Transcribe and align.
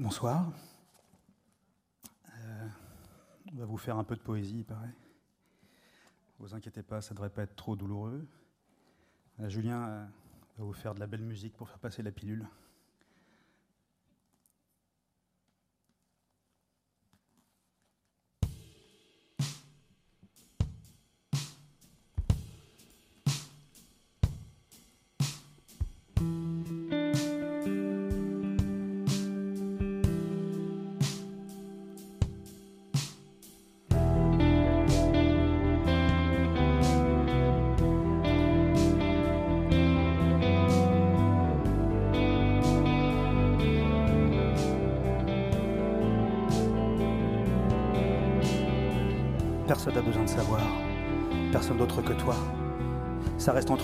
Bonsoir. 0.00 0.50
Euh, 2.38 2.68
on 3.52 3.56
va 3.58 3.66
vous 3.66 3.76
faire 3.76 3.98
un 3.98 4.04
peu 4.04 4.16
de 4.16 4.22
poésie, 4.22 4.60
il 4.60 4.64
paraît. 4.64 4.94
Vous 6.38 6.54
inquiétez 6.54 6.82
pas, 6.82 7.02
ça 7.02 7.10
ne 7.10 7.16
devrait 7.16 7.28
pas 7.28 7.42
être 7.42 7.54
trop 7.54 7.76
douloureux. 7.76 8.26
Euh, 9.40 9.48
Julien 9.50 9.86
euh, 9.86 10.06
va 10.56 10.64
vous 10.64 10.72
faire 10.72 10.94
de 10.94 11.00
la 11.00 11.06
belle 11.06 11.20
musique 11.20 11.54
pour 11.54 11.68
faire 11.68 11.78
passer 11.78 12.02
la 12.02 12.12
pilule. 12.12 12.48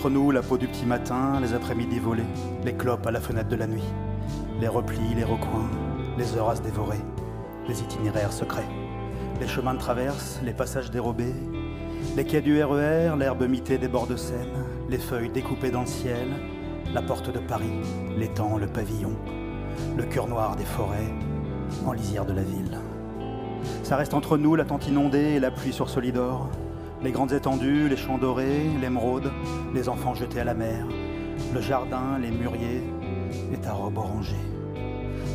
Entre 0.07 0.15
nous 0.15 0.31
la 0.31 0.41
peau 0.41 0.57
du 0.57 0.67
petit 0.67 0.85
matin, 0.85 1.41
les 1.41 1.53
après-midi 1.53 1.99
volés, 1.99 2.23
les 2.63 2.73
clopes 2.73 3.05
à 3.07 3.11
la 3.11 3.19
fenêtre 3.19 3.49
de 3.49 3.57
la 3.57 3.67
nuit, 3.67 3.83
les 4.61 4.69
replis, 4.69 5.13
les 5.13 5.25
recoins, 5.25 5.69
les 6.17 6.37
heures 6.37 6.49
à 6.49 6.55
se 6.55 6.61
dévorer, 6.61 7.01
les 7.67 7.81
itinéraires 7.81 8.31
secrets, 8.31 8.69
les 9.41 9.47
chemins 9.49 9.73
de 9.73 9.79
traverse, 9.79 10.39
les 10.45 10.53
passages 10.53 10.91
dérobés, 10.91 11.35
les 12.15 12.23
quais 12.23 12.39
du 12.39 12.63
RER, 12.63 13.17
l'herbe 13.19 13.49
mitée 13.49 13.77
des 13.77 13.89
bords 13.89 14.07
de 14.07 14.15
Seine, 14.15 14.63
les 14.87 14.97
feuilles 14.97 15.29
découpées 15.29 15.71
dans 15.71 15.81
le 15.81 15.87
ciel, 15.87 16.29
la 16.93 17.01
porte 17.01 17.29
de 17.29 17.39
Paris, 17.39 17.81
l'étang, 18.17 18.57
le 18.57 18.67
pavillon, 18.67 19.17
le 19.97 20.03
cœur 20.03 20.27
noir 20.27 20.55
des 20.55 20.63
forêts, 20.63 21.13
en 21.85 21.91
lisière 21.91 22.25
de 22.25 22.33
la 22.33 22.43
ville. 22.43 22.79
Ça 23.83 23.97
reste 23.97 24.13
entre 24.13 24.37
nous 24.37 24.55
la 24.55 24.63
tente 24.63 24.87
inondée 24.87 25.33
et 25.35 25.39
la 25.41 25.51
pluie 25.51 25.73
sur 25.73 25.89
Solidor, 25.89 26.49
les 27.01 27.11
grandes 27.11 27.31
étendues, 27.31 27.89
les 27.89 27.97
champs 27.97 28.17
dorés, 28.17 28.69
l'émeraude, 28.81 29.31
les 29.73 29.87
enfants 29.89 30.15
jetés 30.15 30.39
à 30.39 30.43
la 30.43 30.53
mer, 30.53 30.87
le 31.53 31.61
jardin, 31.61 32.17
les 32.19 32.31
mûriers 32.31 32.83
et 33.53 33.57
ta 33.57 33.73
robe 33.73 33.97
orangée. 33.97 34.35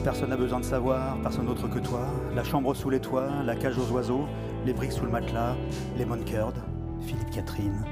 Personne 0.05 0.31
n'a 0.31 0.37
besoin 0.37 0.59
de 0.59 0.65
savoir, 0.65 1.17
personne 1.23 1.47
d'autre 1.47 1.69
que 1.69 1.79
toi, 1.79 2.07
la 2.35 2.43
chambre 2.43 2.75
sous 2.75 2.91
les 2.91 2.99
toits, 2.99 3.29
la 3.45 3.55
cage 3.55 3.79
aux 3.79 3.93
oiseaux, 3.93 4.27
les 4.67 4.73
briques 4.73 4.93
sous 4.93 5.05
le 5.05 5.13
matelas, 5.13 5.55
les 5.97 6.05
Moncurd, 6.05 6.55
Philippe 7.01 7.31
Catherine, 7.31 7.85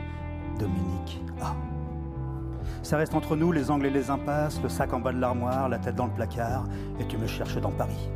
Dominique 0.59 1.21
A. 1.41 1.55
Ça 2.83 2.97
reste 2.97 3.15
entre 3.15 3.37
nous 3.37 3.53
les 3.53 3.71
angles 3.71 3.87
et 3.87 3.91
les 3.91 4.11
impasses, 4.11 4.61
le 4.63 4.69
sac 4.69 4.93
en 4.93 5.01
bas 5.01 5.13
de 5.13 5.21
l'armoire, 5.21 5.69
la 5.69 5.79
tête 5.79 5.95
dans 5.95 6.07
le 6.07 6.13
placard, 6.13 6.65
et 6.99 7.07
tu 7.07 7.17
me 7.17 7.29
cherches 7.29 7.61
dans 7.61 7.71
Paris. 7.71 8.11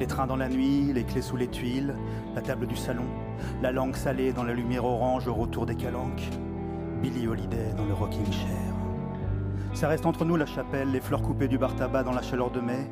Les 0.00 0.06
trains 0.06 0.26
dans 0.26 0.36
la 0.36 0.48
nuit, 0.48 0.92
les 0.92 1.04
clés 1.04 1.22
sous 1.22 1.36
les 1.36 1.46
tuiles, 1.46 1.94
la 2.34 2.40
table 2.40 2.66
du 2.66 2.74
salon, 2.74 3.04
la 3.62 3.72
langue 3.72 3.96
salée 3.96 4.32
dans 4.32 4.44
la 4.44 4.54
lumière 4.54 4.84
orange 4.84 5.28
au 5.28 5.34
retour 5.34 5.66
des 5.66 5.74
calanques, 5.74 6.28
Billy 7.00 7.26
Holiday 7.26 7.72
dans 7.76 7.84
le 7.84 7.94
rocking 7.94 8.30
chair. 8.30 8.72
Ça 9.74 9.88
reste 9.88 10.04
entre 10.04 10.24
nous 10.24 10.36
la 10.36 10.46
chapelle, 10.46 10.90
les 10.90 11.00
fleurs 11.00 11.22
coupées 11.22 11.48
du 11.48 11.58
bar 11.58 11.74
tabac 11.74 12.02
dans 12.02 12.12
la 12.12 12.22
chaleur 12.22 12.50
de 12.50 12.60
mai, 12.60 12.90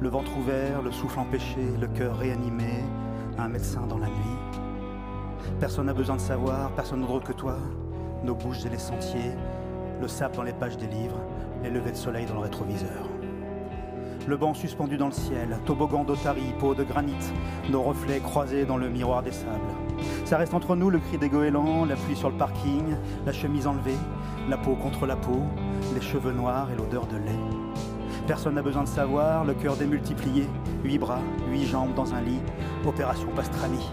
le 0.00 0.08
ventre 0.08 0.36
ouvert, 0.36 0.82
le 0.82 0.90
souffle 0.90 1.20
empêché, 1.20 1.60
le 1.80 1.86
cœur 1.88 2.16
réanimé, 2.16 2.84
un 3.38 3.48
médecin 3.48 3.86
dans 3.86 3.98
la 3.98 4.08
nuit. 4.08 4.38
Personne 5.60 5.86
n'a 5.86 5.94
besoin 5.94 6.16
de 6.16 6.20
savoir, 6.20 6.70
personne 6.72 7.06
d'autre 7.06 7.26
que 7.26 7.32
toi, 7.32 7.56
nos 8.24 8.34
bouches 8.34 8.64
et 8.64 8.70
les 8.70 8.78
sentiers, 8.78 9.32
le 10.00 10.08
sable 10.08 10.36
dans 10.36 10.42
les 10.42 10.52
pages 10.52 10.78
des 10.78 10.86
livres, 10.86 11.20
les 11.62 11.70
levées 11.70 11.92
de 11.92 11.96
soleil 11.96 12.26
dans 12.26 12.34
le 12.34 12.40
rétroviseur 12.40 13.11
le 14.28 14.36
banc 14.36 14.54
suspendu 14.54 14.96
dans 14.96 15.06
le 15.06 15.12
ciel, 15.12 15.58
toboggan 15.66 16.04
d'otarie, 16.04 16.54
peau 16.58 16.74
de 16.74 16.84
granit, 16.84 17.32
nos 17.70 17.82
reflets 17.82 18.20
croisés 18.20 18.64
dans 18.64 18.76
le 18.76 18.88
miroir 18.88 19.22
des 19.22 19.32
sables. 19.32 19.60
Ça 20.24 20.38
reste 20.38 20.54
entre 20.54 20.76
nous 20.76 20.90
le 20.90 20.98
cri 20.98 21.18
des 21.18 21.28
goélands, 21.28 21.84
la 21.84 21.96
pluie 21.96 22.16
sur 22.16 22.30
le 22.30 22.36
parking, 22.36 22.96
la 23.26 23.32
chemise 23.32 23.66
enlevée, 23.66 23.96
la 24.48 24.56
peau 24.56 24.74
contre 24.74 25.06
la 25.06 25.16
peau, 25.16 25.42
les 25.94 26.00
cheveux 26.00 26.32
noirs 26.32 26.68
et 26.70 26.76
l'odeur 26.76 27.06
de 27.06 27.16
lait. 27.16 27.38
Personne 28.26 28.54
n'a 28.54 28.62
besoin 28.62 28.84
de 28.84 28.88
savoir, 28.88 29.44
le 29.44 29.54
cœur 29.54 29.76
démultiplié, 29.76 30.46
huit 30.84 30.98
bras, 30.98 31.20
huit 31.50 31.66
jambes 31.66 31.94
dans 31.94 32.14
un 32.14 32.20
lit, 32.20 32.40
opération 32.86 33.28
pastrami. 33.34 33.90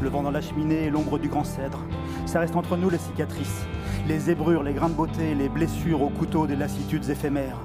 Le 0.00 0.08
vent 0.08 0.22
dans 0.22 0.30
la 0.30 0.40
cheminée 0.40 0.84
et 0.84 0.90
l'ombre 0.90 1.18
du 1.18 1.28
grand 1.28 1.44
cèdre. 1.44 1.80
Ça 2.24 2.40
reste 2.40 2.56
entre 2.56 2.76
nous 2.76 2.88
les 2.88 2.98
cicatrices, 2.98 3.66
les 4.06 4.18
zébrures, 4.18 4.62
les 4.62 4.72
grains 4.72 4.88
de 4.88 4.94
beauté, 4.94 5.34
les 5.34 5.48
blessures 5.48 6.02
au 6.02 6.08
couteau 6.08 6.46
des 6.46 6.56
lassitudes 6.56 7.10
éphémères 7.10 7.58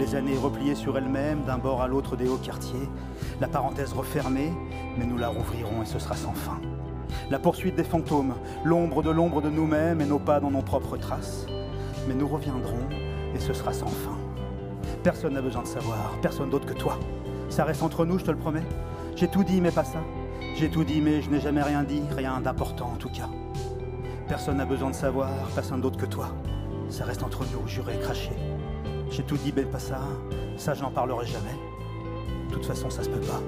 les 0.00 0.14
années 0.14 0.36
repliées 0.36 0.74
sur 0.74 0.96
elles-mêmes 0.96 1.44
d'un 1.44 1.58
bord 1.58 1.82
à 1.82 1.86
l'autre 1.86 2.16
des 2.16 2.26
hauts 2.26 2.38
quartiers, 2.38 2.88
la 3.38 3.48
parenthèse 3.48 3.92
refermée, 3.92 4.50
mais 4.96 5.04
nous 5.04 5.18
la 5.18 5.28
rouvrirons 5.28 5.82
et 5.82 5.86
ce 5.86 5.98
sera 5.98 6.16
sans 6.16 6.32
fin. 6.32 6.58
La 7.30 7.38
poursuite 7.38 7.76
des 7.76 7.84
fantômes, 7.84 8.34
l'ombre 8.64 9.02
de 9.02 9.10
l'ombre 9.10 9.42
de 9.42 9.50
nous-mêmes 9.50 10.00
et 10.00 10.06
nos 10.06 10.18
pas 10.18 10.40
dans 10.40 10.50
nos 10.50 10.62
propres 10.62 10.96
traces. 10.96 11.44
Mais 12.08 12.14
nous 12.14 12.26
reviendrons 12.26 12.88
et 13.34 13.38
ce 13.38 13.52
sera 13.52 13.74
sans 13.74 13.88
fin. 13.88 14.16
Personne 15.02 15.34
n'a 15.34 15.42
besoin 15.42 15.62
de 15.62 15.68
savoir, 15.68 16.16
personne 16.22 16.48
d'autre 16.48 16.66
que 16.66 16.78
toi. 16.78 16.98
Ça 17.50 17.64
reste 17.64 17.82
entre 17.82 18.06
nous, 18.06 18.18
je 18.18 18.24
te 18.24 18.30
le 18.30 18.38
promets. 18.38 18.64
J'ai 19.16 19.28
tout 19.28 19.44
dit, 19.44 19.60
mais 19.60 19.70
pas 19.70 19.84
ça. 19.84 20.00
J'ai 20.54 20.70
tout 20.70 20.84
dit, 20.84 21.02
mais 21.02 21.20
je 21.20 21.28
n'ai 21.28 21.40
jamais 21.40 21.62
rien 21.62 21.82
dit, 21.82 22.02
rien 22.16 22.40
d'important 22.40 22.92
en 22.94 22.96
tout 22.96 23.10
cas. 23.10 23.28
Personne 24.28 24.56
n'a 24.56 24.64
besoin 24.64 24.90
de 24.90 24.94
savoir, 24.94 25.28
personne 25.54 25.82
d'autre 25.82 25.98
que 25.98 26.06
toi. 26.06 26.28
Ça 26.88 27.04
reste 27.04 27.22
entre 27.22 27.44
nous, 27.52 27.68
juré, 27.68 27.98
craché. 28.00 28.30
J'ai 29.10 29.24
tout 29.24 29.36
dit, 29.36 29.52
mais 29.54 29.64
pas 29.64 29.78
ça. 29.78 30.00
Ça, 30.56 30.74
je 30.74 30.82
n'en 30.82 30.90
parlerai 30.90 31.26
jamais. 31.26 31.56
De 32.48 32.54
toute 32.54 32.64
façon, 32.64 32.90
ça 32.90 33.02
se 33.02 33.08
peut 33.08 33.20
pas. 33.20 33.42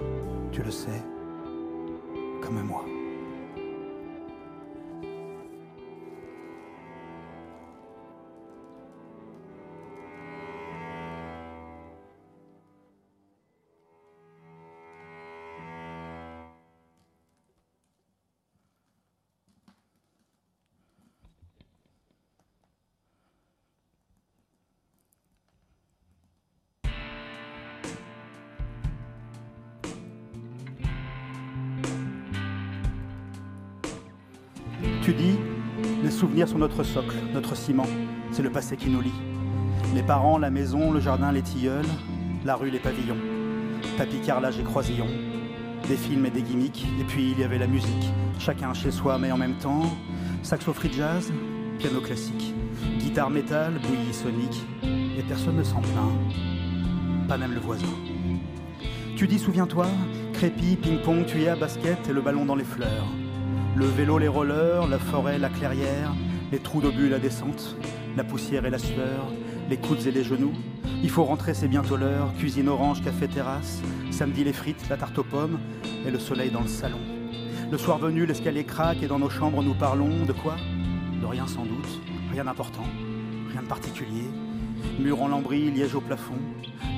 Tu 0.50 0.62
le 0.62 0.70
sais. 0.70 1.02
Comme 2.42 2.62
moi. 2.62 2.84
Souvenirs 36.46 36.48
sont 36.48 36.58
notre 36.58 36.82
socle, 36.82 37.16
notre 37.32 37.56
ciment, 37.56 37.86
c'est 38.32 38.42
le 38.42 38.50
passé 38.50 38.76
qui 38.76 38.88
nous 38.88 39.00
lie. 39.00 39.12
Les 39.94 40.02
parents, 40.02 40.38
la 40.38 40.50
maison, 40.50 40.90
le 40.90 41.00
jardin, 41.00 41.30
les 41.30 41.42
tilleuls, 41.42 41.86
la 42.44 42.56
rue, 42.56 42.70
les 42.70 42.78
pavillons, 42.78 43.16
tapis 43.96 44.18
carrelage 44.24 44.58
et 44.58 44.62
croisillons, 44.62 45.06
des 45.88 45.96
films 45.96 46.26
et 46.26 46.30
des 46.30 46.42
gimmicks, 46.42 46.84
et 47.00 47.04
puis 47.04 47.32
il 47.32 47.38
y 47.38 47.44
avait 47.44 47.58
la 47.58 47.66
musique, 47.66 48.12
chacun 48.38 48.74
chez 48.74 48.90
soi 48.90 49.18
mais 49.18 49.30
en 49.30 49.38
même 49.38 49.56
temps, 49.56 49.82
saxo 50.42 50.72
free 50.72 50.92
jazz, 50.92 51.32
piano 51.78 52.00
classique, 52.00 52.54
guitare 52.98 53.30
métal, 53.30 53.74
bouillie 53.74 54.12
sonique, 54.12 54.64
et 54.82 55.22
personne 55.22 55.56
ne 55.56 55.64
s'en 55.64 55.80
plaint, 55.80 57.28
pas 57.28 57.36
même 57.36 57.52
le 57.52 57.60
voisin. 57.60 57.86
Tu 59.16 59.28
dis, 59.28 59.38
souviens-toi, 59.38 59.86
crépi, 60.32 60.76
ping-pong, 60.76 61.24
tuyère, 61.26 61.58
basket 61.58 62.08
et 62.08 62.12
le 62.12 62.20
ballon 62.20 62.44
dans 62.44 62.56
les 62.56 62.64
fleurs. 62.64 63.06
Le 63.74 63.86
vélo, 63.86 64.18
les 64.18 64.28
rollers, 64.28 64.86
la 64.86 64.98
forêt, 64.98 65.38
la 65.38 65.48
clairière, 65.48 66.12
les 66.50 66.58
trous 66.58 66.82
d'obus, 66.82 67.08
la 67.08 67.18
descente, 67.18 67.74
la 68.16 68.22
poussière 68.22 68.66
et 68.66 68.70
la 68.70 68.78
sueur, 68.78 69.32
les 69.70 69.78
coudes 69.78 70.06
et 70.06 70.10
les 70.10 70.22
genoux. 70.22 70.52
Il 71.02 71.08
faut 71.08 71.24
rentrer, 71.24 71.54
c'est 71.54 71.68
bientôt 71.68 71.96
l'heure. 71.96 72.34
Cuisine 72.38 72.68
orange, 72.68 73.02
café 73.02 73.28
terrasse. 73.28 73.80
Samedi, 74.10 74.44
les 74.44 74.52
frites, 74.52 74.86
la 74.90 74.98
tarte 74.98 75.18
aux 75.18 75.24
pommes 75.24 75.58
et 76.06 76.10
le 76.10 76.18
soleil 76.18 76.50
dans 76.50 76.60
le 76.60 76.68
salon. 76.68 76.98
Le 77.70 77.78
soir 77.78 77.96
venu, 77.96 78.26
l'escalier 78.26 78.64
craque 78.64 79.02
et 79.02 79.06
dans 79.06 79.18
nos 79.18 79.30
chambres, 79.30 79.62
nous 79.62 79.74
parlons 79.74 80.26
de 80.26 80.32
quoi? 80.32 80.56
De 81.22 81.26
rien 81.26 81.46
sans 81.46 81.64
doute, 81.64 82.00
rien 82.30 82.44
d'important, 82.44 82.84
rien 83.50 83.62
de 83.62 83.68
particulier. 83.68 84.28
Mur 84.98 85.22
en 85.22 85.28
lambris, 85.28 85.70
liège 85.70 85.94
au 85.94 86.02
plafond, 86.02 86.38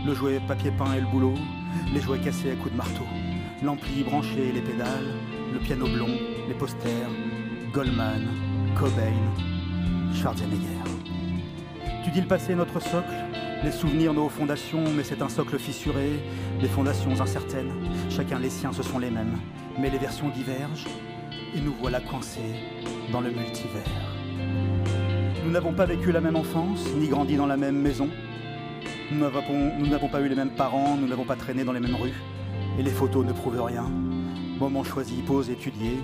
le 0.04 0.12
jouet 0.12 0.40
papier 0.48 0.72
peint 0.72 0.92
et 0.96 1.00
le 1.00 1.06
boulot, 1.06 1.34
les 1.92 2.00
jouets 2.00 2.18
cassés 2.18 2.50
à 2.50 2.56
coups 2.56 2.72
de 2.72 2.76
marteau, 2.76 3.04
l'ampli 3.62 4.02
branché 4.02 4.48
et 4.48 4.52
les 4.52 4.62
pédales, 4.62 5.14
le 5.52 5.60
piano 5.60 5.86
blond, 5.86 6.08
les 6.48 6.54
posters, 6.54 7.10
Goldman, 7.72 8.22
Cobain, 8.78 9.14
Schwarzenegger. 10.12 10.66
Tu 12.04 12.10
dis 12.10 12.20
le 12.20 12.26
passé 12.26 12.54
notre 12.54 12.80
socle, 12.80 13.08
Les 13.64 13.72
souvenirs, 13.72 14.12
nos 14.12 14.28
fondations, 14.28 14.84
mais 14.94 15.04
c'est 15.04 15.22
un 15.22 15.28
socle 15.30 15.58
fissuré, 15.58 16.22
des 16.60 16.68
fondations 16.68 17.18
incertaines. 17.18 17.72
Chacun 18.10 18.38
les 18.38 18.50
siens, 18.50 18.72
ce 18.74 18.82
sont 18.82 18.98
les 18.98 19.10
mêmes, 19.10 19.38
mais 19.78 19.88
les 19.88 19.96
versions 19.96 20.28
divergent, 20.28 20.86
et 21.54 21.60
nous 21.60 21.72
voilà 21.80 22.00
coincés 22.00 22.56
dans 23.10 23.22
le 23.22 23.30
multivers. 23.30 23.82
Nous 25.44 25.50
n'avons 25.50 25.72
pas 25.72 25.86
vécu 25.86 26.12
la 26.12 26.20
même 26.20 26.36
enfance, 26.36 26.84
ni 26.98 27.08
grandi 27.08 27.36
dans 27.36 27.46
la 27.46 27.56
même 27.56 27.80
maison. 27.80 28.10
Nous 29.10 29.18
n'avons 29.18 30.08
pas 30.08 30.20
eu 30.20 30.28
les 30.28 30.34
mêmes 30.34 30.54
parents, 30.54 30.96
nous 31.00 31.06
n'avons 31.06 31.24
pas 31.24 31.36
traîné 31.36 31.64
dans 31.64 31.72
les 31.72 31.80
mêmes 31.80 31.96
rues. 31.96 32.20
Et 32.78 32.82
les 32.82 32.90
photos 32.90 33.24
ne 33.24 33.32
prouvent 33.32 33.62
rien. 33.62 33.90
Moment 34.58 34.84
choisi, 34.84 35.16
pause 35.26 35.48
étudiée, 35.48 35.98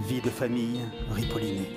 vie 0.00 0.20
de 0.20 0.30
famille 0.30 0.80
ripollinée. 1.10 1.70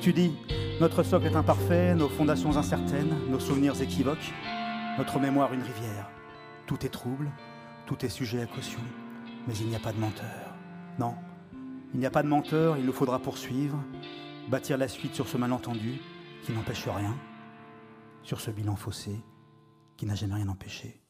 Tu 0.00 0.12
dis, 0.12 0.32
notre 0.80 1.02
socle 1.02 1.26
est 1.26 1.36
imparfait, 1.36 1.94
nos 1.94 2.08
fondations 2.08 2.56
incertaines, 2.56 3.14
nos 3.28 3.40
souvenirs 3.40 3.80
équivoques, 3.82 4.32
notre 4.96 5.18
mémoire 5.18 5.52
une 5.52 5.62
rivière. 5.62 6.10
Tout 6.66 6.84
est 6.86 6.90
trouble, 6.90 7.30
tout 7.86 8.04
est 8.04 8.08
sujet 8.08 8.42
à 8.42 8.46
caution, 8.46 8.80
mais 9.46 9.54
il 9.56 9.66
n'y 9.66 9.76
a 9.76 9.80
pas 9.80 9.92
de 9.92 9.98
menteur. 9.98 10.54
Non, 10.98 11.14
il 11.94 12.00
n'y 12.00 12.06
a 12.06 12.10
pas 12.10 12.22
de 12.22 12.28
menteur, 12.28 12.76
il 12.76 12.84
nous 12.84 12.92
faudra 12.92 13.18
poursuivre, 13.18 13.78
bâtir 14.48 14.78
la 14.78 14.88
suite 14.88 15.14
sur 15.14 15.28
ce 15.28 15.36
malentendu 15.36 16.00
qui 16.44 16.52
n'empêche 16.52 16.86
rien, 16.86 17.16
sur 18.22 18.40
ce 18.40 18.50
bilan 18.50 18.76
faussé 18.76 19.20
qui 19.96 20.06
n'a 20.06 20.14
jamais 20.14 20.34
rien 20.34 20.48
empêché. 20.48 21.00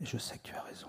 Et 0.00 0.06
je 0.06 0.16
sais 0.16 0.38
que 0.38 0.48
tu 0.48 0.54
as 0.54 0.62
raison. 0.62 0.88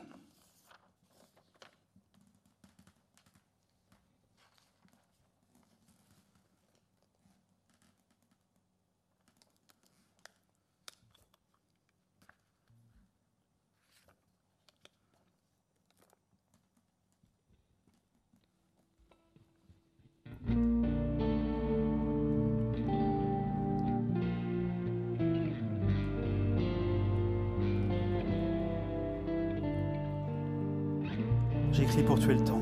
J'écris 31.78 32.02
pour 32.02 32.18
tuer 32.18 32.34
le 32.34 32.44
temps. 32.44 32.62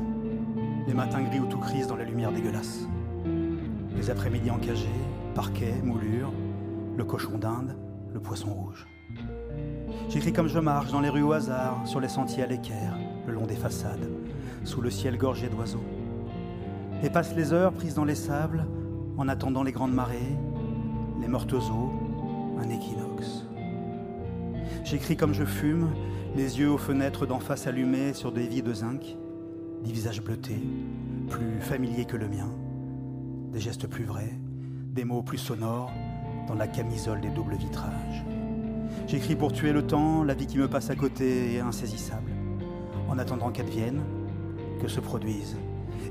Les 0.86 0.92
matins 0.92 1.22
gris 1.22 1.40
où 1.40 1.46
tout 1.46 1.58
crise 1.58 1.86
dans 1.86 1.96
la 1.96 2.04
lumière 2.04 2.32
dégueulasse. 2.32 2.86
Les 3.96 4.10
après-midi 4.10 4.50
encagés, 4.50 4.88
parquet, 5.34 5.74
moulure, 5.82 6.30
le 6.96 7.04
cochon 7.04 7.38
d'Inde, 7.38 7.76
le 8.12 8.20
poisson 8.20 8.52
rouge. 8.52 8.86
J'écris 10.10 10.34
comme 10.34 10.48
je 10.48 10.58
marche 10.58 10.92
dans 10.92 11.00
les 11.00 11.08
rues 11.08 11.22
au 11.22 11.32
hasard, 11.32 11.80
sur 11.86 12.00
les 12.00 12.08
sentiers 12.08 12.42
à 12.42 12.46
l'équerre, 12.46 12.98
le 13.26 13.32
long 13.32 13.46
des 13.46 13.56
façades, 13.56 14.10
sous 14.64 14.82
le 14.82 14.90
ciel 14.90 15.16
gorgé 15.16 15.48
d'oiseaux. 15.48 15.95
Et 17.02 17.10
passent 17.10 17.34
les 17.36 17.52
heures 17.52 17.72
prises 17.72 17.94
dans 17.94 18.04
les 18.04 18.14
sables, 18.14 18.66
en 19.18 19.28
attendant 19.28 19.62
les 19.62 19.72
grandes 19.72 19.94
marées, 19.94 20.36
les 21.20 21.28
mortes 21.28 21.52
eaux, 21.52 21.92
un 22.58 22.68
équinoxe. 22.68 23.46
J'écris 24.84 25.16
comme 25.16 25.34
je 25.34 25.44
fume, 25.44 25.90
les 26.36 26.58
yeux 26.58 26.70
aux 26.70 26.78
fenêtres 26.78 27.26
d'en 27.26 27.40
face 27.40 27.66
allumés 27.66 28.12
sur 28.12 28.32
des 28.32 28.46
vies 28.46 28.62
de 28.62 28.72
zinc, 28.72 29.16
des 29.84 29.92
visages 29.92 30.22
bleutés, 30.22 30.62
plus 31.28 31.60
familiers 31.60 32.04
que 32.04 32.16
le 32.16 32.28
mien, 32.28 32.50
des 33.52 33.60
gestes 33.60 33.86
plus 33.86 34.04
vrais, 34.04 34.32
des 34.92 35.04
mots 35.04 35.22
plus 35.22 35.38
sonores 35.38 35.92
dans 36.48 36.54
la 36.54 36.66
camisole 36.66 37.20
des 37.20 37.30
doubles 37.30 37.56
vitrages. 37.56 38.24
J'écris 39.06 39.36
pour 39.36 39.52
tuer 39.52 39.72
le 39.72 39.86
temps, 39.86 40.24
la 40.24 40.34
vie 40.34 40.46
qui 40.46 40.58
me 40.58 40.68
passe 40.68 40.90
à 40.90 40.96
côté 40.96 41.54
est 41.54 41.60
insaisissable, 41.60 42.30
en 43.08 43.18
attendant 43.18 43.50
qu'elle 43.50 43.68
vienne, 43.68 44.02
que 44.80 44.88
se 44.88 45.00
produise. 45.00 45.56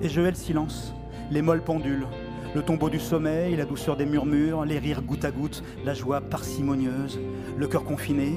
Et 0.01 0.09
je 0.09 0.21
hais 0.21 0.29
le 0.29 0.35
silence, 0.35 0.93
les 1.31 1.41
molles 1.41 1.63
pendules, 1.63 2.05
le 2.53 2.63
tombeau 2.63 2.89
du 2.89 2.99
sommeil, 2.99 3.55
la 3.55 3.65
douceur 3.65 3.97
des 3.97 4.05
murmures, 4.05 4.63
les 4.65 4.79
rires 4.79 5.01
goutte 5.01 5.25
à 5.25 5.31
goutte, 5.31 5.63
la 5.83 5.93
joie 5.93 6.21
parcimonieuse, 6.21 7.19
le 7.57 7.67
cœur 7.67 7.83
confiné, 7.83 8.33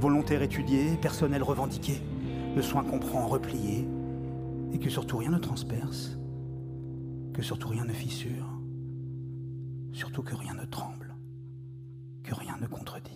volontaire 0.00 0.42
étudié, 0.42 0.96
personnel 1.00 1.42
revendiqué, 1.42 2.02
le 2.54 2.62
soin 2.62 2.84
qu'on 2.84 2.98
prend 2.98 3.26
replié, 3.26 3.88
et 4.72 4.78
que 4.78 4.90
surtout 4.90 5.16
rien 5.16 5.30
ne 5.30 5.38
transperce, 5.38 6.18
que 7.32 7.42
surtout 7.42 7.68
rien 7.68 7.84
ne 7.84 7.92
fissure, 7.92 8.46
surtout 9.92 10.22
que 10.22 10.34
rien 10.34 10.54
ne 10.54 10.64
tremble, 10.66 11.14
que 12.22 12.34
rien 12.34 12.56
ne 12.60 12.66
contredise. 12.66 13.13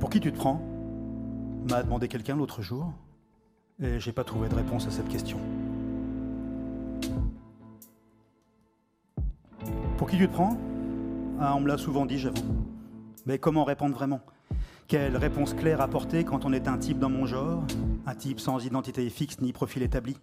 Pour 0.00 0.10
qui 0.10 0.20
tu 0.20 0.32
te 0.32 0.38
prends? 0.38 0.60
M'a 1.68 1.82
demandé 1.82 2.08
quelqu'un 2.08 2.36
l'autre 2.36 2.62
jour, 2.62 2.92
et 3.82 3.98
j'ai 3.98 4.12
pas 4.12 4.24
trouvé 4.24 4.48
de 4.48 4.54
réponse 4.54 4.86
à 4.86 4.90
cette 4.90 5.08
question. 5.08 5.38
Pour 9.96 10.08
qui 10.08 10.16
tu 10.16 10.28
te 10.28 10.32
prends? 10.32 10.56
Ah, 11.40 11.54
On 11.56 11.60
me 11.60 11.68
l'a 11.68 11.76
souvent 11.76 12.06
dit, 12.06 12.18
j'avoue. 12.18 12.42
Mais 13.26 13.38
comment 13.38 13.64
répondre 13.64 13.94
vraiment? 13.94 14.20
Quelle 14.86 15.16
réponse 15.16 15.52
claire 15.52 15.80
apporter 15.80 16.24
quand 16.24 16.44
on 16.44 16.52
est 16.52 16.68
un 16.68 16.78
type 16.78 16.98
dans 16.98 17.10
mon 17.10 17.26
genre, 17.26 17.64
un 18.06 18.14
type 18.14 18.40
sans 18.40 18.64
identité 18.64 19.10
fixe 19.10 19.40
ni 19.40 19.52
profil 19.52 19.82
établi, 19.82 20.16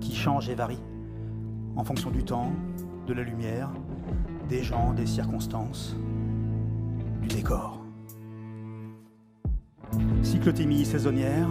qui 0.00 0.14
change 0.14 0.48
et 0.48 0.54
varie, 0.54 0.82
en 1.74 1.82
fonction 1.82 2.10
du 2.10 2.22
temps, 2.22 2.52
de 3.06 3.14
la 3.14 3.22
lumière, 3.22 3.70
des 4.48 4.62
gens, 4.62 4.92
des 4.92 5.06
circonstances, 5.06 5.96
du 7.20 7.28
décor? 7.28 7.81
Cyclotémie 10.22 10.84
saisonnière, 10.84 11.48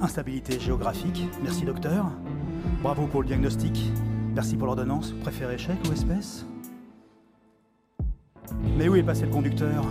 instabilité 0.00 0.58
géographique, 0.58 1.28
merci 1.42 1.64
docteur. 1.64 2.10
Bravo 2.82 3.06
pour 3.06 3.22
le 3.22 3.28
diagnostic, 3.28 3.92
merci 4.34 4.56
pour 4.56 4.66
l'ordonnance, 4.66 5.12
préféré 5.22 5.54
échec 5.54 5.76
ou 5.88 5.92
espèce. 5.92 6.46
Mais 8.76 8.88
où 8.88 8.96
est 8.96 9.02
passé 9.02 9.26
le 9.26 9.30
conducteur? 9.30 9.84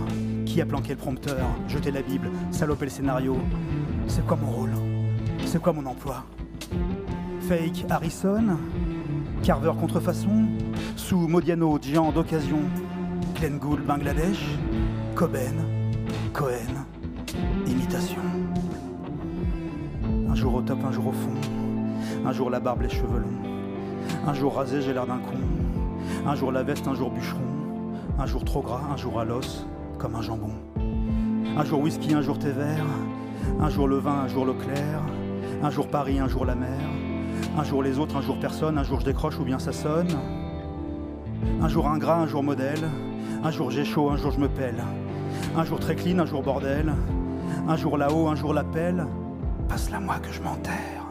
Qui 0.44 0.60
a 0.60 0.66
planqué 0.66 0.90
le 0.90 0.98
prompteur? 0.98 1.46
Jeté 1.68 1.92
la 1.92 2.02
Bible 2.02 2.28
Salopé 2.50 2.86
le 2.86 2.90
scénario. 2.90 3.36
C'est 4.08 4.26
quoi 4.26 4.36
mon 4.36 4.50
rôle? 4.50 4.72
C'est 5.46 5.62
quoi 5.62 5.72
mon 5.72 5.86
emploi? 5.86 6.24
Fake 7.42 7.86
Harrison? 7.88 8.58
Carver 9.44 9.72
contrefaçon? 9.78 10.46
Sous 10.96 11.28
Modiano, 11.28 11.78
Jean 11.80 12.10
d'occasion? 12.10 12.58
Glenn 13.36 13.58
Gould, 13.58 13.86
Bangladesh? 13.86 14.44
Coben 15.14 15.64
Cohen? 16.32 16.84
Un 20.28 20.34
jour 20.36 20.54
au 20.54 20.62
top, 20.62 20.78
un 20.84 20.92
jour 20.92 21.08
au 21.08 21.12
fond. 21.12 21.34
Un 22.24 22.32
jour 22.32 22.48
la 22.48 22.60
barbe, 22.60 22.82
les 22.82 22.88
cheveux 22.88 23.18
longs. 23.18 24.28
Un 24.28 24.32
jour 24.32 24.54
rasé, 24.54 24.80
j'ai 24.80 24.92
l'air 24.92 25.06
d'un 25.06 25.18
con. 25.18 25.36
Un 26.24 26.34
jour 26.36 26.52
la 26.52 26.62
veste, 26.62 26.86
un 26.86 26.94
jour 26.94 27.10
bûcheron. 27.10 27.40
Un 28.18 28.26
jour 28.26 28.44
trop 28.44 28.62
gras, 28.62 28.82
un 28.92 28.96
jour 28.96 29.18
à 29.18 29.24
l'os, 29.24 29.66
comme 29.98 30.14
un 30.14 30.22
jambon. 30.22 30.52
Un 31.56 31.64
jour 31.64 31.80
whisky, 31.80 32.14
un 32.14 32.22
jour 32.22 32.38
thé 32.38 32.52
vert. 32.52 32.86
Un 33.60 33.68
jour 33.70 33.88
le 33.88 33.98
vin, 33.98 34.20
un 34.24 34.28
jour 34.28 34.44
l'eau 34.44 34.54
claire. 34.54 35.02
Un 35.62 35.70
jour 35.70 35.88
Paris, 35.88 36.20
un 36.20 36.28
jour 36.28 36.44
la 36.44 36.54
mer. 36.54 36.80
Un 37.58 37.64
jour 37.64 37.82
les 37.82 37.98
autres, 37.98 38.16
un 38.16 38.22
jour 38.22 38.38
personne. 38.38 38.78
Un 38.78 38.84
jour 38.84 39.00
je 39.00 39.06
décroche 39.06 39.38
ou 39.40 39.44
bien 39.44 39.58
ça 39.58 39.72
sonne. 39.72 40.16
Un 41.60 41.68
jour 41.68 41.88
ingrat, 41.88 42.18
un 42.18 42.26
jour 42.28 42.44
modèle. 42.44 42.88
Un 43.42 43.50
jour 43.50 43.70
j'ai 43.72 43.84
chaud, 43.84 44.10
un 44.10 44.16
jour 44.16 44.30
je 44.30 44.38
me 44.38 44.48
pèle. 44.48 44.84
Un 45.56 45.64
jour 45.64 45.80
très 45.80 45.96
clean, 45.96 46.20
un 46.20 46.26
jour 46.26 46.42
bordel. 46.42 46.92
Un 47.70 47.76
jour 47.76 47.96
là-haut, 47.96 48.26
un 48.26 48.34
jour 48.34 48.52
l'appel. 48.52 49.06
Passe-la 49.68 50.00
moi 50.00 50.18
que 50.18 50.32
je 50.32 50.42
m'enterre. 50.42 51.06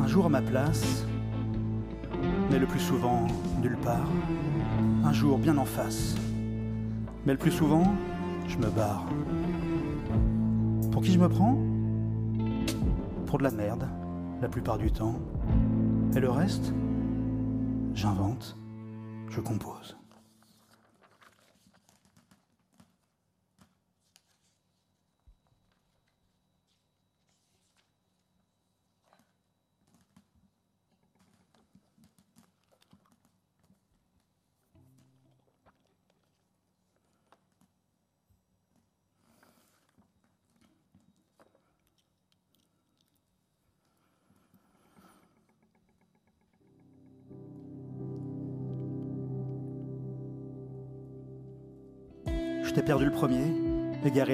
Un 0.00 0.06
jour 0.06 0.26
à 0.26 0.28
ma 0.28 0.40
place, 0.40 1.04
mais 2.48 2.60
le 2.60 2.66
plus 2.66 2.78
souvent 2.78 3.26
nulle 3.60 3.76
part. 3.78 4.06
Un 5.02 5.12
jour 5.12 5.38
bien 5.38 5.58
en 5.58 5.64
face, 5.64 6.14
mais 7.26 7.32
le 7.32 7.38
plus 7.38 7.50
souvent, 7.50 7.92
je 8.46 8.56
me 8.58 8.70
barre. 8.70 9.04
Pour 10.92 11.02
qui 11.02 11.10
je 11.10 11.18
me 11.18 11.28
prends? 11.28 11.58
Pour 13.26 13.38
de 13.38 13.42
la 13.42 13.50
merde, 13.50 13.88
la 14.40 14.48
plupart 14.48 14.78
du 14.78 14.92
temps. 14.92 15.16
Et 16.14 16.20
le 16.20 16.30
reste? 16.30 16.72
J'invente, 17.94 18.56
je 19.28 19.40
compose. 19.40 19.99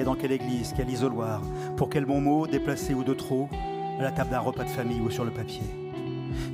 Dans 0.03 0.15
quelle 0.15 0.33
église, 0.33 0.73
quel 0.75 0.89
isoloir, 0.89 1.41
pour 1.77 1.89
quel 1.89 2.05
bon 2.05 2.19
mot, 2.19 2.45
déplacé 2.45 2.93
ou 2.93 3.03
de 3.03 3.13
trop, 3.13 3.49
à 3.99 4.03
la 4.03 4.11
table 4.11 4.31
d'un 4.31 4.39
repas 4.39 4.63
de 4.63 4.69
famille 4.69 4.99
ou 4.99 5.09
sur 5.09 5.23
le 5.23 5.31
papier. 5.31 5.63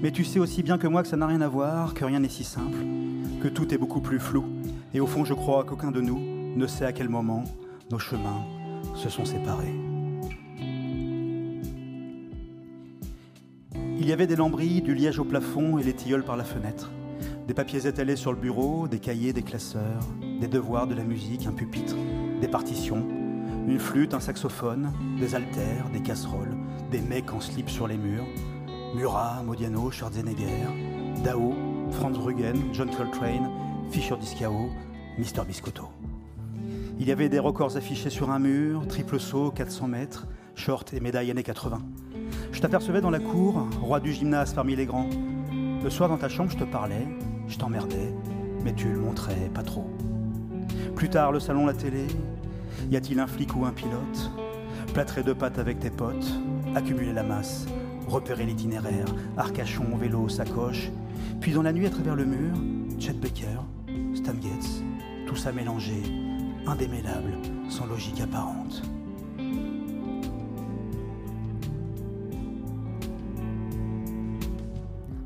Mais 0.01 0.11
tu 0.11 0.23
sais 0.23 0.39
aussi 0.39 0.63
bien 0.63 0.77
que 0.77 0.87
moi 0.87 1.01
que 1.01 1.07
ça 1.07 1.17
n'a 1.17 1.27
rien 1.27 1.41
à 1.41 1.47
voir, 1.47 1.93
que 1.93 2.05
rien 2.05 2.19
n'est 2.19 2.29
si 2.29 2.43
simple, 2.43 2.77
que 3.41 3.47
tout 3.47 3.73
est 3.73 3.77
beaucoup 3.77 4.01
plus 4.01 4.19
flou, 4.19 4.45
et 4.93 4.99
au 4.99 5.07
fond 5.07 5.25
je 5.25 5.33
crois 5.33 5.63
qu'aucun 5.63 5.91
de 5.91 5.99
nous 5.99 6.19
ne 6.55 6.67
sait 6.67 6.85
à 6.85 6.93
quel 6.93 7.09
moment 7.09 7.43
nos 7.91 7.99
chemins 7.99 8.45
se 8.95 9.09
sont 9.09 9.25
séparés. 9.25 9.73
Il 13.99 14.07
y 14.07 14.13
avait 14.13 14.27
des 14.27 14.35
lambris, 14.35 14.81
du 14.81 14.93
liège 14.93 15.19
au 15.19 15.23
plafond 15.23 15.77
et 15.79 15.83
les 15.83 15.93
tilleuls 15.93 16.23
par 16.23 16.37
la 16.37 16.43
fenêtre. 16.43 16.91
Des 17.47 17.53
papiers 17.53 17.87
étalés 17.87 18.15
sur 18.15 18.31
le 18.31 18.37
bureau, 18.37 18.87
des 18.87 18.99
cahiers, 18.99 19.33
des 19.33 19.43
classeurs, 19.43 20.03
des 20.39 20.47
devoirs, 20.47 20.87
de 20.87 20.95
la 20.95 21.03
musique, 21.03 21.47
un 21.47 21.51
pupitre, 21.51 21.95
des 22.41 22.47
partitions, 22.47 23.05
une 23.67 23.79
flûte, 23.79 24.13
un 24.13 24.19
saxophone, 24.19 24.91
des 25.19 25.35
haltères, 25.35 25.89
des 25.91 26.01
casseroles, 26.01 26.55
des 26.91 27.01
mecs 27.01 27.31
en 27.33 27.39
slip 27.39 27.69
sur 27.69 27.87
les 27.87 27.97
murs, 27.97 28.25
Murat, 28.95 29.41
Modiano, 29.43 29.89
Schwarzenegger, 29.89 30.67
Dao, 31.23 31.53
Franz 31.91 32.17
Rügen, 32.19 32.55
John 32.73 32.89
Coltrane, 32.89 33.49
Fischer 33.89 34.15
Discao, 34.17 34.69
Mister 35.17 35.43
Biscotto. 35.47 35.89
Il 36.99 37.07
y 37.07 37.11
avait 37.11 37.29
des 37.29 37.39
records 37.39 37.75
affichés 37.75 38.09
sur 38.09 38.29
un 38.29 38.39
mur, 38.39 38.87
triple 38.87 39.19
saut, 39.19 39.51
400 39.51 39.87
mètres, 39.87 40.27
short 40.55 40.93
et 40.93 40.99
médaille 40.99 41.31
années 41.31 41.43
80. 41.43 41.79
Je 42.51 42.61
t'apercevais 42.61 43.01
dans 43.01 43.09
la 43.09 43.19
cour, 43.19 43.67
roi 43.81 43.99
du 43.99 44.13
gymnase 44.13 44.53
parmi 44.53 44.75
les 44.75 44.85
grands. 44.85 45.09
Le 45.83 45.89
soir 45.89 46.09
dans 46.09 46.17
ta 46.17 46.29
chambre, 46.29 46.51
je 46.51 46.57
te 46.57 46.63
parlais, 46.63 47.07
je 47.47 47.57
t'emmerdais, 47.57 48.13
mais 48.63 48.73
tu 48.73 48.89
le 48.89 48.99
montrais 48.99 49.49
pas 49.53 49.63
trop. 49.63 49.89
Plus 50.95 51.09
tard, 51.09 51.31
le 51.31 51.39
salon, 51.39 51.65
la 51.65 51.73
télé. 51.73 52.05
Y 52.91 52.95
a-t-il 52.95 53.19
un 53.19 53.27
flic 53.27 53.55
ou 53.55 53.65
un 53.65 53.71
pilote 53.71 54.31
Plâtrer 54.93 55.23
de 55.23 55.33
pâtes 55.33 55.59
avec 55.59 55.79
tes 55.79 55.89
potes, 55.89 56.33
accumuler 56.75 57.13
la 57.13 57.23
masse, 57.23 57.65
repérer 58.07 58.45
l'itinéraire, 58.45 59.07
arcachon, 59.37 59.97
vélo, 59.97 60.29
sacoche. 60.29 60.91
Puis 61.41 61.51
dans 61.51 61.63
la 61.63 61.73
nuit, 61.73 61.87
à 61.87 61.89
travers 61.89 62.15
le 62.15 62.25
mur, 62.25 62.55
Chet 62.99 63.13
Baker, 63.13 63.59
Stan 64.13 64.33
Getz, 64.41 64.83
tout 65.27 65.35
ça 65.35 65.51
mélangé, 65.51 66.01
indémêlable, 66.67 67.33
sans 67.69 67.85
logique 67.85 68.21
apparente. 68.21 68.83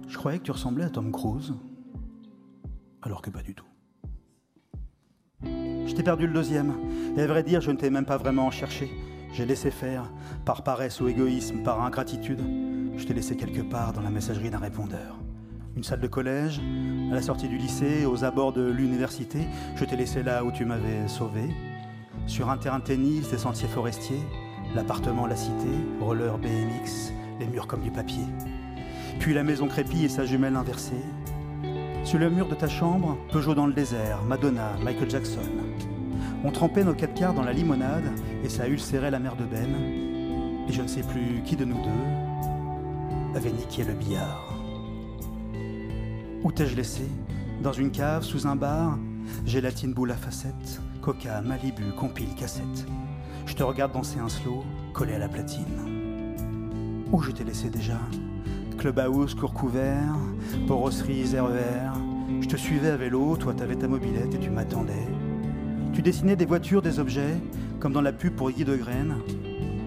Je 0.07 0.17
croyais 0.17 0.39
que 0.39 0.43
tu 0.43 0.51
ressemblais 0.51 0.85
à 0.85 0.89
Tom 0.89 1.11
Cruise, 1.11 1.53
alors 3.01 3.21
que 3.21 3.29
pas 3.29 3.43
du 3.43 3.53
tout. 3.53 3.65
Je 5.87 5.93
t'ai 5.93 6.03
perdu 6.03 6.27
le 6.27 6.33
deuxième, 6.33 6.73
et 7.15 7.21
à 7.21 7.27
vrai 7.27 7.43
dire, 7.43 7.61
je 7.61 7.71
ne 7.71 7.77
t'ai 7.77 7.89
même 7.89 8.05
pas 8.05 8.17
vraiment 8.17 8.51
cherché. 8.51 8.91
J'ai 9.31 9.45
laissé 9.45 9.71
faire, 9.71 10.11
par 10.43 10.61
paresse 10.61 10.99
ou 10.99 11.07
égoïsme, 11.07 11.63
par 11.63 11.81
ingratitude. 11.81 12.41
Je 12.97 13.05
t'ai 13.05 13.13
laissé 13.13 13.37
quelque 13.37 13.61
part 13.61 13.93
dans 13.93 14.01
la 14.01 14.09
messagerie 14.09 14.49
d'un 14.49 14.57
répondeur. 14.57 15.15
Une 15.77 15.85
salle 15.85 16.01
de 16.01 16.07
collège, 16.07 16.59
à 17.09 17.15
la 17.15 17.21
sortie 17.21 17.47
du 17.47 17.57
lycée, 17.57 18.05
aux 18.05 18.25
abords 18.25 18.51
de 18.51 18.69
l'université, 18.69 19.47
je 19.77 19.85
t'ai 19.85 19.95
laissé 19.95 20.23
là 20.23 20.43
où 20.43 20.51
tu 20.51 20.65
m'avais 20.65 21.07
sauvé. 21.07 21.43
Sur 22.25 22.49
un 22.49 22.57
terrain 22.57 22.79
de 22.79 22.83
tennis, 22.83 23.29
des 23.31 23.37
sentiers 23.37 23.69
forestiers, 23.69 24.23
l'appartement, 24.75 25.25
la 25.25 25.37
cité, 25.37 25.69
roller 26.01 26.37
BMX, 26.37 27.13
les 27.39 27.47
murs 27.47 27.67
comme 27.67 27.81
du 27.81 27.91
papier. 27.91 28.25
Puis 29.19 29.33
la 29.33 29.43
maison 29.43 29.67
crépie 29.67 30.03
et 30.03 30.09
sa 30.09 30.25
jumelle 30.25 30.57
inversée. 30.57 31.01
Sur 32.03 32.19
le 32.19 32.29
mur 32.29 32.47
de 32.47 32.55
ta 32.55 32.67
chambre, 32.67 33.17
Peugeot 33.31 33.53
dans 33.53 33.67
le 33.67 33.73
désert, 33.73 34.23
Madonna, 34.23 34.71
Michael 34.83 35.09
Jackson. 35.09 35.41
On 36.43 36.51
trempait 36.51 36.83
nos 36.83 36.93
quatre 36.93 37.13
quarts 37.13 37.33
dans 37.33 37.43
la 37.43 37.51
limonade 37.51 38.09
et 38.43 38.49
ça 38.49 38.67
ulcérait 38.67 39.11
la 39.11 39.19
mer 39.19 39.35
de 39.35 39.43
Ben. 39.43 39.75
Et 40.67 40.71
je 40.71 40.81
ne 40.81 40.87
sais 40.87 41.01
plus 41.01 41.41
qui 41.43 41.55
de 41.55 41.65
nous 41.65 41.81
deux 41.81 43.35
avait 43.37 43.51
niqué 43.51 43.83
le 43.83 43.93
billard. 43.93 44.53
Où 46.43 46.51
t'ai-je 46.51 46.75
laissé? 46.75 47.07
Dans 47.61 47.73
une 47.73 47.91
cave, 47.91 48.23
sous 48.23 48.47
un 48.47 48.55
bar? 48.55 48.97
Gélatine 49.45 49.93
boule 49.93 50.11
à 50.11 50.15
facettes, 50.15 50.81
coca, 51.01 51.41
Malibu, 51.41 51.91
compile, 51.97 52.33
cassette. 52.35 52.85
Je 53.45 53.53
te 53.55 53.63
regarde 53.63 53.91
danser 53.91 54.19
un 54.19 54.29
slow, 54.29 54.63
collé 54.93 55.15
à 55.15 55.19
la 55.19 55.27
platine. 55.27 57.05
Où 57.11 57.21
je 57.21 57.31
t'ai 57.31 57.43
laissé 57.43 57.69
déjà? 57.69 57.99
Clubhouse, 58.77 59.33
court 59.33 59.53
couvert, 59.53 60.15
porosserie, 60.67 61.25
RER. 61.35 61.99
Je 62.41 62.47
te 62.47 62.55
suivais 62.55 62.91
à 62.91 62.97
vélo, 62.97 63.35
toi 63.35 63.53
t'avais 63.53 63.75
ta 63.75 63.87
mobilette 63.87 64.35
et 64.35 64.37
tu 64.37 64.51
m'attendais. 64.51 65.07
Tu 65.93 66.03
dessinais 66.03 66.35
des 66.35 66.45
voitures, 66.45 66.83
des 66.83 66.99
objets, 66.99 67.35
comme 67.79 67.91
dans 67.91 68.01
la 68.01 68.13
pub 68.13 68.35
pour 68.35 68.51
Guy 68.51 68.65
de 68.65 68.75
Graine. 68.75 69.15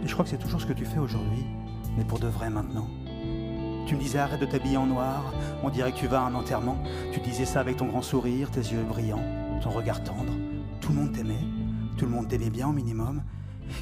Et 0.02 0.08
je 0.08 0.12
crois 0.12 0.24
que 0.24 0.30
c'est 0.30 0.38
toujours 0.38 0.60
ce 0.60 0.66
que 0.66 0.72
tu 0.72 0.84
fais 0.84 0.98
aujourd'hui, 0.98 1.44
mais 1.96 2.04
pour 2.04 2.18
de 2.18 2.26
vrai 2.26 2.50
maintenant. 2.50 2.88
Tu 3.86 3.94
me 3.94 4.00
disais 4.00 4.18
arrête 4.18 4.40
de 4.40 4.46
t'habiller 4.46 4.76
en 4.76 4.86
noir, 4.86 5.32
on 5.62 5.70
dirait 5.70 5.92
que 5.92 5.98
tu 5.98 6.08
vas 6.08 6.22
à 6.22 6.26
un 6.26 6.34
enterrement. 6.34 6.82
Tu 7.12 7.20
disais 7.20 7.44
ça 7.44 7.60
avec 7.60 7.76
ton 7.76 7.86
grand 7.86 8.02
sourire, 8.02 8.50
tes 8.50 8.60
yeux 8.60 8.82
brillants, 8.88 9.24
ton 9.62 9.70
regard 9.70 10.02
tendre. 10.02 10.32
Tout 10.80 10.90
le 10.90 10.98
monde 10.98 11.12
t'aimait, 11.12 11.46
tout 11.96 12.06
le 12.06 12.10
monde 12.10 12.26
t'aimait 12.26 12.50
bien 12.50 12.68
au 12.68 12.72
minimum. 12.72 13.22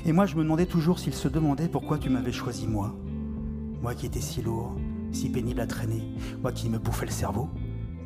Et 0.05 0.13
moi 0.13 0.27
je 0.27 0.37
me 0.37 0.43
demandais 0.43 0.67
toujours 0.67 0.99
s'il 0.99 1.15
se 1.15 1.29
demandait 1.29 1.69
pourquoi 1.69 1.97
tu 1.97 2.11
m'avais 2.11 2.33
choisi 2.33 2.67
moi. 2.67 2.95
Moi 3.81 3.95
qui 3.95 4.07
étais 4.07 4.21
si 4.21 4.43
lourd, 4.43 4.75
si 5.13 5.31
pénible 5.31 5.61
à 5.61 5.67
traîner, 5.67 6.03
moi 6.43 6.53
qui 6.53 6.69
me 6.69 6.79
bouffais 6.79 7.07
le 7.07 7.13
cerveau, 7.13 7.49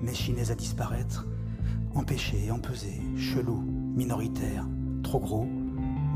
m'échinais 0.03 0.51
à 0.51 0.55
disparaître, 0.55 1.27
empêché, 1.95 2.51
empesé, 2.51 3.01
chelou, 3.17 3.61
minoritaire, 3.95 4.67
trop 5.03 5.21
gros, 5.21 5.47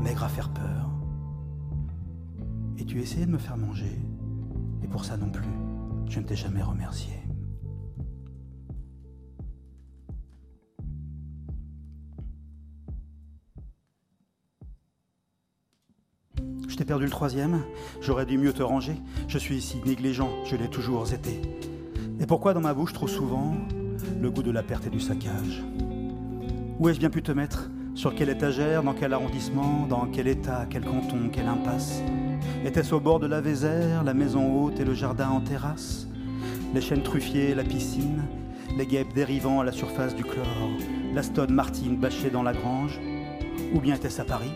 maigre 0.01 0.23
à 0.23 0.29
faire 0.29 0.49
peur. 0.49 0.89
Et 2.77 2.85
tu 2.85 3.01
essayais 3.01 3.25
de 3.25 3.31
me 3.31 3.37
faire 3.37 3.57
manger, 3.57 3.99
et 4.83 4.87
pour 4.87 5.05
ça 5.05 5.17
non 5.17 5.29
plus, 5.29 5.49
je 6.07 6.19
ne 6.19 6.25
t'ai 6.25 6.35
jamais 6.35 6.61
remercié. 6.61 7.16
T'ai 16.77 16.85
perdu 16.85 17.05
le 17.05 17.11
troisième, 17.11 17.63
j'aurais 18.01 18.27
dû 18.27 18.37
mieux 18.37 18.53
te 18.53 18.61
ranger. 18.61 18.95
Je 19.27 19.39
suis 19.39 19.57
ici 19.57 19.77
négligent, 19.83 20.29
je 20.45 20.55
l'ai 20.55 20.67
toujours 20.67 21.11
été. 21.11 21.41
Et 22.19 22.27
pourquoi 22.27 22.53
dans 22.53 22.61
ma 22.61 22.75
bouche 22.75 22.93
trop 22.93 23.07
souvent 23.07 23.55
le 24.21 24.29
goût 24.29 24.43
de 24.43 24.51
la 24.51 24.61
perte 24.61 24.85
et 24.85 24.91
du 24.91 24.99
saccage? 24.99 25.63
Où 26.79 26.87
ai-je 26.87 26.99
bien 26.99 27.09
pu 27.09 27.23
te 27.23 27.31
mettre? 27.31 27.71
Sur 27.95 28.13
quelle 28.13 28.29
étagère? 28.29 28.83
Dans 28.83 28.93
quel 28.93 29.11
arrondissement? 29.11 29.87
Dans 29.89 30.05
quel 30.05 30.27
état? 30.27 30.67
Quel 30.69 30.83
canton? 30.83 31.29
Quelle 31.31 31.47
impasse? 31.47 32.03
Était-ce 32.63 32.93
au 32.93 32.99
bord 32.99 33.19
de 33.19 33.25
la 33.25 33.41
Vézère, 33.41 34.03
la 34.03 34.13
maison 34.13 34.61
haute 34.61 34.79
et 34.79 34.85
le 34.85 34.93
jardin 34.93 35.29
en 35.29 35.41
terrasse? 35.41 36.07
Les 36.75 36.81
chênes 36.81 37.01
truffiers, 37.01 37.55
la 37.55 37.63
piscine? 37.63 38.21
Les 38.77 38.85
guêpes 38.85 39.15
dérivant 39.15 39.61
à 39.61 39.63
la 39.63 39.71
surface 39.71 40.15
du 40.15 40.23
chlore? 40.23 40.45
L'Aston 41.15 41.47
Martin 41.49 41.93
bâchée 41.93 42.29
dans 42.29 42.43
la 42.43 42.53
grange? 42.53 42.99
Ou 43.73 43.79
bien 43.79 43.95
était-ce 43.95 44.21
à 44.21 44.25
Paris? 44.25 44.51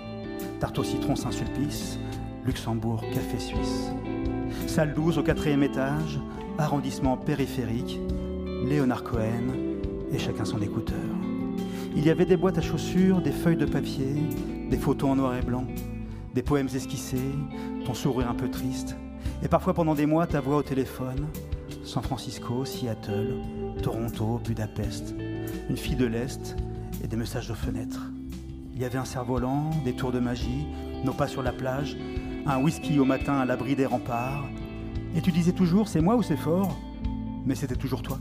Tarte 0.60 0.78
au 0.78 0.84
citron 0.84 1.16
Saint-Sulpice, 1.16 1.98
Luxembourg, 2.46 3.02
Café 3.14 3.40
Suisse. 3.40 3.92
Salle 4.68 4.94
12 4.94 5.20
au 5.20 5.24
quatrième 5.24 5.64
étage, 5.64 6.20
arrondissement 6.58 7.18
périphérique, 7.18 8.00
Léonard 8.66 9.04
Cohen 9.04 9.54
et 10.12 10.18
chacun 10.18 10.46
son 10.46 10.62
écouteur. 10.62 10.98
Il 11.96 12.06
y 12.06 12.10
avait 12.10 12.26
des 12.26 12.38
boîtes 12.38 12.58
à 12.58 12.62
chaussures, 12.62 13.22
des 13.22 13.32
feuilles 13.32 13.58
de 13.58 13.66
papier, 13.66 14.16
des 14.70 14.78
photos 14.78 15.12
en 15.12 15.16
noir 15.18 15.36
et 15.36 15.42
blanc, 15.42 15.66
des 16.34 16.42
poèmes 16.42 16.70
esquissés, 16.74 17.32
ton 17.86 17.94
sourire 17.94 18.30
un 18.30 18.36
peu 18.36 18.50
triste, 18.50 18.96
et 19.44 19.48
parfois 19.48 19.74
pendant 19.74 19.94
des 19.94 20.06
mois 20.06 20.26
ta 20.26 20.40
voix 20.40 20.58
au 20.58 20.64
téléphone, 20.64 21.28
San 21.84 22.02
Francisco, 22.02 22.66
Seattle, 22.66 23.36
Toronto, 23.84 24.40
Budapest, 24.44 25.16
une 25.70 25.78
fille 25.78 25.96
de 25.96 26.06
l'Est 26.06 26.56
et 27.04 27.08
des 27.08 27.18
messages 27.18 27.52
aux 27.52 27.56
fenêtres. 27.56 28.12
Il 28.74 28.82
y 28.82 28.86
avait 28.86 28.98
un 28.98 29.06
cerf-volant, 29.06 29.70
des 29.84 29.94
tours 29.94 30.12
de 30.12 30.20
magie, 30.20 30.66
nos 31.04 31.14
pas 31.14 31.28
sur 31.28 31.44
la 31.44 31.52
plage, 31.52 31.98
un 32.46 32.62
whisky 32.62 33.00
au 33.00 33.06
matin 33.06 33.34
à 33.36 33.46
l'abri 33.46 33.76
des 33.76 33.86
remparts. 33.86 34.50
Et 35.16 35.22
tu 35.22 35.32
disais 35.32 35.52
toujours 35.52 35.88
c'est 35.88 36.02
moi 36.02 36.16
ou 36.16 36.24
c'est 36.24 36.38
fort? 36.38 36.78
Mais 37.46 37.56
c'était 37.56 37.76
toujours 37.76 38.02
toi. 38.02 38.20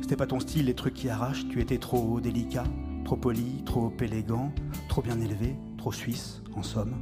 C'était 0.00 0.16
pas 0.16 0.26
ton 0.26 0.40
style, 0.40 0.66
les 0.66 0.74
trucs 0.74 0.94
qui 0.94 1.08
arrachent, 1.08 1.48
tu 1.48 1.60
étais 1.60 1.78
trop 1.78 2.20
délicat, 2.20 2.64
trop 3.04 3.16
poli, 3.16 3.62
trop 3.64 3.92
élégant, 4.00 4.52
trop 4.88 5.02
bien 5.02 5.20
élevé, 5.20 5.56
trop 5.76 5.92
suisse, 5.92 6.42
en 6.56 6.62
somme. 6.62 6.94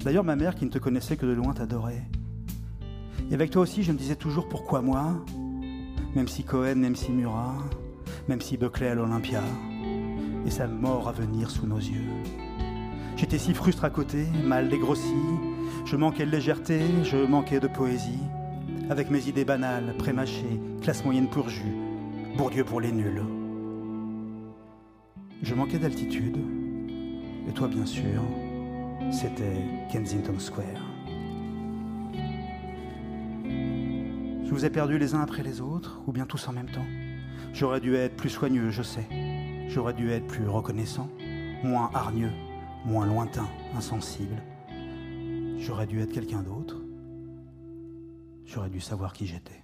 D'ailleurs, 0.00 0.24
ma 0.24 0.36
mère, 0.36 0.54
qui 0.54 0.64
ne 0.64 0.70
te 0.70 0.78
connaissait 0.78 1.16
que 1.16 1.26
de 1.26 1.32
loin, 1.32 1.52
t'adorait. 1.52 2.08
Et 3.30 3.34
avec 3.34 3.50
toi 3.50 3.62
aussi, 3.62 3.82
je 3.82 3.92
me 3.92 3.98
disais 3.98 4.16
toujours 4.16 4.48
pourquoi 4.48 4.82
moi? 4.82 5.24
Même 6.14 6.28
si 6.28 6.44
Cohen, 6.44 6.76
même 6.76 6.96
si 6.96 7.10
Murat, 7.10 7.56
même 8.28 8.40
si 8.40 8.56
Buckley 8.56 8.88
à 8.88 8.94
l'Olympia, 8.94 9.42
et 10.46 10.50
sa 10.50 10.66
mort 10.66 11.08
à 11.08 11.12
venir 11.12 11.50
sous 11.50 11.66
nos 11.66 11.78
yeux. 11.78 12.10
J'étais 13.16 13.38
si 13.38 13.54
frustre 13.54 13.84
à 13.84 13.90
côté, 13.90 14.26
mal 14.44 14.68
dégrossi, 14.68 15.14
je 15.84 15.96
manquais 15.96 16.26
de 16.26 16.30
légèreté, 16.30 16.80
je 17.02 17.16
manquais 17.16 17.60
de 17.60 17.68
poésie, 17.68 18.22
avec 18.90 19.10
mes 19.10 19.28
idées 19.28 19.44
banales, 19.44 19.94
prémâchées, 19.98 20.60
classe 20.82 21.04
moyenne 21.04 21.28
pour 21.28 21.48
jus, 21.48 21.74
Bourdieu 22.36 22.64
pour 22.64 22.80
les 22.80 22.90
nuls. 22.90 23.22
Je 25.42 25.54
manquais 25.54 25.78
d'altitude, 25.78 26.38
Et 27.48 27.52
toi, 27.52 27.68
bien 27.68 27.84
sûr, 27.84 28.22
c'était 29.12 29.60
Kensington 29.92 30.38
Square. 30.38 30.64
Je 33.44 34.50
vous 34.50 34.64
ai 34.64 34.70
perdus 34.70 34.98
les 34.98 35.14
uns 35.14 35.20
après 35.20 35.42
les 35.42 35.60
autres, 35.60 36.00
ou 36.06 36.12
bien 36.12 36.26
tous 36.26 36.48
en 36.48 36.52
même 36.52 36.70
temps. 36.70 36.86
J'aurais 37.52 37.80
dû 37.80 37.94
être 37.94 38.16
plus 38.16 38.30
soigneux, 38.30 38.70
je 38.70 38.82
sais. 38.82 39.06
J'aurais 39.68 39.94
dû 39.94 40.10
être 40.10 40.26
plus 40.26 40.48
reconnaissant, 40.48 41.08
moins 41.62 41.90
hargneux, 41.94 42.32
moins 42.84 43.06
lointain, 43.06 43.48
insensible. 43.76 44.42
J'aurais 45.58 45.86
dû 45.86 46.00
être 46.00 46.12
quelqu'un 46.12 46.42
d'autre. 46.42 46.80
J'aurais 48.44 48.70
dû 48.70 48.80
savoir 48.80 49.12
qui 49.12 49.26
j'étais. 49.26 49.63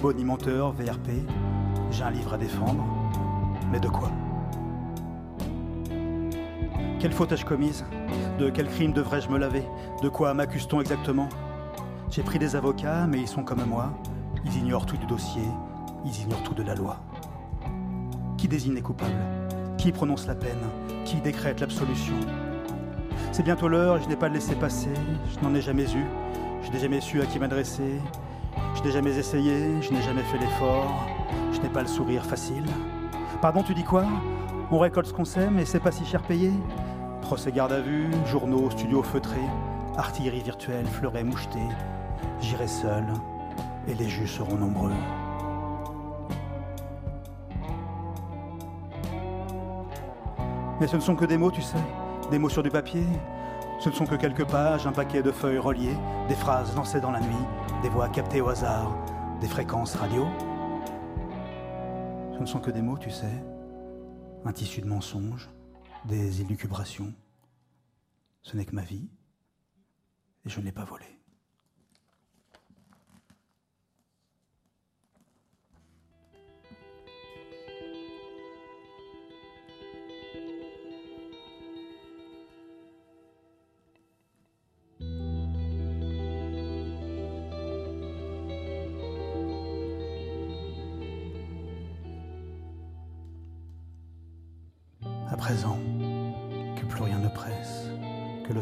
Bonimenteur, 0.00 0.72
VRP, 0.72 1.10
j'ai 1.90 2.02
un 2.02 2.10
livre 2.10 2.34
à 2.34 2.38
défendre. 2.38 2.84
Mais 3.70 3.78
de 3.78 3.88
quoi? 3.88 4.10
Quelle 6.98 7.12
faute 7.12 7.32
ai-je 7.32 7.44
commise? 7.44 7.84
De 8.38 8.50
quel 8.50 8.66
crime 8.68 8.92
devrais-je 8.92 9.28
me 9.28 9.38
laver? 9.38 9.64
De 10.02 10.08
quoi 10.08 10.32
m'accuse-t-on 10.34 10.80
exactement? 10.80 11.28
J'ai 12.10 12.22
pris 12.22 12.38
des 12.38 12.56
avocats, 12.56 13.06
mais 13.06 13.20
ils 13.20 13.28
sont 13.28 13.44
comme 13.44 13.64
moi. 13.64 13.92
Ils 14.44 14.56
ignorent 14.56 14.86
tout 14.86 14.96
du 14.96 15.06
dossier, 15.06 15.44
ils 16.04 16.22
ignorent 16.22 16.42
tout 16.42 16.54
de 16.54 16.62
la 16.62 16.74
loi. 16.74 16.96
Qui 18.36 18.48
désigne 18.48 18.74
les 18.74 18.82
coupables? 18.82 19.12
Qui 19.76 19.92
prononce 19.92 20.26
la 20.26 20.34
peine? 20.34 20.62
Qui 21.04 21.16
décrète 21.16 21.60
l'absolution? 21.60 22.14
C'est 23.32 23.42
bientôt 23.42 23.68
l'heure 23.68 24.00
je 24.02 24.08
n'ai 24.08 24.16
pas 24.16 24.28
laissé 24.28 24.54
passer. 24.54 24.92
Je 25.30 25.46
n'en 25.46 25.54
ai 25.54 25.60
jamais 25.60 25.84
eu. 25.84 26.04
Je 26.62 26.70
n'ai 26.70 26.78
jamais 26.78 27.00
su 27.00 27.20
à 27.20 27.26
qui 27.26 27.38
m'adresser. 27.38 28.00
Je 28.74 28.82
n'ai 28.82 28.90
jamais 28.90 29.16
essayé. 29.16 29.80
Je 29.82 29.92
n'ai 29.92 30.02
jamais 30.02 30.22
fait 30.22 30.38
l'effort. 30.38 31.06
Je 31.52 31.60
n'ai 31.60 31.68
pas 31.68 31.82
le 31.82 31.88
sourire 31.88 32.24
facile. 32.24 32.64
Pardon, 33.40 33.62
tu 33.62 33.74
dis 33.74 33.84
quoi? 33.84 34.04
On 34.70 34.78
récolte 34.78 35.08
ce 35.08 35.12
qu'on 35.12 35.24
sème 35.24 35.58
et 35.58 35.64
c'est 35.64 35.80
pas 35.80 35.90
si 35.90 36.04
cher 36.04 36.22
payé 36.22 36.52
Procès 37.22 37.52
garde 37.52 37.72
à 37.72 37.80
vue, 37.80 38.08
journaux, 38.26 38.70
studios 38.70 39.02
feutrés, 39.02 39.38
artillerie 39.96 40.42
virtuelle, 40.42 40.86
fleurets 40.86 41.24
mouchetés. 41.24 41.58
J'irai 42.40 42.66
seul 42.66 43.04
et 43.86 43.94
les 43.94 44.08
juges 44.08 44.32
seront 44.32 44.56
nombreux. 44.56 44.92
Mais 50.80 50.86
ce 50.86 50.96
ne 50.96 51.00
sont 51.00 51.14
que 51.14 51.24
des 51.24 51.36
mots, 51.36 51.50
tu 51.50 51.62
sais 51.62 51.76
des 52.30 52.38
mots 52.38 52.48
sur 52.48 52.62
du 52.62 52.70
papier. 52.70 53.04
Ce 53.80 53.88
ne 53.88 53.94
sont 53.94 54.06
que 54.06 54.14
quelques 54.14 54.44
pages, 54.44 54.86
un 54.86 54.92
paquet 54.92 55.22
de 55.22 55.32
feuilles 55.32 55.58
reliées, 55.58 55.96
des 56.28 56.34
phrases 56.34 56.74
lancées 56.76 57.00
dans 57.00 57.10
la 57.10 57.20
nuit, 57.20 57.44
des 57.82 57.88
voix 57.88 58.10
captées 58.10 58.42
au 58.42 58.48
hasard, 58.48 58.94
des 59.40 59.48
fréquences 59.48 59.94
radio. 59.94 60.26
Ce 62.34 62.38
ne 62.38 62.46
sont 62.46 62.60
que 62.60 62.70
des 62.70 62.82
mots, 62.82 62.98
tu 62.98 63.10
sais, 63.10 63.42
un 64.44 64.52
tissu 64.52 64.82
de 64.82 64.86
mensonges, 64.86 65.48
des 66.04 66.42
élucubrations. 66.42 67.14
Ce 68.42 68.56
n'est 68.56 68.66
que 68.66 68.74
ma 68.74 68.82
vie, 68.82 69.08
et 70.44 70.50
je 70.50 70.60
ne 70.60 70.66
l'ai 70.66 70.72
pas 70.72 70.84
volée. 70.84 71.19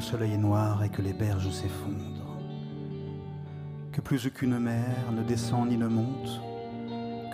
Soleil 0.08 0.32
est 0.32 0.38
noir 0.38 0.82
et 0.82 0.88
que 0.88 1.02
les 1.02 1.12
berges 1.12 1.50
s'effondrent, 1.50 2.38
que 3.92 4.00
plus 4.00 4.26
aucune 4.26 4.58
mer 4.58 5.12
ne 5.12 5.22
descend 5.22 5.68
ni 5.68 5.76
ne 5.76 5.86
monte, 5.86 6.40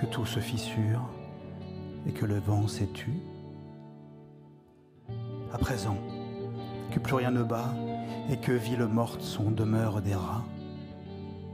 que 0.00 0.06
tout 0.06 0.26
se 0.26 0.40
fissure 0.40 1.08
et 2.04 2.10
que 2.10 2.26
le 2.26 2.40
vent 2.40 2.66
tu. 2.92 3.12
À 5.52 5.58
présent, 5.58 5.96
que 6.90 6.98
plus 6.98 7.14
rien 7.14 7.30
ne 7.30 7.44
bat 7.44 7.72
et 8.28 8.38
que 8.38 8.50
villes 8.50 8.87
mortes 8.87 9.22
sont 9.22 9.52
demeures 9.52 10.02
des 10.02 10.16
rats, 10.16 10.44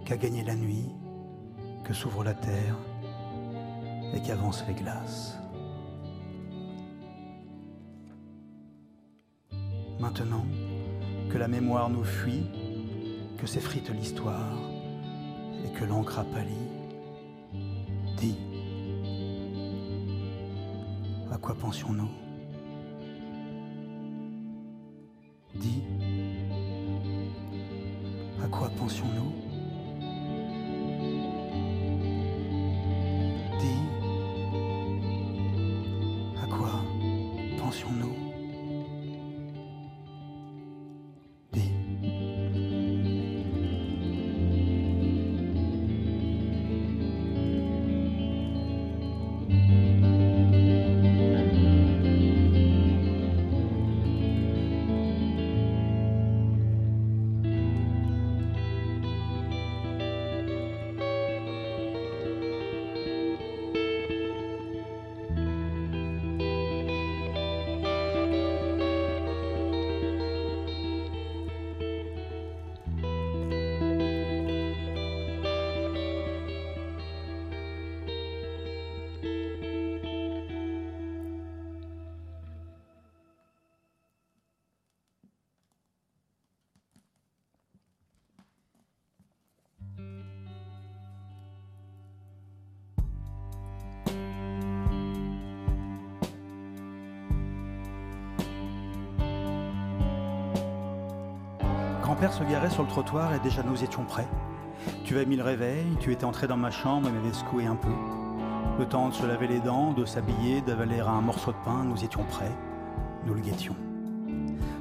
qu'a 0.06 0.16
gagné 0.16 0.42
la 0.42 0.56
nuit, 0.56 0.88
que 1.84 1.92
s'ouvre 1.92 2.24
la 2.24 2.32
terre 2.32 2.76
et 4.14 4.22
qu'avancent 4.22 4.64
les 4.66 4.74
glaces. 4.74 5.36
Maintenant 10.00 10.46
que 11.30 11.38
la 11.38 11.48
mémoire 11.48 11.88
nous 11.88 12.02
fuit, 12.02 12.42
que 13.38 13.46
s'effrite 13.46 13.90
l'histoire 13.90 14.58
et 15.64 15.70
que 15.78 15.84
l'encre 15.84 16.18
a 16.18 16.24
pâli, 16.24 16.50
dis, 18.16 18.36
à 21.30 21.38
quoi 21.38 21.54
pensions-nous? 21.54 22.10
Dis, 25.54 25.82
à 28.42 28.48
quoi 28.48 28.68
pensions-nous? 28.70 29.49
Père 102.20 102.32
se 102.34 102.44
garait 102.44 102.68
sur 102.68 102.82
le 102.82 102.88
trottoir 102.88 103.32
et 103.32 103.38
déjà 103.38 103.62
nous 103.62 103.82
étions 103.82 104.04
prêts. 104.04 104.28
Tu 105.04 105.16
avais 105.16 105.24
mis 105.24 105.36
le 105.36 105.42
réveil, 105.42 105.86
tu 106.00 106.12
étais 106.12 106.26
entré 106.26 106.46
dans 106.46 106.58
ma 106.58 106.70
chambre 106.70 107.08
et 107.08 107.12
m'avais 107.12 107.32
secoué 107.32 107.64
un 107.64 107.76
peu. 107.76 107.88
Le 108.78 108.84
temps 108.84 109.08
de 109.08 109.14
se 109.14 109.24
laver 109.24 109.46
les 109.46 109.60
dents, 109.60 109.94
de 109.94 110.04
s'habiller, 110.04 110.60
d'avaler 110.60 111.00
un 111.00 111.22
morceau 111.22 111.52
de 111.52 111.56
pain, 111.64 111.82
nous 111.82 112.04
étions 112.04 112.24
prêts. 112.24 112.52
Nous 113.24 113.32
le 113.32 113.40
guettions. 113.40 113.74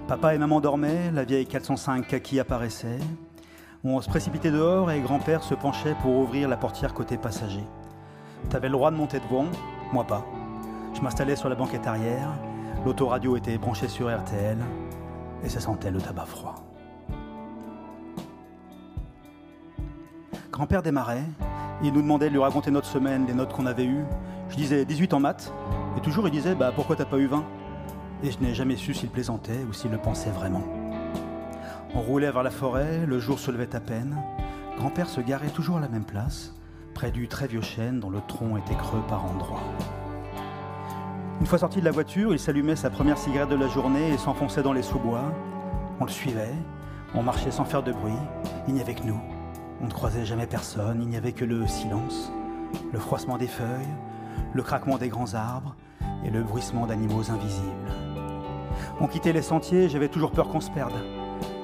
Papa 0.06 0.36
et 0.36 0.38
maman 0.38 0.60
dormaient, 0.60 1.12
la 1.14 1.24
vieille 1.24 1.46
405 1.46 2.08
kaki 2.08 2.42
apparaissait. 2.42 3.00
On 3.86 4.02
se 4.02 4.10
précipitait 4.10 4.52
dehors 4.52 4.92
et 4.92 5.00
grand-père 5.00 5.42
se 5.42 5.54
penchait 5.54 5.96
pour 6.02 6.18
ouvrir 6.18 6.50
la 6.50 6.58
portière 6.58 6.94
côté 6.94 7.18
passager. 7.18 7.64
T'avais 8.50 8.68
le 8.68 8.74
droit 8.74 8.92
de 8.92 8.98
monter 8.98 9.22
devant, 9.22 9.46
moi 9.94 10.04
pas. 10.04 10.26
Je 10.94 11.00
m'installais 11.00 11.38
sur 11.38 11.48
la 11.48 11.56
banquette 11.56 11.88
arrière, 11.88 12.34
l'autoradio 12.86 13.38
était 13.38 13.58
branchée 13.58 13.88
sur 13.88 14.14
RTL 14.14 14.58
et 15.42 15.48
ça 15.48 15.62
sentait 15.62 15.92
le 15.92 16.02
tabac 16.02 16.26
froid. 16.26 16.69
Grand-père 20.60 20.84
démarrait, 20.84 21.24
il 21.82 21.94
nous 21.94 22.02
demandait 22.02 22.28
de 22.28 22.34
lui 22.34 22.42
raconter 22.42 22.70
notre 22.70 22.86
semaine, 22.86 23.26
les 23.26 23.34
notes 23.34 23.54
qu'on 23.54 23.66
avait 23.66 23.86
eues. 23.86 24.04
Je 24.50 24.58
disais 24.58 24.84
18 24.84 25.14
en 25.14 25.22
maths, 25.22 25.54
et 25.96 26.02
toujours 26.02 26.28
il 26.28 26.32
disait 26.32 26.54
bah 26.54 26.74
pourquoi 26.76 26.98
t'as 26.98 27.06
pas 27.06 27.18
eu 27.18 27.28
20 27.28 27.46
Et 28.24 28.32
je 28.32 28.40
n'ai 28.40 28.54
jamais 28.54 28.76
su 28.76 28.94
s'il 28.94 29.08
plaisantait 29.08 29.66
ou 29.70 29.72
s'il 29.72 29.90
le 29.90 29.98
pensait 29.98 30.32
vraiment. 30.32 30.64
On 31.96 32.02
roulait 32.02 32.30
vers 32.30 32.44
la 32.44 32.50
forêt, 32.50 33.06
le 33.06 33.20
jour 33.20 33.40
se 33.40 33.52
levait 33.52 33.74
à 33.74 33.80
peine. 33.80 34.18
Grand-père 34.78 35.08
se 35.08 35.22
garait 35.22 35.48
toujours 35.48 35.78
à 35.78 35.80
la 35.80 35.88
même 35.88 36.04
place, 36.04 36.54
près 36.94 37.12
du 37.12 37.30
très 37.30 37.48
vieux 37.48 37.62
chêne 37.62 38.02
dont 38.02 38.10
le 38.10 38.20
tronc 38.28 38.58
était 38.58 38.76
creux 38.76 39.04
par 39.08 39.24
endroits. 39.24 39.64
Une 41.40 41.48
fois 41.48 41.60
sorti 41.60 41.80
de 41.80 41.86
la 41.86 41.92
voiture, 41.92 42.34
il 42.34 42.40
s'allumait 42.40 42.76
sa 42.76 42.90
première 42.90 43.18
cigarette 43.18 43.48
de 43.48 43.56
la 43.56 43.70
journée 43.70 44.10
et 44.12 44.18
s'enfonçait 44.18 44.62
dans 44.62 44.74
les 44.74 44.84
sous-bois. 44.84 45.34
On 46.02 46.04
le 46.04 46.12
suivait, 46.12 46.54
on 47.16 47.24
marchait 47.24 47.52
sans 47.52 47.64
faire 47.64 47.82
de 47.82 47.94
bruit, 47.94 48.12
il 48.68 48.74
n'y 48.74 48.82
avait 48.82 48.96
que 48.96 49.04
nous. 49.04 49.39
On 49.82 49.86
ne 49.86 49.92
croisait 49.92 50.26
jamais 50.26 50.48
personne, 50.48 51.00
il 51.02 51.08
n'y 51.08 51.16
avait 51.16 51.32
que 51.32 51.46
le 51.46 51.66
silence, 51.66 52.32
le 52.92 53.00
froissement 53.00 53.38
des 53.38 53.48
feuilles, 53.48 53.96
le 54.54 54.62
craquement 54.62 54.98
des 54.98 55.08
grands 55.08 55.34
arbres 55.34 55.76
et 56.26 56.30
le 56.30 56.44
bruissement 56.44 56.86
d'animaux 56.86 57.32
invisibles. 57.32 57.92
On 59.00 59.08
quittait 59.08 59.32
les 59.32 59.42
sentiers, 59.42 59.88
j'avais 59.88 60.10
toujours 60.10 60.32
peur 60.32 60.50
qu'on 60.50 60.60
se 60.60 60.72
perde. 60.72 60.94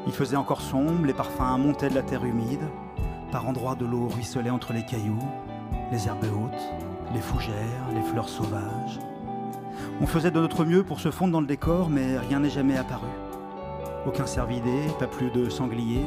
Il 0.08 0.14
faisait 0.14 0.38
encore 0.38 0.62
sombre, 0.62 1.06
les 1.06 1.14
parfums 1.14 1.58
montaient 1.60 1.90
de 1.90 1.96
la 1.96 2.04
terre 2.04 2.24
humide, 2.24 2.64
par 3.32 3.48
endroits 3.48 3.76
de 3.76 3.86
l'eau 3.86 4.08
ruisselait 4.08 4.50
entre 4.50 4.72
les 4.72 4.86
cailloux, 4.86 5.20
les 5.92 6.08
herbes 6.08 6.24
hautes, 6.24 6.74
les 7.14 7.22
fougères, 7.22 7.90
les 7.94 8.02
fleurs 8.02 8.30
sauvages. 8.30 9.00
On 10.00 10.08
faisait 10.08 10.32
de 10.32 10.40
notre 10.40 10.64
mieux 10.64 10.84
pour 10.84 11.02
se 11.02 11.12
fondre 11.12 11.34
dans 11.34 11.42
le 11.42 11.48
décor, 11.48 11.90
mais 11.90 12.18
rien 12.18 12.40
n'est 12.40 12.50
jamais 12.50 12.78
apparu. 12.78 13.08
Aucun 14.06 14.26
cervidé, 14.26 14.88
pas 15.00 15.08
plus 15.08 15.32
de 15.32 15.50
sangliers, 15.50 16.06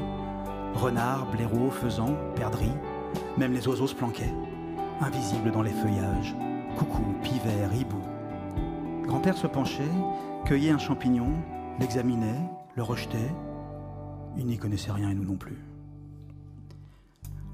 renards, 0.75 1.27
blaireaux, 1.31 1.71
faisans, 1.71 2.17
perdrix, 2.35 2.73
même 3.37 3.53
les 3.53 3.67
oiseaux 3.69 3.87
se 3.87 3.95
planquaient, 3.95 4.35
invisibles 5.01 5.51
dans 5.51 5.63
les 5.63 5.71
feuillages, 5.73 6.35
coucou, 6.77 7.03
pivert, 7.23 7.75
hibou. 7.75 8.03
Grand-père 9.05 9.37
se 9.37 9.47
penchait, 9.47 9.83
cueillait 10.45 10.71
un 10.71 10.79
champignon, 10.79 11.33
l'examinait, 11.81 12.41
le 12.77 12.83
rejetait. 12.83 13.33
Il 14.37 14.47
n'y 14.47 14.59
connaissait 14.59 14.93
rien 14.93 15.11
et 15.11 15.15
nous 15.15 15.25
non 15.25 15.37
plus. 15.37 15.59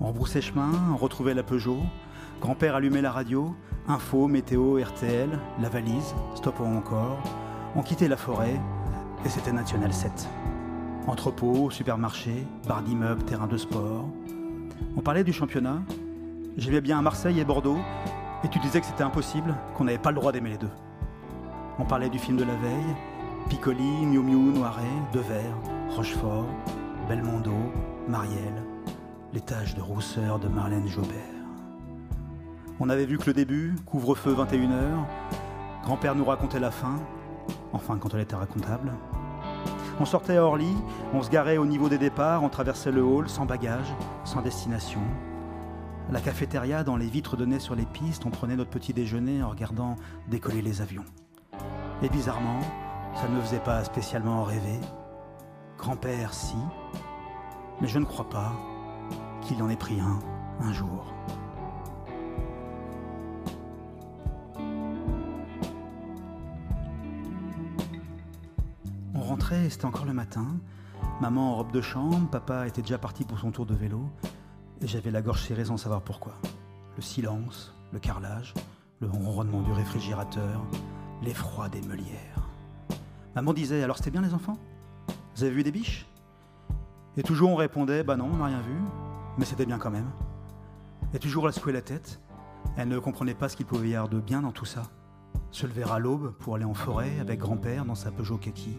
On 0.00 0.09
rebroussait 0.09 0.40
chemin, 0.40 0.72
on 0.92 0.96
retrouvait 0.96 1.35
la 1.35 1.42
Peugeot. 1.42 1.81
Grand-père 2.40 2.74
allumait 2.74 3.03
la 3.03 3.12
radio, 3.12 3.55
info, 3.88 4.27
météo, 4.27 4.83
RTL, 4.83 5.38
la 5.61 5.68
valise, 5.68 6.14
stop 6.35 6.61
encore. 6.61 7.18
On 7.77 7.83
quittait 7.83 8.09
la 8.09 8.16
forêt 8.16 8.61
et 9.24 9.29
c'était 9.29 9.53
National 9.53 9.92
7. 9.92 10.29
Entrepôt, 11.07 11.71
supermarché, 11.71 12.47
bar 12.67 12.83
d'immeubles, 12.83 13.23
terrain 13.25 13.47
de 13.47 13.59
sport. 13.59 14.09
On 14.97 15.01
parlait 15.01 15.23
du 15.23 15.35
championnat. 15.35 15.83
J'aimais 16.57 16.81
bien 16.81 17.03
Marseille 17.03 17.38
et 17.40 17.45
Bordeaux. 17.45 17.79
Et 18.43 18.49
tu 18.49 18.59
disais 18.59 18.81
que 18.81 18.87
c'était 18.87 19.03
impossible, 19.03 19.55
qu'on 19.75 19.85
n'avait 19.85 19.99
pas 19.99 20.11
le 20.11 20.17
droit 20.17 20.33
d'aimer 20.33 20.51
les 20.51 20.59
deux. 20.59 20.71
On 21.79 21.85
parlait 21.85 22.09
du 22.09 22.19
film 22.19 22.38
de 22.38 22.45
la 22.45 22.55
veille. 22.55 22.97
Piccoli, 23.51 24.07
Miu 24.07 24.21
Miu, 24.21 24.59
Noiret, 24.59 24.83
Devers, 25.12 25.59
Rochefort, 25.90 26.47
Belmondo, 27.07 27.53
Marielle, 28.09 28.62
les 29.35 29.40
tâches 29.43 29.75
de 29.75 29.83
rousseur 29.83 30.38
de 30.38 30.49
Marlène 30.49 30.88
Jobert. 30.88 31.19
On 32.81 32.88
avait 32.88 33.05
vu 33.05 33.19
que 33.19 33.27
le 33.27 33.35
début, 33.35 33.75
couvre-feu 33.85 34.35
21h, 34.35 35.05
grand-père 35.85 36.14
nous 36.14 36.25
racontait 36.25 36.61
la 36.61 36.71
fin, 36.71 36.97
enfin 37.75 37.99
quand 37.99 38.14
elle 38.14 38.23
était 38.23 38.37
racontable. 38.37 38.90
On 40.00 40.04
sortait 40.04 40.37
à 40.37 40.44
Orly, 40.44 40.74
on 41.12 41.22
se 41.22 41.30
garait 41.30 41.57
au 41.57 41.66
niveau 41.66 41.88
des 41.88 41.98
départs, 41.98 42.42
on 42.42 42.48
traversait 42.48 42.90
le 42.90 43.02
hall 43.02 43.28
sans 43.28 43.46
bagage, 43.46 43.94
sans 44.24 44.42
destination. 44.42 45.00
la 46.11 46.20
cafétéria, 46.20 46.85
dans 46.85 46.96
les 46.96 47.07
vitres 47.07 47.37
données 47.37 47.61
sur 47.61 47.74
les 47.74 47.87
pistes, 47.87 48.26
on 48.26 48.30
prenait 48.30 48.57
notre 48.57 48.70
petit 48.70 48.92
déjeuner 48.92 49.42
en 49.42 49.48
regardant 49.48 49.96
décoller 50.28 50.62
les 50.62 50.83
avions. 50.83 51.04
Et 52.02 52.09
bizarrement, 52.09 52.61
ça 53.14 53.28
ne 53.28 53.37
me 53.37 53.40
faisait 53.40 53.61
pas 53.61 53.85
spécialement 53.85 54.42
rêver. 54.42 54.80
Grand-père, 55.78 56.35
si, 56.35 56.57
mais 57.80 57.88
je 57.88 57.98
ne 57.98 58.04
crois 58.04 58.28
pas 58.28 58.52
qu'il 59.42 59.62
en 59.62 59.68
ait 59.70 59.76
pris 59.76 60.00
un 60.00 60.18
un 60.61 60.72
jour. 60.72 61.12
Et 69.35 69.68
c'était 69.68 69.85
encore 69.85 70.05
le 70.05 70.12
matin. 70.12 70.47
Maman 71.20 71.53
en 71.53 71.57
robe 71.57 71.73
de 71.73 71.81
chambre, 71.81 72.29
papa 72.31 72.68
était 72.68 72.83
déjà 72.83 72.99
parti 72.99 73.25
pour 73.25 73.38
son 73.38 73.51
tour 73.51 73.66
de 73.66 73.75
vélo, 73.75 74.09
et 74.81 74.87
j'avais 74.87 75.11
la 75.11 75.23
gorge 75.23 75.42
serrée 75.42 75.64
sans 75.64 75.77
savoir 75.77 76.03
pourquoi. 76.03 76.35
Le 76.97 77.03
silence, 77.03 77.75
le 77.92 77.99
carrelage, 77.99 78.55
le 79.01 79.09
ronronnement 79.09 79.62
du 79.62 79.73
réfrigérateur, 79.73 80.64
l'effroi 81.23 81.68
des 81.68 81.83
meulières. 81.83 82.49
Maman 83.35 83.53
disait 83.53 83.83
Alors 83.83 83.97
c'était 83.97 84.12
bien 84.12 84.23
les 84.23 84.35
enfants? 84.35 84.57
Vous 85.35 85.42
avez 85.42 85.53
vu 85.53 85.64
des 85.64 85.73
biches? 85.73 86.07
Et 87.16 87.25
toujours 87.25 87.51
on 87.51 87.57
répondait 87.57 88.05
Bah 88.05 88.16
non, 88.16 88.31
on 88.33 88.37
n'a 88.37 88.47
rien 88.47 88.61
vu, 88.61 88.77
mais 89.37 89.44
c'était 89.44 89.66
bien 89.66 89.79
quand 89.79 89.90
même. 89.90 90.11
Et 91.12 91.18
toujours 91.18 91.49
elle 91.49 91.55
secouait 91.55 91.73
la 91.73 91.83
tête. 91.83 92.20
Elle 92.77 92.88
ne 92.88 93.01
comprenait 93.01 93.35
pas 93.35 93.49
ce 93.49 93.57
qu'il 93.57 93.66
pouvait 93.66 93.90
y 93.90 93.94
avoir 93.97 94.09
de 94.09 94.20
bien 94.20 94.42
dans 94.42 94.53
tout 94.53 94.64
ça. 94.64 94.85
Se 95.51 95.66
lever 95.66 95.85
à 95.85 95.99
l'aube 95.99 96.33
pour 96.38 96.55
aller 96.55 96.64
en 96.64 96.75
forêt 96.75 97.18
avec 97.20 97.40
grand-père 97.40 97.85
dans 97.85 97.97
sa 97.97 98.12
Peugeot 98.12 98.38
kaki. 98.38 98.77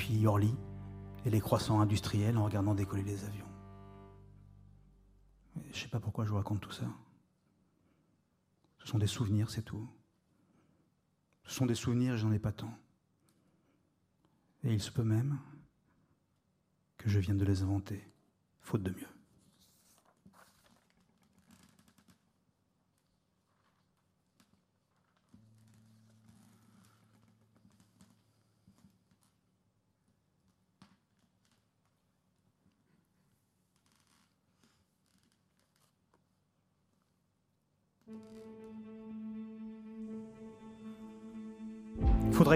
Puis 0.00 0.26
Orly 0.26 0.54
et 1.26 1.30
les 1.30 1.40
croissants 1.40 1.78
industriels 1.78 2.38
en 2.38 2.46
regardant 2.46 2.74
décoller 2.74 3.02
les 3.02 3.22
avions. 3.26 3.46
Je 5.70 5.78
sais 5.78 5.88
pas 5.88 6.00
pourquoi 6.00 6.24
je 6.24 6.30
vous 6.30 6.38
raconte 6.38 6.62
tout 6.62 6.72
ça. 6.72 6.86
Ce 8.78 8.86
sont 8.86 8.96
des 8.96 9.06
souvenirs, 9.06 9.50
c'est 9.50 9.60
tout. 9.60 9.86
Ce 11.44 11.52
sont 11.52 11.66
des 11.66 11.74
souvenirs, 11.74 12.16
j'en 12.16 12.32
ai 12.32 12.38
pas 12.38 12.50
tant. 12.50 12.72
Et 14.64 14.72
il 14.72 14.80
se 14.80 14.90
peut 14.90 15.04
même 15.04 15.38
que 16.96 17.10
je 17.10 17.18
vienne 17.18 17.36
de 17.36 17.44
les 17.44 17.60
inventer, 17.60 18.02
faute 18.62 18.82
de 18.82 18.92
mieux. 18.92 19.19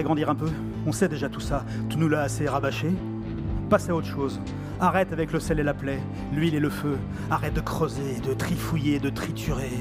Grandir 0.03 0.29
un 0.29 0.35
peu. 0.35 0.49
On 0.85 0.91
sait 0.91 1.07
déjà 1.07 1.29
tout 1.29 1.39
ça. 1.39 1.63
Tu 1.89 1.97
nous 1.97 2.09
l'as 2.09 2.21
assez 2.21 2.47
rabâché. 2.47 2.89
Passe 3.69 3.89
à 3.89 3.95
autre 3.95 4.07
chose. 4.07 4.39
Arrête 4.79 5.13
avec 5.13 5.31
le 5.31 5.39
sel 5.39 5.59
et 5.59 5.63
la 5.63 5.73
plaie, 5.73 6.01
l'huile 6.33 6.53
et 6.53 6.59
le 6.59 6.69
feu. 6.69 6.97
Arrête 7.31 7.53
de 7.53 7.61
creuser, 7.61 8.19
de 8.19 8.33
trifouiller, 8.33 8.99
de 8.99 9.09
triturer. 9.09 9.71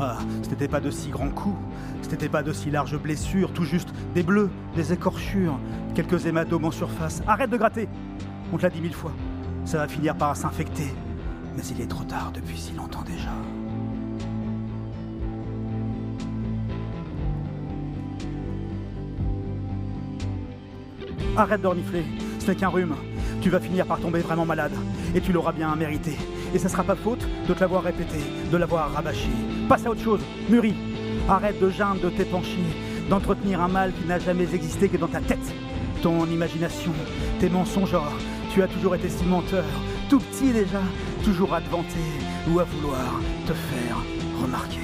Ah, 0.00 0.18
c'était 0.42 0.68
pas 0.68 0.80
de 0.80 0.90
si 0.90 1.10
grands 1.10 1.28
coups. 1.28 1.58
C'était 2.02 2.28
pas 2.28 2.42
de 2.42 2.52
si 2.52 2.70
larges 2.70 2.98
blessures. 2.98 3.52
Tout 3.52 3.64
juste 3.64 3.90
des 4.14 4.22
bleus, 4.22 4.50
des 4.74 4.92
écorchures, 4.92 5.58
quelques 5.94 6.26
hématomes 6.26 6.64
en 6.64 6.70
surface. 6.70 7.22
Arrête 7.26 7.50
de 7.50 7.56
gratter. 7.58 7.88
On 8.52 8.56
te 8.56 8.62
l'a 8.62 8.70
dit 8.70 8.80
mille 8.80 8.94
fois. 8.94 9.12
Ça 9.64 9.78
va 9.78 9.86
finir 9.86 10.16
par 10.16 10.34
s'infecter. 10.34 10.94
Mais 11.54 11.62
il 11.70 11.80
est 11.80 11.88
trop 11.88 12.04
tard 12.04 12.32
depuis 12.32 12.56
si 12.56 12.72
longtemps 12.72 13.02
déjà. 13.02 13.30
Arrête 21.38 21.62
de 21.62 21.68
renifler, 21.68 22.04
ce 22.40 22.48
n'est 22.48 22.56
qu'un 22.56 22.66
rhume. 22.66 22.96
Tu 23.40 23.48
vas 23.48 23.60
finir 23.60 23.86
par 23.86 24.00
tomber 24.00 24.18
vraiment 24.18 24.44
malade, 24.44 24.72
et 25.14 25.20
tu 25.20 25.32
l'auras 25.32 25.52
bien 25.52 25.72
mérité. 25.76 26.16
Et 26.52 26.58
ça 26.58 26.68
sera 26.68 26.82
pas 26.82 26.96
faute 26.96 27.24
de 27.46 27.54
te 27.54 27.60
l'avoir 27.60 27.84
répété, 27.84 28.18
de 28.50 28.56
l'avoir 28.56 28.92
rabâché. 28.92 29.28
Passe 29.68 29.86
à 29.86 29.90
autre 29.90 30.02
chose, 30.02 30.20
mûris. 30.50 30.74
Arrête 31.28 31.60
de 31.60 31.70
geindre, 31.70 32.00
de 32.00 32.10
t'épancher, 32.10 32.58
d'entretenir 33.08 33.62
un 33.62 33.68
mal 33.68 33.92
qui 33.92 34.08
n'a 34.08 34.18
jamais 34.18 34.52
existé 34.52 34.88
que 34.88 34.96
dans 34.96 35.06
ta 35.06 35.20
tête. 35.20 35.54
Ton 36.02 36.26
imagination, 36.26 36.90
tes 37.38 37.48
mensonges, 37.48 37.96
tu 38.52 38.60
as 38.60 38.66
toujours 38.66 38.96
été 38.96 39.08
si 39.08 39.24
menteur, 39.24 39.64
tout 40.08 40.18
petit 40.18 40.52
déjà, 40.52 40.82
toujours 41.22 41.54
à 41.54 41.60
te 41.60 41.70
vanter 41.70 42.10
ou 42.50 42.58
à 42.58 42.64
vouloir 42.64 43.20
te 43.46 43.52
faire 43.52 43.96
remarquer. 44.42 44.80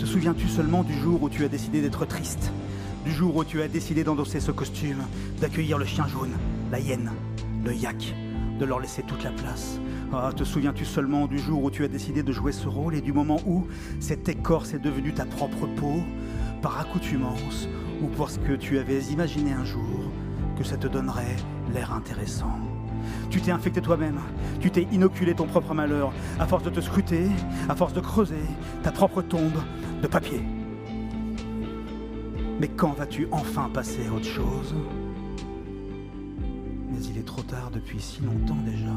Te 0.00 0.06
souviens-tu 0.06 0.48
seulement 0.48 0.82
du 0.82 0.98
jour 0.98 1.22
où 1.22 1.28
tu 1.28 1.44
as 1.44 1.48
décidé 1.48 1.82
d'être 1.82 2.06
triste? 2.06 2.50
Du 3.06 3.12
jour 3.12 3.36
où 3.36 3.44
tu 3.44 3.62
as 3.62 3.68
décidé 3.68 4.02
d'endosser 4.02 4.40
ce 4.40 4.50
costume, 4.50 5.04
d'accueillir 5.40 5.78
le 5.78 5.84
chien 5.84 6.08
jaune, 6.08 6.36
la 6.72 6.80
hyène, 6.80 7.12
le 7.64 7.72
yak, 7.72 8.16
de 8.58 8.64
leur 8.64 8.80
laisser 8.80 9.04
toute 9.04 9.22
la 9.22 9.30
place. 9.30 9.78
Ah, 10.12 10.32
te 10.34 10.42
souviens-tu 10.42 10.84
seulement 10.84 11.28
du 11.28 11.38
jour 11.38 11.62
où 11.62 11.70
tu 11.70 11.84
as 11.84 11.88
décidé 11.88 12.24
de 12.24 12.32
jouer 12.32 12.50
ce 12.50 12.66
rôle 12.66 12.96
et 12.96 13.00
du 13.00 13.12
moment 13.12 13.38
où 13.46 13.68
cette 14.00 14.28
écorce 14.28 14.74
est 14.74 14.80
devenue 14.80 15.14
ta 15.14 15.24
propre 15.24 15.68
peau, 15.76 16.02
par 16.62 16.80
accoutumance 16.80 17.68
ou 18.02 18.08
parce 18.08 18.38
que 18.38 18.54
tu 18.54 18.76
avais 18.76 19.00
imaginé 19.04 19.52
un 19.52 19.64
jour 19.64 20.10
que 20.58 20.64
ça 20.64 20.76
te 20.76 20.88
donnerait 20.88 21.36
l'air 21.72 21.92
intéressant? 21.92 22.58
Tu 23.30 23.40
t'es 23.40 23.52
infecté 23.52 23.80
toi-même, 23.80 24.18
tu 24.58 24.72
t'es 24.72 24.88
inoculé 24.90 25.32
ton 25.32 25.46
propre 25.46 25.74
malheur, 25.74 26.12
à 26.40 26.46
force 26.48 26.64
de 26.64 26.70
te 26.70 26.80
scruter, 26.80 27.28
à 27.68 27.76
force 27.76 27.92
de 27.92 28.00
creuser 28.00 28.34
ta 28.82 28.90
propre 28.90 29.22
tombe 29.22 29.62
de 30.02 30.08
papier. 30.08 30.42
Mais 32.58 32.68
quand 32.68 32.92
vas-tu 32.92 33.28
enfin 33.32 33.68
passer 33.72 34.06
à 34.06 34.12
autre 34.12 34.24
chose? 34.24 34.74
Mais 36.90 37.04
il 37.04 37.18
est 37.18 37.26
trop 37.26 37.42
tard 37.42 37.70
depuis 37.70 38.00
si 38.00 38.22
longtemps 38.22 38.62
déjà. 38.64 38.92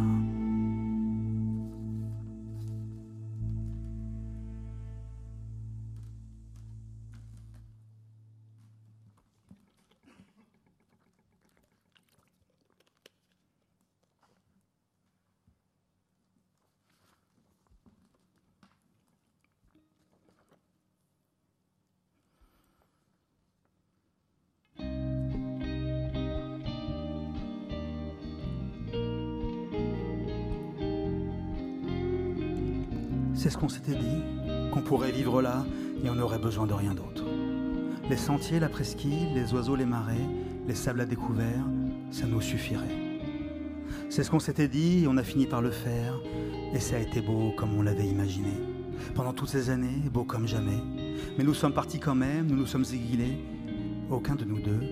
C'est 33.39 33.49
ce 33.49 33.57
qu'on 33.57 33.69
s'était 33.69 33.95
dit, 33.95 34.21
qu'on 34.69 34.81
pourrait 34.81 35.13
vivre 35.13 35.41
là 35.41 35.65
et 36.03 36.09
on 36.09 36.15
n'aurait 36.15 36.39
besoin 36.39 36.67
de 36.67 36.73
rien 36.73 36.93
d'autre. 36.93 37.23
Les 38.09 38.17
sentiers, 38.17 38.59
la 38.59 38.67
presqu'île, 38.67 39.33
les 39.33 39.53
oiseaux, 39.53 39.77
les 39.77 39.85
marais, 39.85 40.27
les 40.67 40.75
sables 40.75 40.99
à 40.99 41.05
découvert, 41.05 41.63
ça 42.11 42.27
nous 42.27 42.41
suffirait. 42.41 42.97
C'est 44.09 44.25
ce 44.25 44.29
qu'on 44.29 44.41
s'était 44.41 44.67
dit 44.67 45.05
et 45.05 45.07
on 45.07 45.15
a 45.15 45.23
fini 45.23 45.45
par 45.45 45.61
le 45.61 45.71
faire, 45.71 46.19
et 46.73 46.81
ça 46.81 46.97
a 46.97 46.99
été 46.99 47.21
beau 47.21 47.53
comme 47.55 47.77
on 47.77 47.81
l'avait 47.81 48.07
imaginé. 48.07 48.51
Pendant 49.15 49.31
toutes 49.31 49.47
ces 49.47 49.69
années, 49.69 50.03
beau 50.11 50.25
comme 50.25 50.45
jamais. 50.45 50.83
Mais 51.37 51.45
nous 51.45 51.53
sommes 51.53 51.73
partis 51.73 51.99
quand 51.99 52.15
même, 52.15 52.47
nous 52.47 52.57
nous 52.57 52.67
sommes 52.67 52.81
exilés. 52.81 53.37
Aucun 54.09 54.35
de 54.35 54.43
nous 54.43 54.59
deux 54.59 54.83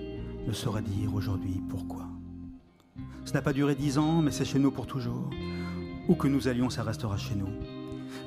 ne 0.47 0.53
saurait 0.53 0.83
dire 0.83 1.13
aujourd'hui 1.13 1.61
pourquoi. 1.67 2.07
Ce 3.25 3.33
n'a 3.33 3.41
pas 3.41 3.51
duré 3.51 3.75
dix 3.75 3.97
ans, 3.97 4.21
mais 4.21 4.31
c'est 4.31 4.45
chez 4.45 4.57
nous 4.57 4.71
pour 4.71 4.87
toujours. 4.87 5.31
Où 6.07 6.15
que 6.15 6.29
nous 6.29 6.47
allions, 6.47 6.69
ça 6.69 6.83
restera 6.83 7.17
chez 7.17 7.35
nous. 7.35 7.49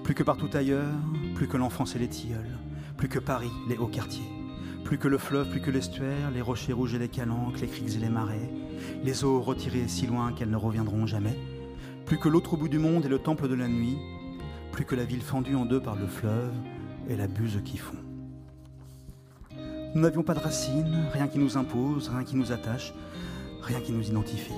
Plus 0.04 0.14
que 0.14 0.22
partout 0.22 0.48
ailleurs, 0.54 0.94
plus 1.34 1.48
que 1.48 1.56
l'enfance 1.56 1.96
et 1.96 1.98
les 1.98 2.08
tilleuls, 2.08 2.58
plus 2.96 3.08
que 3.08 3.18
Paris, 3.18 3.50
les 3.68 3.76
hauts 3.76 3.86
quartiers, 3.86 4.28
plus 4.84 4.98
que 4.98 5.08
le 5.08 5.18
fleuve, 5.18 5.48
plus 5.50 5.60
que 5.60 5.70
l'estuaire, 5.70 6.30
les 6.32 6.42
rochers 6.42 6.72
rouges 6.72 6.94
et 6.94 6.98
les 6.98 7.08
calanques, 7.08 7.60
les 7.60 7.66
criques 7.66 7.94
et 7.94 7.98
les 7.98 8.08
marais, 8.08 8.50
les 9.04 9.24
eaux 9.24 9.40
retirées 9.40 9.88
si 9.88 10.06
loin 10.06 10.32
qu'elles 10.32 10.50
ne 10.50 10.56
reviendront 10.56 11.06
jamais, 11.06 11.38
plus 12.06 12.18
que 12.18 12.28
l'autre 12.28 12.56
bout 12.56 12.68
du 12.68 12.78
monde 12.78 13.04
et 13.04 13.08
le 13.08 13.18
temple 13.18 13.48
de 13.48 13.54
la 13.54 13.68
nuit, 13.68 13.96
plus 14.72 14.84
que 14.84 14.94
la 14.94 15.04
ville 15.04 15.22
fendue 15.22 15.54
en 15.54 15.64
deux 15.64 15.80
par 15.80 15.96
le 15.96 16.06
fleuve 16.06 16.52
et 17.08 17.16
la 17.16 17.26
buse 17.26 17.60
qui 17.64 17.78
fond. 17.78 17.96
Nous 19.94 20.00
n'avions 20.00 20.22
pas 20.22 20.34
de 20.34 20.40
racines, 20.40 21.06
rien 21.12 21.26
qui 21.26 21.38
nous 21.38 21.56
impose, 21.56 22.08
rien 22.08 22.24
qui 22.24 22.36
nous 22.36 22.52
attache, 22.52 22.94
rien 23.62 23.80
qui 23.80 23.92
nous 23.92 24.08
identifie. 24.08 24.52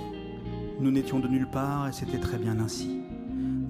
Nous 0.80 0.90
n'étions 0.90 1.20
de 1.20 1.28
nulle 1.28 1.48
part 1.48 1.88
et 1.88 1.92
c'était 1.92 2.18
très 2.18 2.38
bien 2.38 2.58
ainsi. 2.58 3.01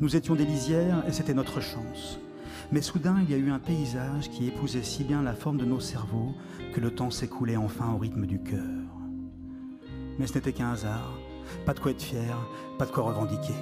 Nous 0.02 0.16
étions 0.16 0.34
des 0.34 0.44
lisières 0.44 1.04
et 1.06 1.12
c'était 1.12 1.32
notre 1.32 1.60
chance. 1.60 2.18
Mais 2.72 2.82
soudain, 2.82 3.18
il 3.22 3.30
y 3.30 3.34
a 3.34 3.36
eu 3.36 3.52
un 3.52 3.60
paysage 3.60 4.30
qui 4.30 4.48
épousait 4.48 4.82
si 4.82 5.04
bien 5.04 5.22
la 5.22 5.32
forme 5.32 5.58
de 5.58 5.64
nos 5.64 5.78
cerveaux 5.78 6.34
que 6.74 6.80
le 6.80 6.90
temps 6.90 7.12
s'écoulait 7.12 7.56
enfin 7.56 7.92
au 7.92 7.98
rythme 7.98 8.26
du 8.26 8.42
cœur. 8.42 8.58
Mais 10.18 10.26
ce 10.26 10.34
n'était 10.34 10.52
qu'un 10.52 10.72
hasard, 10.72 11.16
pas 11.64 11.72
de 11.72 11.78
quoi 11.78 11.92
être 11.92 12.02
fier, 12.02 12.36
pas 12.80 12.86
de 12.86 12.90
quoi 12.90 13.04
revendiquer. 13.04 13.54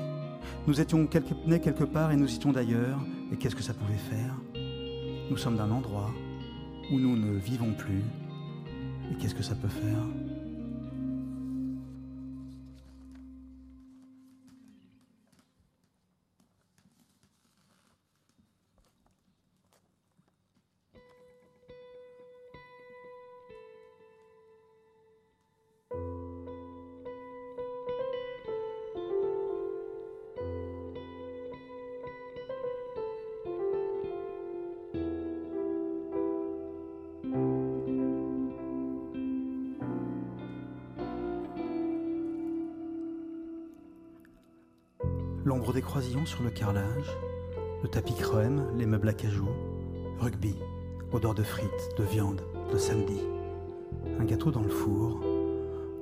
Nous 0.66 0.80
étions 0.80 1.06
nés 1.46 1.60
quelque 1.60 1.84
part 1.84 2.10
et 2.10 2.16
nous 2.16 2.34
étions 2.34 2.52
d'ailleurs, 2.52 3.00
et 3.30 3.36
qu'est-ce 3.36 3.54
que 3.54 3.62
ça 3.62 3.74
pouvait 3.74 3.92
faire? 3.98 4.34
Nous 5.30 5.36
sommes 5.36 5.58
d'un 5.58 5.70
endroit 5.70 6.10
où 6.90 6.98
nous 6.98 7.18
ne 7.18 7.36
vivons 7.36 7.74
plus, 7.74 8.02
et 9.12 9.14
qu'est-ce 9.16 9.34
que 9.34 9.42
ça 9.42 9.56
peut 9.56 9.68
faire? 9.68 10.29
L'ombre 45.50 45.72
des 45.72 45.82
croisillons 45.82 46.26
sur 46.26 46.44
le 46.44 46.50
carrelage, 46.50 47.18
le 47.82 47.88
tapis 47.88 48.14
crème, 48.14 48.68
les 48.76 48.86
meubles 48.86 49.08
à 49.08 49.12
cajou, 49.12 49.48
rugby, 50.20 50.54
odeur 51.10 51.34
de 51.34 51.42
frites, 51.42 51.90
de 51.98 52.04
viande, 52.04 52.40
de 52.72 52.78
samedi, 52.78 53.18
un 54.20 54.24
gâteau 54.24 54.52
dans 54.52 54.62
le 54.62 54.68
four, 54.68 55.20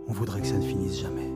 on 0.07 0.13
voudrait 0.13 0.43
que 0.43 0.47
ça 0.49 0.59
ne 0.59 0.63
finisse 0.63 1.01
jamais. 1.01 1.31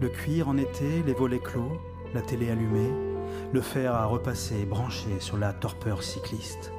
Le 0.00 0.08
cuir 0.08 0.48
en 0.48 0.56
été, 0.56 1.02
les 1.02 1.12
volets 1.12 1.38
clos, 1.38 1.76
la 2.14 2.22
télé 2.22 2.48
allumée, 2.48 2.94
le 3.52 3.60
fer 3.60 3.94
à 3.94 4.06
repasser 4.06 4.64
branché 4.64 5.20
sur 5.20 5.36
la 5.36 5.52
torpeur 5.52 6.02
cycliste. 6.02 6.72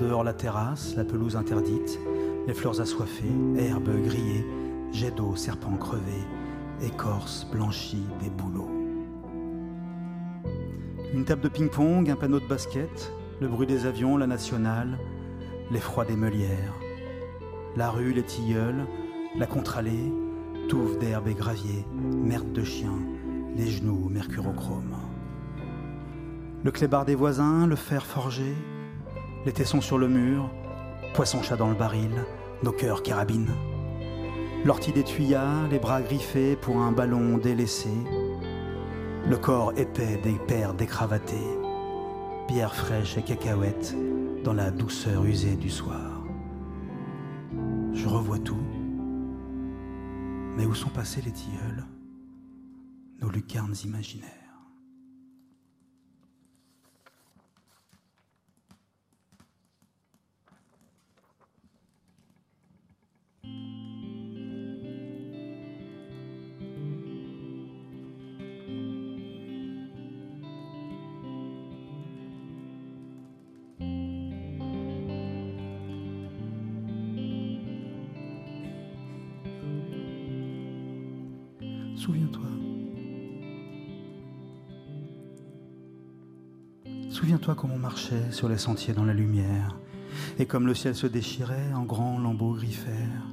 Dehors 0.00 0.24
la 0.24 0.32
terrasse, 0.32 0.96
la 0.96 1.04
pelouse 1.04 1.36
interdite, 1.36 2.00
les 2.46 2.54
fleurs 2.54 2.80
assoiffées, 2.80 3.32
herbes 3.56 4.02
grillées, 4.02 4.46
jets 4.92 5.10
d'eau, 5.10 5.34
serpents 5.36 5.76
crevés, 5.76 6.26
écorce 6.82 7.46
blanchie 7.50 8.06
des 8.20 8.30
bouleaux. 8.30 8.70
Une 11.12 11.24
table 11.24 11.42
de 11.42 11.48
ping-pong, 11.48 12.10
un 12.10 12.16
panneau 12.16 12.40
de 12.40 12.46
basket, 12.46 13.12
le 13.40 13.48
bruit 13.48 13.66
des 13.66 13.86
avions, 13.86 14.16
la 14.16 14.26
nationale, 14.26 14.98
l'effroi 15.70 16.04
des 16.04 16.16
meulières, 16.16 16.74
la 17.76 17.90
rue, 17.90 18.12
les 18.12 18.22
tilleuls, 18.22 18.86
la 19.36 19.46
contre-allée, 19.46 20.12
touffe 20.68 20.98
d'herbe 20.98 21.28
et 21.28 21.34
gravier, 21.34 21.84
merde 21.94 22.52
de 22.52 22.64
chien, 22.64 22.98
les 23.56 23.66
genoux 23.66 24.08
mercurochrome. 24.08 24.96
Le 26.62 26.70
clébard 26.70 27.04
des 27.04 27.14
voisins, 27.14 27.66
le 27.66 27.76
fer 27.76 28.04
forgé, 28.06 28.54
les 29.44 29.52
tessons 29.52 29.80
sur 29.80 29.98
le 29.98 30.08
mur, 30.08 30.50
poisson-chat 31.14 31.56
dans 31.56 31.68
le 31.68 31.76
baril, 31.76 32.10
nos 32.64 32.72
cœurs 32.72 33.04
carabines. 33.04 33.54
L'ortie 34.64 34.92
des 34.92 35.04
tuyas, 35.04 35.68
les 35.70 35.78
bras 35.78 36.02
griffés 36.02 36.56
pour 36.56 36.78
un 36.78 36.90
ballon 36.90 37.38
délaissé, 37.38 37.90
le 39.28 39.36
corps 39.36 39.72
épais 39.78 40.16
des 40.16 40.34
pères 40.48 40.74
décravatés, 40.74 41.36
bière 42.48 42.74
fraîche 42.74 43.16
et 43.16 43.22
cacahuètes 43.22 43.94
dans 44.42 44.54
la 44.54 44.72
douceur 44.72 45.24
usée 45.24 45.54
du 45.54 45.70
soir. 45.70 46.24
Je 47.92 48.08
revois 48.08 48.40
tout, 48.40 48.58
mais 50.56 50.66
où 50.66 50.74
sont 50.74 50.90
passés 50.90 51.22
les 51.22 51.32
tilleuls, 51.32 51.84
nos 53.22 53.30
lucarnes 53.30 53.76
imaginaires? 53.84 54.43
Souviens-toi. 81.96 82.42
Souviens-toi 87.10 87.54
comment 87.54 87.74
on 87.74 87.78
marchait 87.78 88.32
sur 88.32 88.48
les 88.48 88.58
sentiers 88.58 88.92
dans 88.92 89.04
la 89.04 89.14
lumière, 89.14 89.78
Et 90.38 90.46
comme 90.46 90.66
le 90.66 90.74
ciel 90.74 90.94
se 90.94 91.06
déchirait 91.06 91.72
en 91.74 91.84
grands 91.84 92.18
lambeaux 92.18 92.54
griffèrent, 92.54 93.28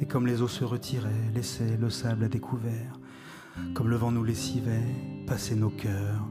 et 0.00 0.06
comme 0.06 0.26
les 0.26 0.42
eaux 0.42 0.48
se 0.48 0.64
retiraient, 0.64 1.30
laissaient 1.34 1.76
le 1.76 1.90
sable 1.90 2.24
à 2.24 2.28
découvert, 2.28 2.98
comme 3.74 3.88
le 3.88 3.96
vent 3.96 4.10
nous 4.10 4.24
lessivait, 4.24 4.94
passer 5.26 5.54
nos 5.54 5.70
cœurs 5.70 6.28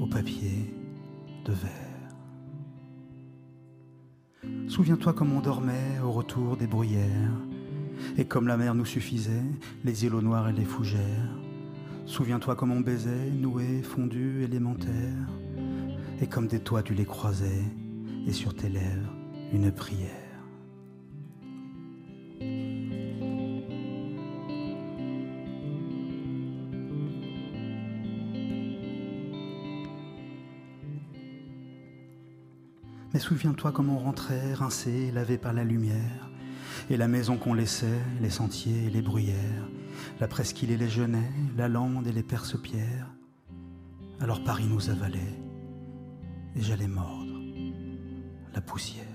au 0.00 0.06
papier 0.06 0.74
de 1.44 1.52
verre. 1.52 1.90
Souviens-toi 4.68 5.12
comme 5.12 5.32
on 5.32 5.40
dormait 5.40 5.98
au 6.02 6.12
retour 6.12 6.56
des 6.56 6.66
bruyères, 6.66 7.32
et 8.16 8.24
comme 8.24 8.46
la 8.46 8.56
mer 8.56 8.74
nous 8.74 8.84
suffisait, 8.84 9.42
les 9.84 10.04
îlots 10.04 10.22
noirs 10.22 10.48
et 10.48 10.52
les 10.52 10.64
fougères. 10.64 11.38
Souviens-toi 12.06 12.56
comme 12.56 12.72
on 12.72 12.80
baisait, 12.80 13.30
noué, 13.30 13.82
fondu, 13.82 14.42
élémentaire, 14.42 15.28
et 16.20 16.26
comme 16.26 16.48
des 16.48 16.60
toits 16.60 16.82
tu 16.82 16.94
les 16.94 17.04
croisais, 17.04 17.64
et 18.26 18.32
sur 18.32 18.54
tes 18.54 18.68
lèvres 18.68 19.14
une 19.52 19.72
prière. 19.72 20.08
Mais 33.12 33.18
souviens-toi 33.18 33.72
comme 33.72 33.90
on 33.90 33.98
rentrait, 33.98 34.54
rincé, 34.54 35.10
lavé 35.10 35.36
par 35.36 35.52
la 35.52 35.64
lumière, 35.64 36.29
et 36.90 36.96
la 36.96 37.06
maison 37.06 37.38
qu'on 37.38 37.54
laissait, 37.54 38.00
les 38.20 38.30
sentiers 38.30 38.86
et 38.86 38.90
les 38.90 39.00
bruyères, 39.00 39.68
la 40.18 40.26
presqu'île 40.26 40.72
et 40.72 40.76
les 40.76 40.88
genêts, 40.88 41.30
la 41.56 41.68
lande 41.68 42.06
et 42.08 42.12
les 42.12 42.24
perce-pierres. 42.24 43.06
Alors 44.18 44.42
Paris 44.42 44.66
nous 44.68 44.90
avalait, 44.90 45.38
et 46.56 46.60
j'allais 46.60 46.88
mordre 46.88 47.40
la 48.52 48.60
poussière. 48.60 49.06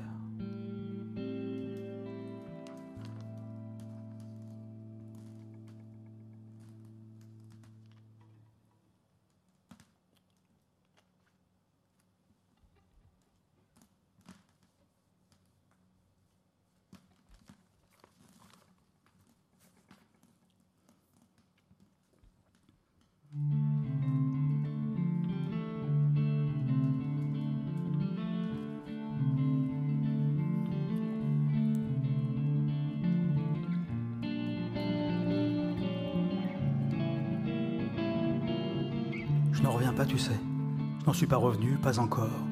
Suis 41.15 41.27
pas 41.27 41.37
revenu, 41.37 41.77
pas 41.77 41.99
encore. 41.99 42.43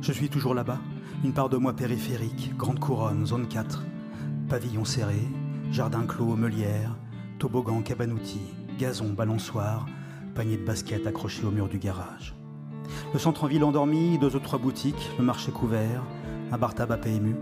Je 0.00 0.10
suis 0.10 0.28
toujours 0.28 0.54
là-bas, 0.54 0.78
une 1.22 1.32
part 1.32 1.48
de 1.48 1.56
moi 1.56 1.72
périphérique, 1.72 2.52
grande 2.56 2.80
couronne, 2.80 3.24
zone 3.24 3.46
4. 3.46 3.84
Pavillon 4.48 4.84
serré, 4.84 5.22
jardin 5.70 6.04
clos, 6.04 6.34
meulière, 6.34 6.96
toboggan, 7.38 7.80
cabanouti, 7.80 8.40
gazon, 8.76 9.10
balançoire, 9.10 9.86
panier 10.34 10.56
de 10.56 10.64
basket 10.64 11.06
accroché 11.06 11.44
au 11.44 11.52
mur 11.52 11.68
du 11.68 11.78
garage. 11.78 12.34
Le 13.12 13.20
centre 13.20 13.44
en 13.44 13.46
ville 13.46 13.62
endormi, 13.62 14.18
deux 14.18 14.34
ou 14.34 14.40
trois 14.40 14.58
boutiques, 14.58 15.10
le 15.16 15.24
marché 15.24 15.52
couvert, 15.52 16.02
un 16.50 16.58
bar 16.58 16.74
tabac 16.74 16.96
PMU. 16.98 17.36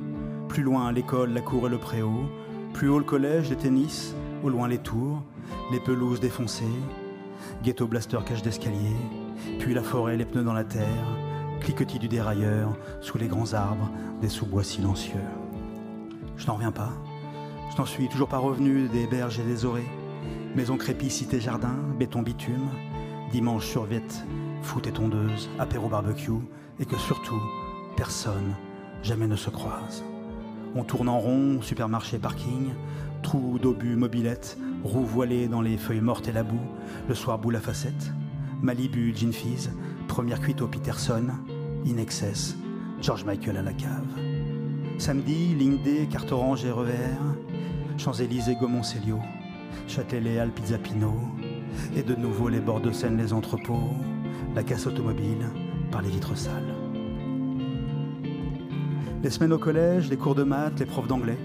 Plus 0.48 0.62
loin, 0.62 0.92
l'école, 0.92 1.32
la 1.32 1.40
cour 1.40 1.68
et 1.68 1.70
le 1.70 1.78
préau. 1.78 2.26
Plus 2.74 2.90
haut, 2.90 2.98
le 2.98 3.04
collège, 3.04 3.48
les 3.48 3.56
tennis. 3.56 4.14
Au 4.44 4.50
loin, 4.50 4.68
les 4.68 4.78
tours, 4.78 5.22
les 5.72 5.80
pelouses 5.80 6.20
défoncées. 6.20 6.64
Ghetto 7.64 7.86
blaster 7.86 8.18
cage 8.26 8.42
d'escalier, 8.42 8.96
puis 9.58 9.74
la 9.74 9.82
forêt, 9.82 10.16
les 10.16 10.24
pneus 10.24 10.44
dans 10.44 10.52
la 10.52 10.64
terre, 10.64 11.06
cliquetis 11.60 11.98
du 11.98 12.08
dérailleur, 12.08 12.76
sous 13.00 13.18
les 13.18 13.28
grands 13.28 13.52
arbres, 13.52 13.90
des 14.20 14.28
sous-bois 14.28 14.64
silencieux. 14.64 15.20
Je 16.36 16.46
n'en 16.46 16.54
reviens 16.54 16.72
pas. 16.72 16.92
Je 17.72 17.76
n'en 17.76 17.86
suis 17.86 18.08
toujours 18.08 18.28
pas 18.28 18.38
revenu 18.38 18.88
des 18.88 19.06
berges 19.06 19.38
et 19.38 19.44
des 19.44 19.64
orées. 19.64 19.88
Maison 20.56 20.76
crépie, 20.76 21.10
cité 21.10 21.40
jardin, 21.40 21.76
béton 21.98 22.22
bitume, 22.22 22.68
dimanche 23.30 23.66
survette, 23.66 24.24
foot 24.62 24.86
et 24.86 24.92
tondeuse, 24.92 25.48
apéro 25.58 25.88
barbecue, 25.88 26.32
et 26.78 26.86
que 26.86 26.96
surtout, 26.96 27.40
personne 27.96 28.54
jamais 29.02 29.26
ne 29.26 29.36
se 29.36 29.50
croise. 29.50 30.04
On 30.74 30.84
tourne 30.84 31.08
en 31.08 31.18
rond, 31.18 31.62
supermarché, 31.62 32.18
parking, 32.18 32.70
trou 33.22 33.58
d'obus, 33.58 33.96
mobilette, 33.96 34.56
roues 34.84 35.04
voilées 35.04 35.48
dans 35.48 35.62
les 35.62 35.76
feuilles 35.76 36.00
mortes 36.00 36.28
et 36.28 36.32
la 36.32 36.42
boue, 36.42 36.60
le 37.08 37.14
soir 37.14 37.38
boule 37.38 37.56
à 37.56 37.60
facette, 37.60 38.12
Malibu, 38.62 39.14
Gin 39.14 39.32
Fizz, 39.32 39.70
première 40.06 40.40
cuite 40.40 40.60
au 40.60 40.66
Peterson, 40.66 41.28
In 41.86 41.96
Excess, 41.96 42.56
George 43.00 43.24
Michael 43.24 43.56
à 43.56 43.62
la 43.62 43.72
cave. 43.72 44.06
Samedi, 44.98 45.54
ligne 45.54 45.78
D, 45.82 46.06
carte 46.10 46.30
orange 46.30 46.64
et 46.66 46.70
revers, 46.70 47.22
Champs-Élysées, 47.96 48.56
Gaumont, 48.60 48.82
Célio, 48.82 49.18
Châtelet-Léal, 49.88 50.50
Pizza 50.50 50.76
Pinot, 50.76 51.14
et 51.96 52.02
de 52.02 52.14
nouveau 52.14 52.50
les 52.50 52.60
bords 52.60 52.82
de 52.82 52.92
Seine, 52.92 53.16
les 53.16 53.32
entrepôts, 53.32 53.94
la 54.54 54.62
casse 54.62 54.86
automobile 54.86 55.46
par 55.90 56.02
les 56.02 56.10
vitres 56.10 56.36
sales. 56.36 56.74
Les 59.22 59.30
semaines 59.30 59.54
au 59.54 59.58
collège, 59.58 60.10
les 60.10 60.18
cours 60.18 60.34
de 60.34 60.42
maths, 60.44 60.78
les 60.80 60.86
profs 60.86 61.08
d'anglais, 61.08 61.38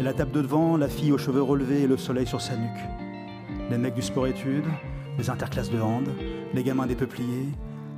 et 0.00 0.02
la 0.02 0.12
table 0.12 0.32
de 0.32 0.42
devant, 0.42 0.76
la 0.76 0.88
fille 0.88 1.12
aux 1.12 1.18
cheveux 1.18 1.42
relevés 1.42 1.82
et 1.82 1.86
le 1.86 1.96
soleil 1.96 2.26
sur 2.26 2.40
sa 2.40 2.56
nuque. 2.56 3.70
Les 3.70 3.78
mecs 3.78 3.94
du 3.94 4.02
sport-études, 4.02 4.66
les 5.18 5.30
interclasses 5.30 5.70
de 5.70 5.80
hand, 5.80 6.08
les 6.52 6.62
gamins 6.62 6.86
des 6.86 6.94
peupliers. 6.94 7.48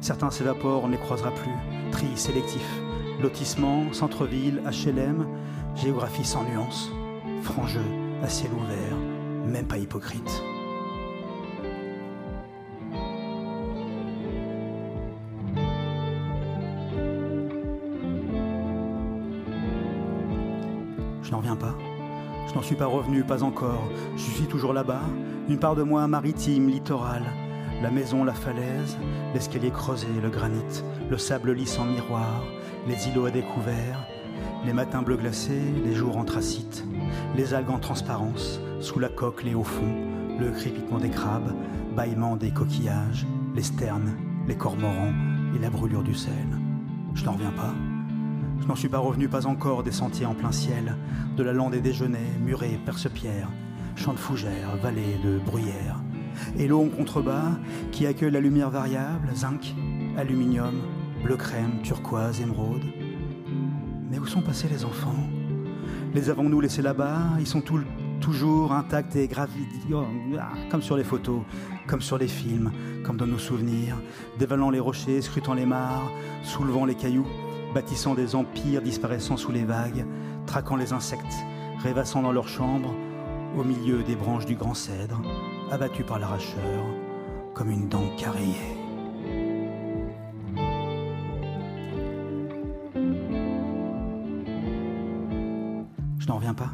Certains 0.00 0.30
s'évaporent, 0.30 0.84
on 0.84 0.88
ne 0.88 0.92
les 0.92 0.98
croisera 0.98 1.30
plus. 1.30 1.52
Tri 1.90 2.06
sélectif. 2.14 2.80
Lotissement, 3.20 3.92
centre-ville, 3.92 4.62
HLM, 4.66 5.26
géographie 5.74 6.24
sans 6.24 6.44
nuance. 6.44 6.90
Franc 7.42 7.66
jeu, 7.66 7.84
à 8.22 8.28
ciel 8.28 8.50
ouvert, 8.52 8.96
même 9.46 9.66
pas 9.66 9.78
hypocrite. 9.78 10.42
Je 21.22 21.30
n'en 21.32 21.40
viens 21.40 21.56
pas. 21.56 21.74
Je 22.48 22.54
n'en 22.54 22.62
suis 22.62 22.76
pas 22.76 22.86
revenu, 22.86 23.24
pas 23.24 23.42
encore. 23.42 23.88
Je 24.16 24.22
suis 24.22 24.44
toujours 24.44 24.72
là-bas, 24.72 25.02
une 25.48 25.58
part 25.58 25.76
de 25.76 25.82
moi 25.82 26.06
maritime, 26.08 26.68
littoral. 26.68 27.22
La 27.82 27.90
maison, 27.90 28.24
la 28.24 28.32
falaise, 28.32 28.96
l'escalier 29.34 29.70
creusé, 29.70 30.08
le 30.22 30.30
granit, 30.30 30.82
le 31.10 31.18
sable 31.18 31.52
lisse 31.52 31.78
en 31.78 31.84
miroir, 31.84 32.42
les 32.88 33.08
îlots 33.08 33.26
à 33.26 33.30
découvert, 33.30 34.06
les 34.64 34.72
matins 34.72 35.02
bleus 35.02 35.16
glacés, 35.16 35.72
les 35.84 35.94
jours 35.94 36.16
anthracites, 36.16 36.84
les 37.36 37.54
algues 37.54 37.70
en 37.70 37.78
transparence, 37.78 38.60
sous 38.80 38.98
la 38.98 39.08
coque, 39.08 39.44
les 39.44 39.54
hauts 39.54 39.62
fonds, 39.62 40.06
le 40.40 40.50
crépitement 40.50 40.98
des 40.98 41.10
crabes, 41.10 41.54
bâillement 41.94 42.36
des 42.36 42.50
coquillages, 42.50 43.26
les 43.54 43.62
sternes, 43.62 44.16
les 44.48 44.56
cormorans 44.56 45.14
et 45.54 45.58
la 45.58 45.70
brûlure 45.70 46.02
du 46.02 46.14
sel. 46.14 46.32
Je 47.14 47.24
n'en 47.24 47.32
reviens 47.32 47.52
pas. 47.52 47.74
Je 48.60 48.66
n'en 48.66 48.74
suis 48.74 48.88
pas 48.88 48.98
revenu, 48.98 49.28
pas 49.28 49.46
encore, 49.46 49.82
des 49.82 49.92
sentiers 49.92 50.26
en 50.26 50.34
plein 50.34 50.52
ciel, 50.52 50.96
de 51.36 51.42
la 51.42 51.52
lande 51.52 51.72
des 51.72 51.80
déjeuners, 51.80 52.32
murets, 52.40 52.80
perce-pierre, 52.84 53.48
champs 53.96 54.12
de 54.12 54.18
fougères, 54.18 54.76
vallées 54.82 55.18
de 55.24 55.38
bruyères, 55.38 56.00
et 56.58 56.68
l'eau 56.68 56.84
en 56.84 56.88
contrebas 56.88 57.58
qui 57.92 58.06
accueille 58.06 58.30
la 58.30 58.40
lumière 58.40 58.70
variable, 58.70 59.28
zinc, 59.34 59.74
aluminium, 60.16 60.74
bleu 61.24 61.36
crème, 61.36 61.80
turquoise, 61.82 62.40
émeraude. 62.40 62.84
Mais 64.10 64.18
où 64.18 64.26
sont 64.26 64.42
passés 64.42 64.68
les 64.68 64.84
enfants? 64.84 65.28
Les 66.14 66.30
avons-nous 66.30 66.60
laissés 66.60 66.82
là-bas? 66.82 67.22
Ils 67.40 67.46
sont 67.46 67.62
toujours 68.20 68.72
intacts 68.72 69.16
et 69.16 69.26
gravis, 69.26 69.66
oh, 69.92 70.04
ah, 70.38 70.52
comme 70.70 70.82
sur 70.82 70.96
les 70.96 71.04
photos, 71.04 71.40
comme 71.86 72.00
sur 72.00 72.18
les 72.18 72.28
films, 72.28 72.70
comme 73.04 73.16
dans 73.16 73.26
nos 73.26 73.38
souvenirs, 73.38 73.96
dévalant 74.38 74.70
les 74.70 74.80
rochers, 74.80 75.22
scrutant 75.22 75.54
les 75.54 75.66
mares, 75.66 76.10
soulevant 76.42 76.84
les 76.84 76.94
cailloux 76.94 77.26
bâtissant 77.76 78.14
des 78.14 78.34
empires 78.34 78.80
disparaissant 78.80 79.36
sous 79.36 79.52
les 79.52 79.64
vagues, 79.64 80.06
traquant 80.46 80.76
les 80.76 80.94
insectes, 80.94 81.44
rêvassant 81.82 82.22
dans 82.22 82.32
leurs 82.32 82.48
chambres, 82.48 82.94
au 83.56 83.64
milieu 83.64 84.02
des 84.02 84.16
branches 84.16 84.44
du 84.44 84.54
grand 84.54 84.74
cèdre, 84.74 85.22
abattus 85.70 86.04
par 86.04 86.18
l'arracheur, 86.18 86.84
comme 87.54 87.70
une 87.70 87.88
dent 87.88 88.14
carriée. 88.18 88.54
Je 96.18 96.26
n'en 96.26 96.36
reviens 96.36 96.54
pas, 96.54 96.70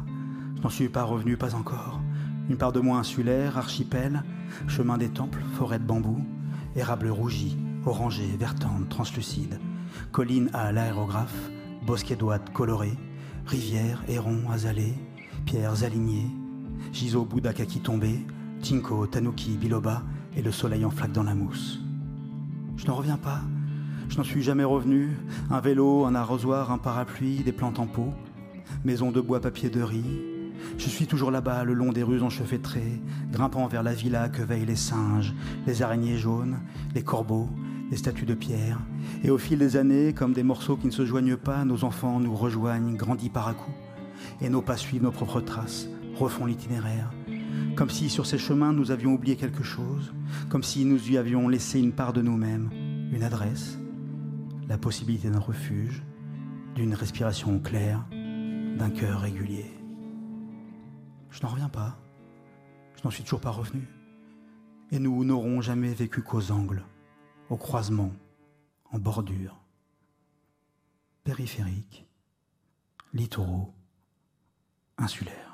je 0.57 0.61
n'en 0.61 0.69
suis 0.69 0.89
pas 0.89 1.03
revenu, 1.03 1.37
pas 1.37 1.55
encore. 1.55 2.01
Une 2.49 2.57
part 2.57 2.73
de 2.73 2.81
moi 2.81 2.97
insulaire, 2.97 3.57
archipel, 3.57 4.23
chemin 4.67 4.97
des 4.97 5.09
temples, 5.09 5.41
forêt 5.53 5.79
de 5.79 5.85
bambou, 5.85 6.25
érable 6.75 7.07
rougi, 7.07 7.57
orangé, 7.85 8.25
vertante, 8.37 8.89
translucide, 8.89 9.59
colline 10.11 10.49
à 10.53 10.73
l'aérographe, 10.73 11.49
bosquets 11.85 12.17
d'ouates 12.17 12.51
colorés, 12.51 12.97
rivières, 13.45 14.03
hérons, 14.09 14.49
azalées, 14.51 14.95
pierres 15.45 15.83
alignées, 15.83 16.27
Giso, 16.91 17.25
Bouddha 17.25 17.53
Kaki 17.53 17.79
tombé, 17.79 18.25
Tinko, 18.61 19.07
Tanuki, 19.07 19.57
Biloba 19.57 20.03
et 20.35 20.41
le 20.41 20.51
soleil 20.51 20.85
en 20.85 20.89
flaque 20.89 21.11
dans 21.11 21.23
la 21.23 21.35
mousse. 21.35 21.79
Je 22.77 22.87
n'en 22.87 22.95
reviens 22.95 23.17
pas. 23.17 23.41
Je 24.09 24.17
n'en 24.17 24.23
suis 24.23 24.43
jamais 24.43 24.63
revenu. 24.63 25.17
Un 25.49 25.59
vélo, 25.59 26.05
un 26.05 26.15
arrosoir, 26.15 26.71
un 26.71 26.77
parapluie, 26.77 27.43
des 27.43 27.51
plantes 27.51 27.79
en 27.79 27.87
pot, 27.87 28.13
maison 28.83 29.11
de 29.11 29.21
bois, 29.21 29.39
papier 29.39 29.69
de 29.69 29.81
riz. 29.81 30.21
Je 30.77 30.89
suis 30.89 31.07
toujours 31.07 31.31
là-bas, 31.31 31.63
le 31.63 31.73
long 31.73 31.91
des 31.91 32.03
rues 32.03 32.21
enchevêtrées, 32.21 33.01
grimpant 33.31 33.67
vers 33.67 33.83
la 33.83 33.93
villa 33.93 34.29
que 34.29 34.41
veillent 34.41 34.65
les 34.65 34.75
singes, 34.75 35.33
les 35.67 35.81
araignées 35.81 36.17
jaunes, 36.17 36.59
les 36.95 37.03
corbeaux, 37.03 37.49
les 37.91 37.97
statues 37.97 38.25
de 38.25 38.33
pierre. 38.33 38.79
Et 39.23 39.29
au 39.29 39.37
fil 39.37 39.59
des 39.59 39.77
années, 39.77 40.13
comme 40.13 40.33
des 40.33 40.43
morceaux 40.43 40.77
qui 40.77 40.87
ne 40.87 40.91
se 40.91 41.05
joignent 41.05 41.37
pas, 41.37 41.65
nos 41.65 41.83
enfants 41.83 42.19
nous 42.19 42.35
rejoignent, 42.35 42.95
grandis 42.95 43.29
par 43.29 43.47
à 43.47 43.53
coups, 43.53 43.77
et 44.41 44.49
nos 44.49 44.61
pas 44.61 44.77
suivent 44.77 45.03
nos 45.03 45.11
propres 45.11 45.41
traces, 45.41 45.87
refont 46.15 46.45
l'itinéraire. 46.45 47.11
Comme 47.75 47.89
si 47.89 48.09
sur 48.09 48.25
ces 48.25 48.37
chemins 48.37 48.73
nous 48.73 48.91
avions 48.91 49.13
oublié 49.13 49.35
quelque 49.35 49.63
chose, 49.63 50.13
comme 50.49 50.63
si 50.63 50.85
nous 50.85 51.11
y 51.11 51.17
avions 51.17 51.47
laissé 51.47 51.79
une 51.79 51.93
part 51.93 52.13
de 52.13 52.21
nous-mêmes, 52.21 52.69
une 53.11 53.23
adresse, 53.23 53.77
la 54.67 54.77
possibilité 54.77 55.29
d'un 55.29 55.39
refuge, 55.39 56.03
d'une 56.75 56.93
respiration 56.93 57.59
claire, 57.59 58.05
d'un 58.11 58.89
cœur 58.89 59.21
régulier. 59.21 59.71
Je 61.29 61.41
n'en 61.41 61.49
reviens 61.49 61.69
pas. 61.69 61.99
Je 62.95 63.03
n'en 63.03 63.11
suis 63.11 63.23
toujours 63.23 63.41
pas 63.41 63.51
revenu. 63.51 63.87
Et 64.91 64.99
nous 64.99 65.23
n'aurons 65.23 65.61
jamais 65.61 65.93
vécu 65.93 66.21
qu'aux 66.21 66.51
angles, 66.51 66.83
au 67.49 67.57
croisement, 67.57 68.13
en 68.91 68.99
bordure, 68.99 69.59
périphériques, 71.23 72.05
littoraux, 73.13 73.73
insulaires. 74.97 75.52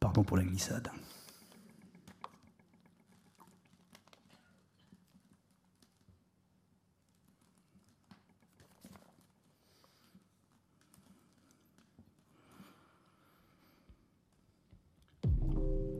Pardon 0.00 0.22
pour 0.22 0.36
la 0.36 0.44
glissade. 0.44 0.90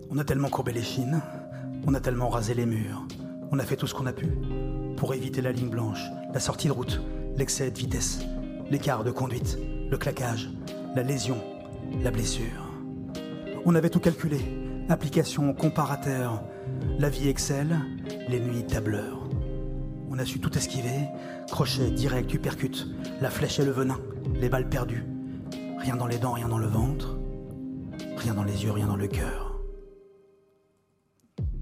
On 0.09 0.19
a 0.19 0.25
tellement 0.25 0.49
courbé 0.49 0.73
les 0.73 0.83
chines, 0.83 1.21
on 1.87 1.93
a 1.93 2.01
tellement 2.01 2.31
rasé 2.31 2.55
les 2.55 2.65
murs, 2.65 3.07
on 3.51 3.59
a 3.59 3.65
fait 3.65 3.77
tout 3.77 3.87
ce 3.87 3.93
qu'on 3.93 4.07
a 4.07 4.15
pu 4.15 4.29
pour 4.97 5.13
éviter 5.13 5.43
la 5.43 5.53
ligne 5.53 5.69
blanche, 5.69 6.05
la 6.33 6.41
sortie 6.41 6.69
de 6.69 6.73
route, 6.73 7.03
l'excès 7.37 7.71
de 7.71 7.79
vitesse, 7.79 8.21
l'écart 8.71 9.05
de 9.05 9.11
conduite, 9.11 9.59
le 9.91 9.99
claquage, 9.99 10.49
la 10.95 11.03
lésion, 11.03 11.39
la 12.03 12.11
blessure. 12.11 12.66
On 13.69 13.75
avait 13.75 13.91
tout 13.91 13.99
calculé, 13.99 14.39
application, 14.89 15.53
comparateur, 15.53 16.45
la 17.01 17.09
vie 17.09 17.29
Excel, 17.29 17.77
les 18.29 18.39
nuits 18.39 18.65
tableur. 18.65 19.29
On 20.09 20.21
a 20.21 20.25
su 20.25 20.39
tout 20.39 20.57
esquiver, 20.57 21.09
crochet, 21.51 21.91
direct, 21.91 22.33
uppercut, 22.33 22.87
la 23.21 23.29
flèche 23.29 23.59
et 23.59 23.65
le 23.65 23.73
venin, 23.73 23.99
les 24.41 24.49
balles 24.49 24.69
perdues. 24.69 25.05
Rien 25.79 25.97
dans 25.97 26.07
les 26.07 26.19
dents, 26.19 26.35
rien 26.35 26.47
dans 26.47 26.59
le 26.59 26.69
ventre, 26.69 27.19
rien 28.17 28.35
dans 28.35 28.45
les 28.45 28.63
yeux, 28.63 28.71
rien 28.71 28.87
dans 28.87 28.95
le 28.95 29.09
cœur. 29.09 29.61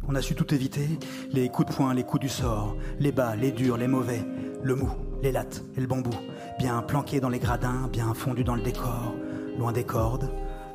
On 0.06 0.14
a 0.14 0.20
su 0.20 0.34
tout 0.34 0.52
éviter, 0.52 0.98
les 1.32 1.48
coups 1.48 1.70
de 1.70 1.74
poing, 1.74 1.94
les 1.94 2.04
coups 2.04 2.20
du 2.20 2.28
sort, 2.28 2.76
les 3.00 3.12
bas, 3.12 3.34
les 3.34 3.50
durs, 3.50 3.78
les 3.78 3.88
mauvais, 3.88 4.22
le 4.62 4.74
mou, 4.74 4.90
les 5.22 5.32
lattes 5.32 5.64
et 5.74 5.80
le 5.80 5.86
bambou, 5.86 6.10
bien 6.58 6.82
planqués 6.82 7.20
dans 7.20 7.30
les 7.30 7.38
gradins, 7.38 7.88
bien 7.90 8.12
fondus 8.12 8.44
dans 8.44 8.56
le 8.56 8.62
décor, 8.62 9.14
loin 9.56 9.72
des 9.72 9.84
cordes, 9.84 10.28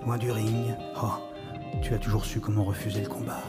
loin 0.05 0.17
du 0.17 0.31
ring. 0.31 0.75
Oh, 1.01 1.07
tu 1.81 1.93
as 1.93 1.97
toujours 1.97 2.25
su 2.25 2.39
comment 2.39 2.63
refuser 2.63 3.01
le 3.01 3.09
combat. 3.09 3.43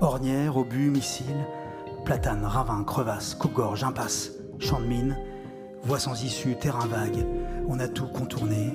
Ornière, 0.00 0.56
obus, 0.56 0.90
missile, 0.90 1.46
platane, 2.04 2.44
ravin, 2.44 2.84
crevasse, 2.84 3.34
coupe-gorge, 3.34 3.84
impasse, 3.84 4.32
champ 4.58 4.80
de 4.80 4.86
mine, 4.86 5.16
voie 5.82 5.98
sans 5.98 6.22
issue, 6.24 6.56
terrain 6.56 6.86
vague. 6.86 7.26
On 7.68 7.78
a 7.78 7.88
tout 7.88 8.06
contourné, 8.06 8.74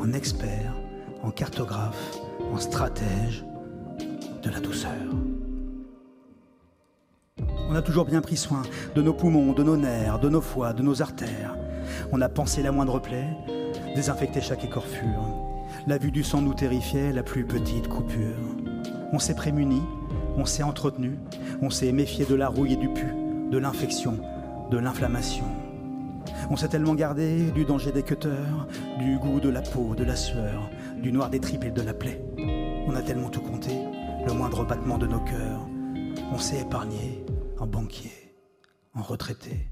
en 0.00 0.12
expert, 0.12 0.74
en 1.22 1.30
cartographe, 1.30 2.18
en 2.52 2.58
stratège, 2.58 3.44
de 4.42 4.50
la 4.50 4.60
douceur. 4.60 4.90
On 7.68 7.74
a 7.74 7.82
toujours 7.82 8.04
bien 8.04 8.20
pris 8.20 8.36
soin 8.36 8.62
de 8.94 9.02
nos 9.02 9.12
poumons, 9.12 9.52
de 9.52 9.62
nos 9.62 9.76
nerfs, 9.76 10.18
de 10.18 10.28
nos 10.28 10.40
foies, 10.40 10.72
de 10.72 10.82
nos 10.82 11.02
artères. 11.02 11.56
On 12.12 12.20
a 12.20 12.28
pensé 12.28 12.62
la 12.62 12.72
moindre 12.72 12.98
plaie, 12.98 13.28
désinfecté 13.94 14.40
chaque 14.40 14.64
écorfure. 14.64 15.39
La 15.86 15.96
vue 15.96 16.10
du 16.10 16.22
sang 16.22 16.42
nous 16.42 16.52
terrifiait, 16.52 17.12
la 17.12 17.22
plus 17.22 17.44
petite 17.44 17.88
coupure. 17.88 18.36
On 19.12 19.18
s'est 19.18 19.34
prémuni, 19.34 19.80
on 20.36 20.44
s'est 20.44 20.62
entretenu, 20.62 21.18
on 21.62 21.70
s'est 21.70 21.90
méfié 21.90 22.26
de 22.26 22.34
la 22.34 22.48
rouille 22.48 22.74
et 22.74 22.76
du 22.76 22.88
pu, 22.90 23.06
de 23.50 23.58
l'infection, 23.58 24.18
de 24.70 24.78
l'inflammation. 24.78 25.46
On 26.50 26.56
s'est 26.56 26.68
tellement 26.68 26.94
gardé 26.94 27.50
du 27.52 27.64
danger 27.64 27.92
des 27.92 28.02
cutters, 28.02 28.66
du 28.98 29.18
goût 29.18 29.40
de 29.40 29.48
la 29.48 29.62
peau, 29.62 29.94
de 29.94 30.04
la 30.04 30.16
sueur, 30.16 30.70
du 31.02 31.12
noir 31.12 31.30
des 31.30 31.40
tripes 31.40 31.64
et 31.64 31.70
de 31.70 31.82
la 31.82 31.94
plaie. 31.94 32.22
On 32.86 32.94
a 32.94 33.02
tellement 33.02 33.30
tout 33.30 33.40
compté, 33.40 33.72
le 34.26 34.32
moindre 34.34 34.66
battement 34.66 34.98
de 34.98 35.06
nos 35.06 35.20
cœurs. 35.20 35.66
On 36.30 36.38
s'est 36.38 36.60
épargné 36.60 37.24
en 37.58 37.66
banquier, 37.66 38.34
en 38.94 39.02
retraité, 39.02 39.70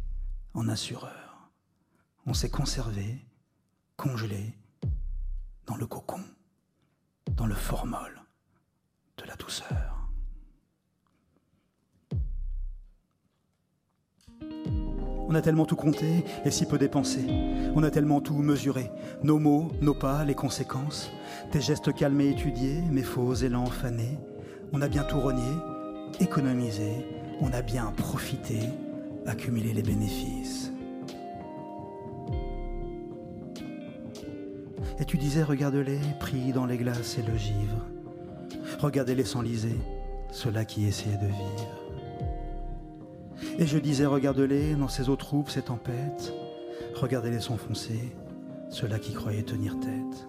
en 0.54 0.68
assureur. 0.68 1.50
On 2.26 2.32
s'est 2.32 2.50
conservé, 2.50 3.26
congelé, 3.96 4.54
dans 5.68 5.76
le 5.76 5.86
cocon, 5.86 6.20
dans 7.36 7.46
le 7.46 7.54
formol 7.54 8.22
de 9.18 9.24
la 9.24 9.36
douceur. 9.36 10.08
On 15.30 15.34
a 15.34 15.42
tellement 15.42 15.66
tout 15.66 15.76
compté 15.76 16.24
et 16.46 16.50
si 16.50 16.64
peu 16.64 16.78
dépensé. 16.78 17.20
On 17.74 17.82
a 17.82 17.90
tellement 17.90 18.22
tout 18.22 18.38
mesuré. 18.38 18.90
Nos 19.22 19.38
mots, 19.38 19.70
nos 19.82 19.92
pas, 19.92 20.24
les 20.24 20.34
conséquences. 20.34 21.10
Tes 21.52 21.60
gestes 21.60 21.94
calmes 21.94 22.22
et 22.22 22.30
étudiés, 22.30 22.80
mes 22.90 23.02
faux 23.02 23.34
élans 23.34 23.66
fanés. 23.66 24.18
On 24.72 24.80
a 24.80 24.88
bien 24.88 25.04
tout 25.04 25.20
renié, 25.20 25.52
économisé. 26.18 27.06
On 27.42 27.52
a 27.52 27.60
bien 27.60 27.92
profité, 27.94 28.60
accumulé 29.26 29.74
les 29.74 29.82
bénéfices. 29.82 30.72
Et 35.00 35.04
tu 35.04 35.16
disais, 35.16 35.42
regarde-les, 35.42 36.00
pris 36.18 36.52
dans 36.52 36.66
les 36.66 36.76
glaces 36.76 37.18
et 37.18 37.22
le 37.22 37.36
givre. 37.36 37.86
Regardez-les 38.80 39.24
s'enliser, 39.24 39.76
ceux-là 40.32 40.64
qui 40.64 40.86
essayaient 40.86 41.16
de 41.16 41.26
vivre. 41.26 41.78
Et 43.58 43.66
je 43.66 43.78
disais, 43.78 44.06
regarde-les 44.06 44.74
dans 44.74 44.88
ces 44.88 45.08
eaux 45.08 45.16
troubles, 45.16 45.50
ces 45.50 45.62
tempêtes. 45.62 46.32
Regardez-les 46.94 47.40
s'enfoncer, 47.40 48.16
ceux-là 48.70 48.98
qui 48.98 49.12
croyaient 49.12 49.44
tenir 49.44 49.78
tête. 49.78 50.28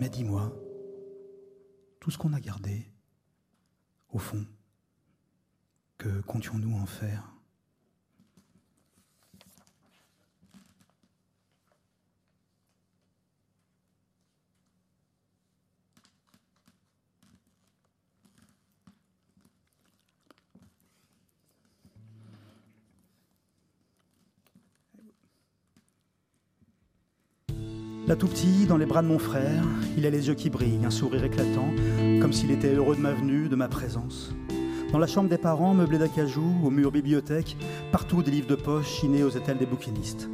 Mais 0.00 0.08
dis-moi, 0.08 0.52
tout 2.00 2.10
ce 2.10 2.18
qu'on 2.18 2.32
a 2.32 2.40
gardé, 2.40 2.90
au 4.10 4.18
fond, 4.18 4.44
que 5.98 6.20
comptions-nous 6.22 6.76
en 6.76 6.86
faire? 6.86 7.37
Là 28.08 28.16
tout 28.16 28.26
petit, 28.26 28.64
dans 28.64 28.78
les 28.78 28.86
bras 28.86 29.02
de 29.02 29.06
mon 29.06 29.18
frère, 29.18 29.62
il 29.98 30.06
a 30.06 30.10
les 30.10 30.28
yeux 30.28 30.34
qui 30.34 30.48
brillent, 30.48 30.82
un 30.82 30.90
sourire 30.90 31.24
éclatant, 31.24 31.68
comme 32.22 32.32
s'il 32.32 32.50
était 32.50 32.72
heureux 32.72 32.96
de 32.96 33.02
ma 33.02 33.12
venue, 33.12 33.50
de 33.50 33.54
ma 33.54 33.68
présence. 33.68 34.34
Dans 34.90 34.98
la 34.98 35.06
chambre 35.06 35.28
des 35.28 35.36
parents, 35.36 35.74
meublée 35.74 35.98
d'acajou, 35.98 36.54
au 36.64 36.70
mur 36.70 36.90
bibliothèque, 36.90 37.58
partout 37.92 38.22
des 38.22 38.30
livres 38.30 38.46
de 38.46 38.54
poche 38.54 38.88
chinés 38.88 39.24
aux 39.24 39.28
étals 39.28 39.58
des 39.58 39.66
bouquinistes. 39.66 40.26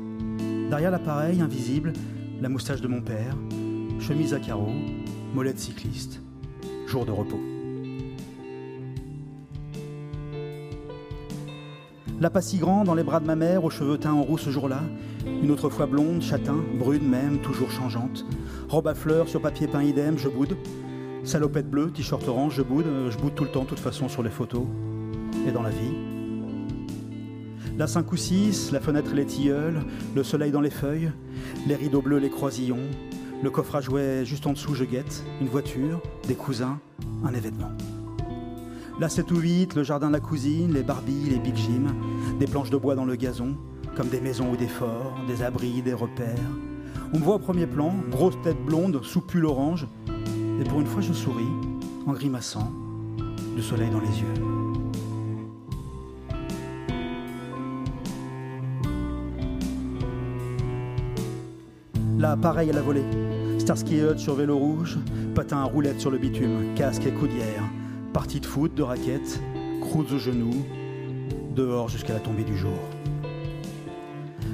Derrière 0.71 0.93
l'appareil, 0.93 1.41
invisible, 1.41 1.93
la 2.41 2.49
moustache 2.49 2.81
de 2.81 2.87
mon 2.87 3.03
père, 3.03 3.37
chemise 3.99 4.35
à 4.35 4.39
carreaux, 4.39 4.71
molette 5.35 5.59
cycliste, 5.59 6.21
jour 6.87 7.05
de 7.05 7.11
repos. 7.11 7.54
La 12.25 12.31
pas 12.31 12.41
si 12.41 12.57
grande 12.57 12.87
dans 12.87 12.95
les 12.95 13.03
bras 13.03 13.21
de 13.21 13.27
ma 13.27 13.37
mère, 13.37 13.65
aux 13.65 13.71
cheveux 13.71 13.99
teints 13.99 14.15
en 14.15 14.23
roux 14.23 14.39
ce 14.39 14.49
jour-là. 14.49 14.81
Une 15.27 15.51
autre 15.51 15.69
fois 15.69 15.85
blonde, 15.85 16.23
châtain, 16.23 16.57
brune 16.79 17.07
même, 17.07 17.43
toujours 17.43 17.71
changeante. 17.71 18.25
Robe 18.67 18.89
à 18.89 18.95
fleurs 18.95 19.29
sur 19.29 19.43
papier 19.43 19.67
peint 19.67 19.83
idem, 19.83 20.17
je 20.17 20.31
boude. 20.31 20.57
Salopette 21.23 21.69
bleue, 21.69 21.91
t-shirt 21.91 22.27
orange, 22.27 22.55
je 22.55 22.63
boude. 22.63 22.87
Je 23.11 23.19
boude 23.19 23.35
tout 23.35 23.45
le 23.45 23.51
temps, 23.51 23.65
de 23.65 23.69
toute 23.69 23.79
façon, 23.79 24.09
sur 24.09 24.23
les 24.23 24.31
photos 24.31 24.65
et 25.47 25.53
dans 25.53 25.61
la 25.61 25.69
vie. 25.69 25.93
La 27.77 27.87
5 27.87 28.11
ou 28.11 28.17
6, 28.17 28.73
la 28.73 28.81
fenêtre 28.81 29.13
et 29.13 29.17
les 29.17 29.27
tilleuls, 29.27 29.83
le 30.17 30.23
soleil 30.23 30.51
dans 30.51 30.63
les 30.63 30.71
feuilles, 30.71 31.13
les 31.69 31.75
rideaux 31.75 32.01
bleus, 32.01 32.21
les 32.21 32.31
croisillons, 32.31 32.89
le 33.43 33.51
coffre 33.51 33.77
à 33.77 33.81
jouets 33.83 34.25
juste 34.25 34.47
en 34.47 34.55
dessous, 34.55 34.75
je 34.75 34.85
guette, 34.85 35.23
une 35.43 35.49
voiture, 35.49 36.01
des 36.27 36.37
cousins, 36.37 36.79
un 37.23 37.35
événement. 37.35 37.73
Là, 39.01 39.09
7 39.09 39.33
ou 39.33 39.39
8, 39.39 39.75
le 39.75 39.83
jardin 39.83 40.07
de 40.07 40.13
la 40.13 40.21
cousine, 40.21 40.73
les 40.73 40.85
Barbies, 40.85 41.29
les 41.29 41.41
Big 41.41 41.57
Jim, 41.57 41.93
des 42.39 42.47
planches 42.47 42.71
de 42.71 42.77
bois 42.77 42.95
dans 42.95 43.05
le 43.05 43.17
gazon, 43.17 43.57
comme 43.97 44.09
des 44.09 44.21
maisons 44.21 44.53
ou 44.53 44.57
des 44.57 44.69
forts, 44.69 45.17
des 45.27 45.43
abris, 45.43 45.83
des 45.83 45.95
repères. 45.95 46.39
On 47.13 47.19
me 47.19 47.25
voit 47.25 47.35
au 47.35 47.39
premier 47.41 47.67
plan, 47.67 47.93
grosse 48.13 48.41
tête 48.45 48.65
blonde, 48.65 49.01
sous 49.03 49.21
pull 49.21 49.47
orange, 49.47 49.89
et 50.61 50.65
pour 50.65 50.81
une 50.81 50.87
fois 50.87 51.03
je 51.03 51.13
souris, 51.13 51.43
en 52.07 52.13
grimaçant, 52.13 52.71
du 53.57 53.63
soleil 53.63 53.91
dans 53.91 53.99
les 53.99 54.07
yeux. 54.07 54.35
Là, 62.17 62.37
pareil 62.37 62.71
à 62.71 62.73
la 62.73 62.81
volée. 62.81 63.05
Starsky 63.59 63.97
Hut 63.97 64.19
sur 64.19 64.37
vélo 64.37 64.57
rouge, 64.57 64.99
patin 65.35 65.59
à 65.59 65.65
roulette 65.65 66.01
sur 66.01 66.13
le 66.13 66.19
bitume, 66.19 66.75
casque 66.77 67.07
et 67.07 67.13
coudière, 67.13 67.65
partie 68.15 68.39
de 68.39 68.47
foot, 68.47 68.73
de 68.77 68.83
raquettes, 68.83 69.43
croûtes 69.81 70.13
aux 70.13 70.19
genoux, 70.19 70.65
dehors 71.55 71.89
jusqu'à 71.89 72.15
la 72.15 72.21
tombée 72.21 72.45
du 72.45 72.57
jour. 72.57 72.79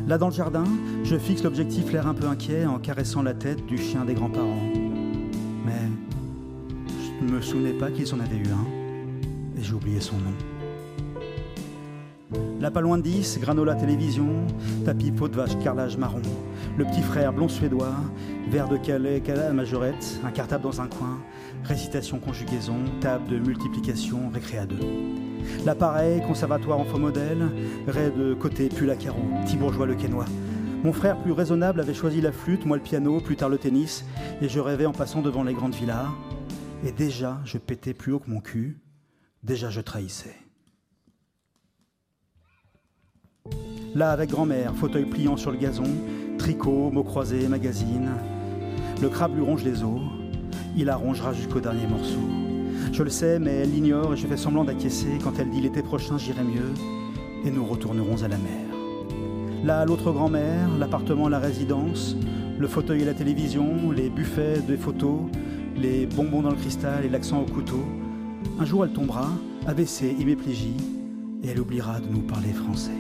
Là 0.09 0.17
dans 0.17 0.29
le 0.29 0.33
jardin, 0.33 0.65
je 1.05 1.17
fixe 1.17 1.45
l'objectif 1.45 1.93
l'air 1.93 2.07
un 2.07 2.15
peu 2.15 2.27
inquiet 2.27 2.65
en 2.65 2.79
caressant 2.79 3.23
la 3.23 3.35
tête 3.35 3.67
du 3.67 3.77
chien 3.77 4.07
des 4.07 4.15
grands-parents. 4.15 4.67
Mais 5.67 5.91
je 6.89 7.25
ne 7.25 7.33
me 7.33 7.43
souvenais 7.43 7.75
pas 7.75 7.91
qu'ils 7.91 8.13
en 8.15 8.21
avaient 8.21 8.39
eu 8.39 8.49
un, 8.49 9.59
et 9.59 9.63
j'ai 9.63 9.75
oublié 9.75 10.01
son 10.01 10.17
nom. 10.17 10.33
Là 12.61 12.71
pas 12.71 12.81
loin 12.81 12.97
de 12.97 13.03
10, 13.03 13.41
granola 13.41 13.75
télévision, 13.75 14.47
tapis 14.87 15.13
peau 15.13 15.29
de 15.29 15.37
vache 15.37 15.59
carrelage 15.63 15.99
marron, 15.99 16.23
le 16.79 16.85
petit 16.87 17.03
frère 17.03 17.35
blond 17.35 17.49
suédois, 17.49 17.95
verre 18.51 18.69
de 18.69 18.77
calais, 18.77 19.21
calais 19.21 19.43
à 19.43 19.53
majorette, 19.53 20.19
un 20.25 20.31
cartable 20.33 20.65
dans 20.65 20.81
un 20.81 20.89
coin, 20.89 21.23
récitation 21.63 22.19
conjugaison, 22.19 22.79
table 23.01 23.29
de 23.29 23.39
multiplication, 23.39 24.29
récré 24.29 24.59
à 24.59 24.67
deux. 24.67 24.81
L'appareil, 25.65 26.21
conservatoire 26.23 26.81
en 26.81 26.85
faux 26.85 26.99
modèle, 26.99 27.49
raie 27.87 28.11
de 28.11 28.35
côté, 28.35 28.69
pull 28.69 28.91
à 28.91 28.97
carreaux, 28.97 29.31
petit 29.45 29.57
bourgeois 29.57 29.87
le 29.87 29.95
quénois. 29.95 30.27
Mon 30.83 30.93
frère 30.93 31.17
plus 31.19 31.31
raisonnable 31.31 31.81
avait 31.81 31.95
choisi 31.95 32.21
la 32.21 32.33
flûte, 32.33 32.67
moi 32.67 32.77
le 32.77 32.83
piano, 32.83 33.21
plus 33.21 33.37
tard 33.37 33.51
le 33.51 33.59
tennis, 33.59 34.05
et 34.43 34.49
je 34.49 34.59
rêvais 34.59 34.87
en 34.87 34.93
passant 34.93 35.23
devant 35.23 35.45
les 35.45 35.55
grandes 35.55 35.75
villas. 35.75 36.09
Et 36.85 36.91
déjà, 36.91 37.39
je 37.45 37.57
pétais 37.57 37.95
plus 37.95 38.13
haut 38.13 38.19
que 38.19 38.31
mon 38.31 38.41
cul, 38.41 38.81
déjà 39.45 39.71
je 39.71 39.81
trahissais. 39.81 40.37
Là, 43.95 44.11
avec 44.11 44.31
grand-mère, 44.31 44.75
fauteuil 44.75 45.05
pliant 45.05 45.37
sur 45.37 45.53
le 45.53 45.59
gazon, 45.59 45.85
tricot, 46.39 46.91
mots 46.91 47.05
croisés, 47.05 47.47
magazine. 47.47 48.11
Le 49.03 49.09
crabe 49.09 49.35
lui 49.35 49.43
ronge 49.43 49.65
les 49.65 49.83
os. 49.83 50.01
Il 50.77 50.85
la 50.85 50.97
rongera 50.97 51.33
jusqu'au 51.33 51.61
dernier 51.61 51.87
morceau. 51.87 52.21
Je 52.93 53.03
le 53.03 53.11
sais, 53.11 53.39
mais 53.39 53.51
elle 53.63 53.73
l'ignore 53.73 54.13
et 54.13 54.17
je 54.17 54.27
fais 54.27 54.37
semblant 54.37 54.65
d'acquiescer 54.65 55.19
quand 55.25 55.39
elle 55.39 55.49
dit 55.49 55.61
l'été 55.61 55.83
prochain 55.83 56.19
j'irai 56.19 56.43
mieux 56.43 56.75
et 57.45 57.51
nous 57.51 57.65
retournerons 57.65 58.23
à 58.23 58.29
la 58.29 58.37
mer. 58.37 58.67
Là, 59.65 59.85
l'autre 59.85 60.13
grand-mère, 60.13 60.69
l'appartement, 60.79 61.29
la 61.29 61.39
résidence, 61.39 62.17
le 62.59 62.69
fauteuil 62.69 63.03
et 63.03 63.05
la 63.05 63.15
télévision, 63.15 63.91
les 63.91 64.11
buffets 64.11 64.61
des 64.61 64.77
photos, 64.77 65.21
les 65.77 66.07
bonbons 66.07 66.43
dans 66.43 66.51
le 66.51 66.57
cristal 66.57 67.05
et 67.05 67.09
l'accent 67.09 67.41
au 67.41 67.47
couteau. 67.47 67.83
Un 68.59 68.65
jour, 68.65 68.85
elle 68.85 68.93
tombera, 68.93 69.29
abaissée, 69.67 70.15
hémiplégie, 70.19 70.77
et 71.43 71.49
elle 71.49 71.61
oubliera 71.61 72.01
de 72.01 72.07
nous 72.07 72.21
parler 72.21 72.53
français. 72.53 72.91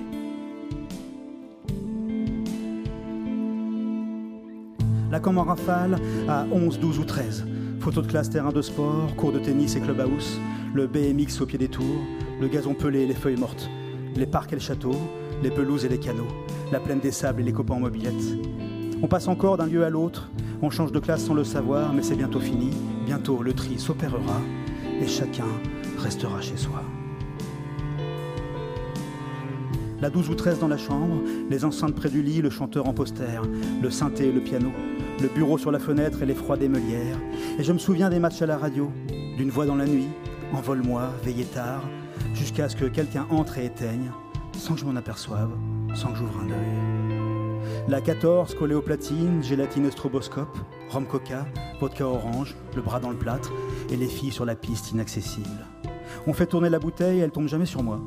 La 5.11 5.18
com 5.18 5.38
en 5.38 5.44
rafale 5.44 5.98
à 6.28 6.46
11, 6.52 6.78
12 6.78 6.98
ou 7.00 7.04
13. 7.04 7.44
Photos 7.80 8.04
de 8.04 8.11
classe 8.11 8.30
terrain 8.30 8.52
de 8.52 8.62
sport, 8.62 9.16
cours 9.16 9.32
de 9.32 9.40
tennis 9.40 9.74
et 9.74 9.80
clubhouse, 9.80 10.38
le 10.72 10.86
BMX 10.86 11.40
au 11.40 11.46
pied 11.46 11.58
des 11.58 11.68
tours, 11.68 12.04
le 12.40 12.46
gazon 12.46 12.74
pelé 12.74 13.00
et 13.00 13.06
les 13.06 13.14
feuilles 13.14 13.38
mortes, 13.38 13.68
les 14.14 14.26
parcs 14.26 14.52
et 14.52 14.56
le 14.56 14.61
château, 14.61 14.94
les 15.42 15.50
pelouses 15.50 15.84
et 15.84 15.88
les 15.88 15.98
canaux, 15.98 16.28
la 16.70 16.78
plaine 16.78 17.00
des 17.00 17.11
sables 17.11 17.40
et 17.40 17.44
les 17.44 17.52
copains 17.52 17.74
en 17.74 17.80
mobilette. 17.80 18.22
On 19.02 19.08
passe 19.08 19.26
encore 19.26 19.56
d'un 19.56 19.66
lieu 19.66 19.84
à 19.84 19.90
l'autre, 19.90 20.30
on 20.62 20.70
change 20.70 20.92
de 20.92 21.00
classe 21.00 21.24
sans 21.24 21.34
le 21.34 21.44
savoir, 21.44 21.92
mais 21.92 22.02
c'est 22.02 22.16
bientôt 22.16 22.40
fini. 22.40 22.70
Bientôt 23.04 23.42
le 23.42 23.52
tri 23.52 23.78
s'opérera 23.78 24.40
et 25.00 25.08
chacun 25.08 25.48
restera 25.98 26.40
chez 26.40 26.56
soi. 26.56 26.82
La 30.01 30.09
12 30.09 30.30
ou 30.30 30.34
13 30.34 30.61
dans 30.61 30.68
la 30.68 30.78
chambre, 30.78 31.20
les 31.51 31.64
enceintes 31.66 31.94
près 31.94 32.09
du 32.09 32.22
lit, 32.22 32.40
le 32.40 32.48
chanteur 32.48 32.88
en 32.88 32.94
poster, 32.94 33.42
le 33.82 33.90
synthé 33.90 34.28
et 34.28 34.32
le 34.32 34.40
piano, 34.40 34.70
le 35.20 35.28
bureau 35.28 35.59
sur 35.59 35.70
la 35.70 35.78
fenêtre 35.78 36.22
et 36.22 36.26
les 36.26 36.34
froides 36.34 36.62
émelières. 36.62 37.18
Et 37.59 37.62
je 37.62 37.70
me 37.70 37.78
souviens 37.78 38.09
des 38.09 38.18
matchs 38.18 38.40
à 38.40 38.46
la 38.46 38.57
radio, 38.57 38.90
d'une 39.36 39.51
voix 39.51 39.66
dans 39.66 39.74
la 39.74 39.84
nuit, 39.84 40.09
envole-moi, 40.55 41.11
veillez 41.22 41.44
tard, 41.44 41.82
jusqu'à 42.32 42.70
ce 42.70 42.76
que 42.76 42.86
quelqu'un 42.86 43.26
entre 43.28 43.59
et 43.59 43.66
éteigne, 43.66 44.11
sans 44.57 44.72
que 44.72 44.80
je 44.80 44.86
m'en 44.86 44.96
aperçoive, 44.96 45.51
sans 45.94 46.12
que 46.12 46.16
j'ouvre 46.16 46.40
un 46.46 46.51
œil. 46.51 47.61
La 47.86 48.01
14 48.01 48.55
collée 48.55 48.80
gélatine 49.42 49.90
stroboscope, 49.90 50.57
rhum 50.88 51.05
coca, 51.07 51.44
vodka 51.78 52.07
orange, 52.07 52.57
le 52.74 52.80
bras 52.80 53.01
dans 53.01 53.11
le 53.11 53.18
plâtre, 53.18 53.53
et 53.90 53.96
les 53.96 54.09
filles 54.09 54.32
sur 54.32 54.46
la 54.46 54.55
piste 54.55 54.92
inaccessible. 54.92 55.66
On 56.26 56.32
fait 56.32 56.46
tourner 56.46 56.70
la 56.70 56.78
bouteille, 56.78 57.20
elle 57.20 57.32
tombe 57.32 57.48
jamais 57.48 57.66
sur 57.66 57.82
moi. 57.82 58.01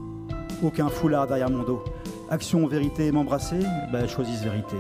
Aucun 0.62 0.89
foulard 0.89 1.28
derrière 1.28 1.49
mon 1.49 1.64
dos. 1.64 1.84
Action, 2.30 2.68
vérité, 2.68 3.12
m'embrasser, 3.12 3.60
ben, 3.91 4.08
choisissent 4.08 4.43
vérité. 4.43 4.76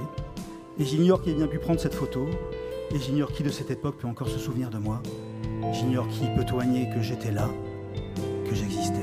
Et 0.79 0.85
j'ignore 0.85 1.21
qui 1.21 1.31
ait 1.31 1.35
bien 1.35 1.47
pu 1.47 1.59
prendre 1.59 1.79
cette 1.79 1.93
photo. 1.93 2.27
Et 2.93 2.99
j'ignore 2.99 3.31
qui 3.31 3.43
de 3.43 3.49
cette 3.49 3.71
époque 3.71 3.97
peut 3.97 4.07
encore 4.07 4.29
se 4.29 4.37
souvenir 4.37 4.69
de 4.69 4.77
moi. 4.77 5.01
J'ignore 5.71 6.07
qui 6.09 6.25
peut 6.35 6.45
témoigner 6.45 6.89
que 6.93 7.01
j'étais 7.01 7.31
là, 7.31 7.49
que 8.47 8.55
j'existais. 8.55 8.99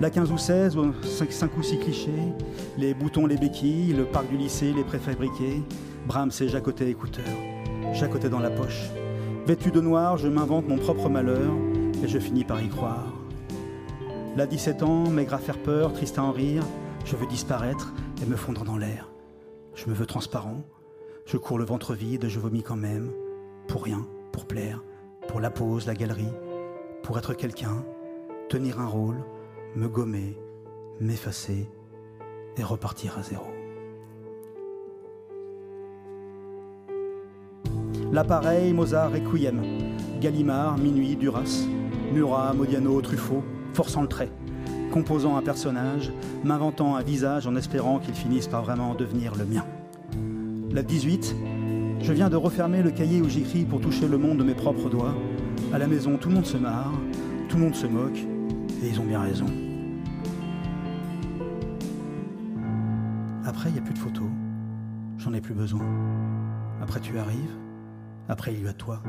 La 0.00 0.10
15 0.10 0.30
ou 0.30 0.38
16, 0.38 0.76
5, 1.02 1.56
ou 1.56 1.62
6 1.62 1.78
clichés, 1.78 2.10
les 2.76 2.94
boutons, 2.94 3.26
les 3.26 3.36
béquilles, 3.36 3.94
le 3.94 4.04
parc 4.04 4.28
du 4.28 4.36
lycée, 4.36 4.72
les 4.72 4.84
préfabriqués, 4.84 5.62
Brahms 6.06 6.30
et 6.40 6.48
jacotet 6.48 6.88
écouteurs, 6.88 7.24
jacotet 7.94 8.28
dans 8.28 8.38
la 8.38 8.50
poche. 8.50 8.90
Vêtu 9.46 9.70
de 9.70 9.80
noir, 9.80 10.16
je 10.16 10.28
m'invente 10.28 10.68
mon 10.68 10.76
propre 10.76 11.08
malheur 11.08 11.50
et 12.04 12.06
je 12.06 12.18
finis 12.18 12.44
par 12.44 12.62
y 12.62 12.68
croire. 12.68 13.17
Là 14.36 14.46
17 14.46 14.82
ans, 14.82 15.08
maigre 15.10 15.34
à 15.34 15.38
faire 15.38 15.58
peur, 15.58 15.92
triste 15.92 16.18
à 16.18 16.22
en 16.22 16.32
rire, 16.32 16.62
je 17.04 17.16
veux 17.16 17.26
disparaître 17.26 17.92
et 18.22 18.26
me 18.26 18.36
fondre 18.36 18.64
dans 18.64 18.76
l'air. 18.76 19.10
Je 19.74 19.88
me 19.88 19.94
veux 19.94 20.06
transparent. 20.06 20.62
Je 21.26 21.36
cours 21.36 21.58
le 21.58 21.64
ventre 21.64 21.94
vide, 21.94 22.28
je 22.28 22.40
vomis 22.40 22.62
quand 22.62 22.76
même. 22.76 23.10
Pour 23.66 23.84
rien, 23.84 24.06
pour 24.32 24.46
plaire, 24.46 24.82
pour 25.26 25.40
la 25.40 25.50
pause, 25.50 25.86
la 25.86 25.94
galerie, 25.94 26.32
pour 27.02 27.18
être 27.18 27.34
quelqu'un, 27.34 27.84
tenir 28.48 28.80
un 28.80 28.86
rôle, 28.86 29.22
me 29.74 29.88
gommer, 29.88 30.38
m'effacer 31.00 31.68
et 32.56 32.62
repartir 32.62 33.18
à 33.18 33.22
zéro. 33.22 33.46
L'appareil, 38.10 38.72
Mozart, 38.72 39.12
Requiem, 39.12 39.62
Gallimard, 40.20 40.78
Minuit, 40.78 41.16
Duras, 41.16 41.66
Murat, 42.12 42.54
Modiano, 42.54 43.00
Truffaut, 43.02 43.44
forçant 43.78 44.02
le 44.02 44.08
trait 44.08 44.32
composant 44.90 45.36
un 45.36 45.42
personnage, 45.42 46.10
m'inventant 46.42 46.96
un 46.96 47.02
visage 47.02 47.46
en 47.46 47.54
espérant 47.54 48.00
qu'il 48.00 48.14
finisse 48.14 48.48
par 48.48 48.64
vraiment 48.64 48.96
devenir 48.96 49.36
le 49.36 49.44
mien. 49.44 49.64
La 50.72 50.82
18, 50.82 51.36
je 52.00 52.12
viens 52.12 52.28
de 52.28 52.34
refermer 52.34 52.82
le 52.82 52.90
cahier 52.90 53.20
où 53.20 53.28
j'écris 53.28 53.64
pour 53.64 53.80
toucher 53.80 54.08
le 54.08 54.18
monde 54.18 54.38
de 54.38 54.42
mes 54.42 54.54
propres 54.54 54.90
doigts. 54.90 55.14
À 55.72 55.78
la 55.78 55.86
maison, 55.86 56.16
tout 56.16 56.28
le 56.28 56.34
monde 56.34 56.46
se 56.46 56.56
marre, 56.56 56.92
tout 57.48 57.56
le 57.56 57.62
monde 57.62 57.76
se 57.76 57.86
moque, 57.86 58.18
et 58.82 58.88
ils 58.88 58.98
ont 58.98 59.04
bien 59.04 59.20
raison. 59.20 59.46
Après, 63.44 63.68
il 63.68 63.74
n'y 63.74 63.78
a 63.78 63.82
plus 63.82 63.94
de 63.94 64.00
photos. 64.00 64.28
J'en 65.18 65.34
ai 65.34 65.40
plus 65.40 65.54
besoin. 65.54 65.86
Après, 66.82 66.98
tu 66.98 67.16
arrives. 67.16 67.54
Après, 68.28 68.52
il 68.52 68.64
y 68.64 68.66
a 68.66 68.72
toi. 68.72 69.00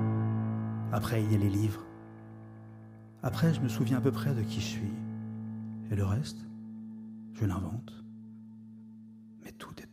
Après, 0.91 1.23
il 1.23 1.31
y 1.31 1.35
a 1.35 1.39
les 1.39 1.49
livres. 1.49 1.88
Après, 3.21 3.53
je 3.53 3.59
me 3.59 3.67
souviens 3.67 3.97
à 3.97 4.01
peu 4.01 4.11
près 4.11 4.33
de 4.33 4.41
qui 4.41 4.61
je 4.61 4.65
suis. 4.65 4.93
Et 5.91 5.95
le 5.95 6.05
reste, 6.05 6.45
je 7.33 7.45
l'invente. 7.45 7.93
Mais 9.43 9.51
tout 9.51 9.73
est 9.81 9.88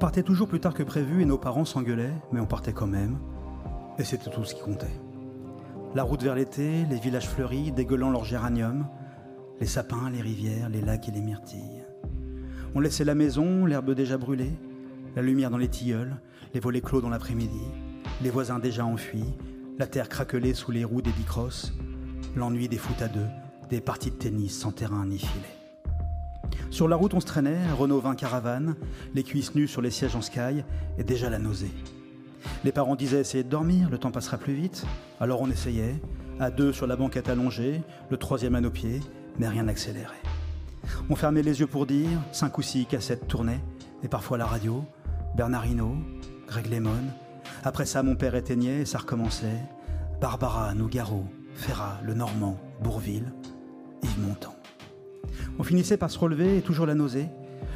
partait 0.00 0.22
toujours 0.22 0.48
plus 0.48 0.60
tard 0.60 0.72
que 0.72 0.82
prévu 0.82 1.20
et 1.20 1.26
nos 1.26 1.36
parents 1.36 1.66
s'engueulaient, 1.66 2.14
mais 2.32 2.40
on 2.40 2.46
partait 2.46 2.72
quand 2.72 2.86
même. 2.86 3.18
Et 3.98 4.04
c'était 4.04 4.30
tout 4.30 4.44
ce 4.44 4.54
qui 4.54 4.62
comptait. 4.62 4.98
La 5.94 6.04
route 6.04 6.22
vers 6.22 6.34
l'été, 6.34 6.86
les 6.88 6.98
villages 6.98 7.28
fleuris, 7.28 7.70
dégueulant 7.70 8.10
leurs 8.10 8.24
géraniums, 8.24 8.86
les 9.60 9.66
sapins, 9.66 10.08
les 10.08 10.22
rivières, 10.22 10.70
les 10.70 10.80
lacs 10.80 11.10
et 11.10 11.12
les 11.12 11.20
myrtilles. 11.20 11.84
On 12.74 12.80
laissait 12.80 13.04
la 13.04 13.14
maison, 13.14 13.66
l'herbe 13.66 13.90
déjà 13.90 14.16
brûlée, 14.16 14.52
la 15.16 15.22
lumière 15.22 15.50
dans 15.50 15.58
les 15.58 15.68
tilleuls, 15.68 16.16
les 16.54 16.60
volets 16.60 16.80
clos 16.80 17.02
dans 17.02 17.10
l'après-midi, 17.10 17.60
les 18.22 18.30
voisins 18.30 18.58
déjà 18.58 18.86
enfuis, 18.86 19.36
la 19.78 19.86
terre 19.86 20.08
craquelée 20.08 20.54
sous 20.54 20.70
les 20.70 20.84
roues 20.84 21.02
des 21.02 21.12
bicrosses, 21.12 21.74
l'ennui 22.36 22.68
des 22.68 22.78
foot 22.78 23.02
à 23.02 23.08
deux, 23.08 23.28
des 23.68 23.82
parties 23.82 24.10
de 24.10 24.16
tennis 24.16 24.58
sans 24.58 24.72
terrain 24.72 25.04
ni 25.04 25.18
filet. 25.18 25.59
Sur 26.70 26.86
la 26.86 26.94
route, 26.94 27.14
on 27.14 27.20
se 27.20 27.26
traînait, 27.26 27.70
Renault 27.76 28.00
20 28.00 28.14
caravane, 28.14 28.76
les 29.14 29.24
cuisses 29.24 29.54
nues 29.56 29.66
sur 29.66 29.82
les 29.82 29.90
sièges 29.90 30.14
en 30.14 30.22
sky 30.22 30.62
et 30.98 31.04
déjà 31.04 31.28
la 31.28 31.38
nausée. 31.38 31.72
Les 32.64 32.70
parents 32.70 32.94
disaient 32.94 33.20
essayer 33.20 33.42
de 33.42 33.48
dormir, 33.48 33.90
le 33.90 33.98
temps 33.98 34.12
passera 34.12 34.38
plus 34.38 34.54
vite. 34.54 34.86
Alors 35.20 35.40
on 35.40 35.50
essayait, 35.50 35.96
à 36.38 36.50
deux 36.50 36.72
sur 36.72 36.86
la 36.86 36.94
banquette 36.94 37.28
allongée, 37.28 37.82
le 38.08 38.16
troisième 38.16 38.54
à 38.54 38.60
nos 38.60 38.70
pieds, 38.70 39.00
mais 39.38 39.48
rien 39.48 39.64
n'accélérait. 39.64 40.22
On 41.10 41.16
fermait 41.16 41.42
les 41.42 41.58
yeux 41.60 41.66
pour 41.66 41.86
dire, 41.86 42.20
cinq 42.32 42.56
ou 42.56 42.62
six 42.62 42.86
cassettes 42.86 43.26
tournaient, 43.26 43.60
et 44.04 44.08
parfois 44.08 44.38
la 44.38 44.46
radio, 44.46 44.84
Bernard 45.36 45.66
Hinault, 45.66 45.96
Greg 46.46 46.70
Lemon. 46.70 47.04
Après 47.64 47.84
ça, 47.84 48.02
mon 48.04 48.14
père 48.14 48.36
éteignait 48.36 48.82
et 48.82 48.86
ça 48.86 48.98
recommençait. 48.98 49.60
Barbara, 50.20 50.72
Nougaro, 50.74 51.24
Ferrat, 51.54 51.98
Le 52.04 52.14
Normand, 52.14 52.58
Bourville, 52.80 53.32
Yves 54.02 54.20
Montand. 54.20 54.59
On 55.58 55.62
finissait 55.62 55.96
par 55.96 56.10
se 56.10 56.18
relever 56.18 56.58
et 56.58 56.62
toujours 56.62 56.86
la 56.86 56.94
nausée. 56.94 57.26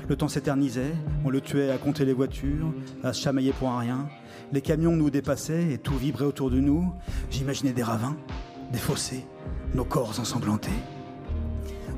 Le 0.09 0.17
temps 0.17 0.29
s'éternisait, 0.29 0.95
on 1.25 1.31
le 1.31 1.41
tuait 1.41 1.71
à 1.71 1.79
compter 1.79 2.05
les 2.05 2.13
voitures, 2.13 2.73
à 3.03 3.13
se 3.13 3.23
chamailler 3.23 3.53
pour 3.53 3.71
un 3.71 3.79
rien. 3.79 4.09
Les 4.53 4.61
camions 4.61 4.97
nous 4.97 5.11
dépassaient 5.11 5.73
et 5.73 5.79
tout 5.79 5.97
vibrait 5.97 6.27
autour 6.27 6.51
de 6.51 6.61
nous. 6.61 6.93
J'imaginais 7.31 7.73
des 7.73 7.83
ravins, 7.83 8.17
des 8.73 8.79
fossés, 8.79 9.25
nos 9.75 9.85
corps 9.85 10.21
ensanglantés. 10.21 10.71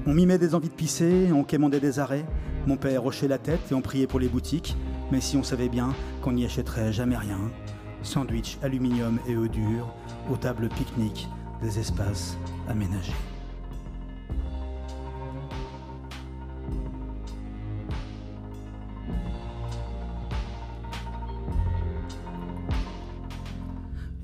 On 0.07 0.15
mimait 0.15 0.39
des 0.39 0.55
envies 0.55 0.69
de 0.69 0.75
pisser, 0.75 1.31
on 1.33 1.43
quémandait 1.43 1.81
des 1.81 1.99
arrêts. 1.99 2.25
Mon 2.67 2.77
père 2.77 3.05
hochait 3.05 3.29
la 3.29 3.39
tête 3.39 3.61
et 3.71 3.75
on 3.75 3.83
priait 3.83 4.07
pour 4.07 4.21
les 4.21 4.29
boutiques, 4.29 4.77
mais 5.11 5.21
si 5.21 5.37
on 5.37 5.43
savait 5.43 5.69
bien 5.69 5.93
qu'on 6.23 6.33
n'y 6.33 6.45
achèterait 6.45 6.93
jamais 6.93 7.17
rien. 7.17 7.39
Sandwich, 8.03 8.59
aluminium 8.63 9.19
et 9.29 9.35
œufs 9.35 9.51
durs, 9.51 9.93
aux 10.31 10.37
tables 10.37 10.69
pique-nique, 10.69 11.29
des 11.61 11.81
espaces 11.81 12.37
aménagés. 12.69 13.13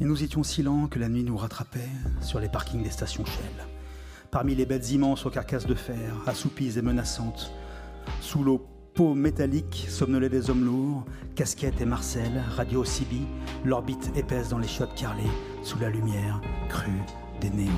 Et 0.03 0.05
nous 0.05 0.25
étions 0.25 0.43
si 0.43 0.65
lents 0.65 0.89
que 0.89 0.99
la 0.99 1.09
nuit 1.09 1.23
nous 1.23 1.37
rattrapait 1.37 1.89
sur 2.23 2.41
les 2.41 2.49
parkings 2.49 2.83
des 2.83 2.91
stations 2.91 3.25
Shell. 3.25 3.67
Parmi 4.33 4.57
les 4.57 4.67
bêtes 4.67 4.91
immenses 4.91 5.25
aux 5.27 5.31
carcasses 5.31 5.69
de 5.69 5.77
fer, 5.77 6.17
assoupies 6.27 6.77
et 6.77 6.83
menaçantes, 6.83 7.53
sous 8.21 8.43
l'eau 8.43 8.67
peau 8.95 9.15
métallique 9.15 9.87
somnolaient 9.89 10.29
des 10.29 10.51
hommes 10.51 10.65
lourds, 10.65 11.05
casquettes 11.37 11.81
et 11.81 11.85
Marcel, 11.85 12.33
radio 12.57 12.85
Sibi, 12.85 13.21
l'orbite 13.65 14.11
épaisse 14.17 14.49
dans 14.49 14.59
les 14.59 14.67
chiottes 14.67 14.97
carrelées, 14.97 15.23
sous 15.63 15.79
la 15.79 15.89
lumière 15.89 16.41
crue 16.69 17.01
des 17.41 17.51
néons. 17.51 17.71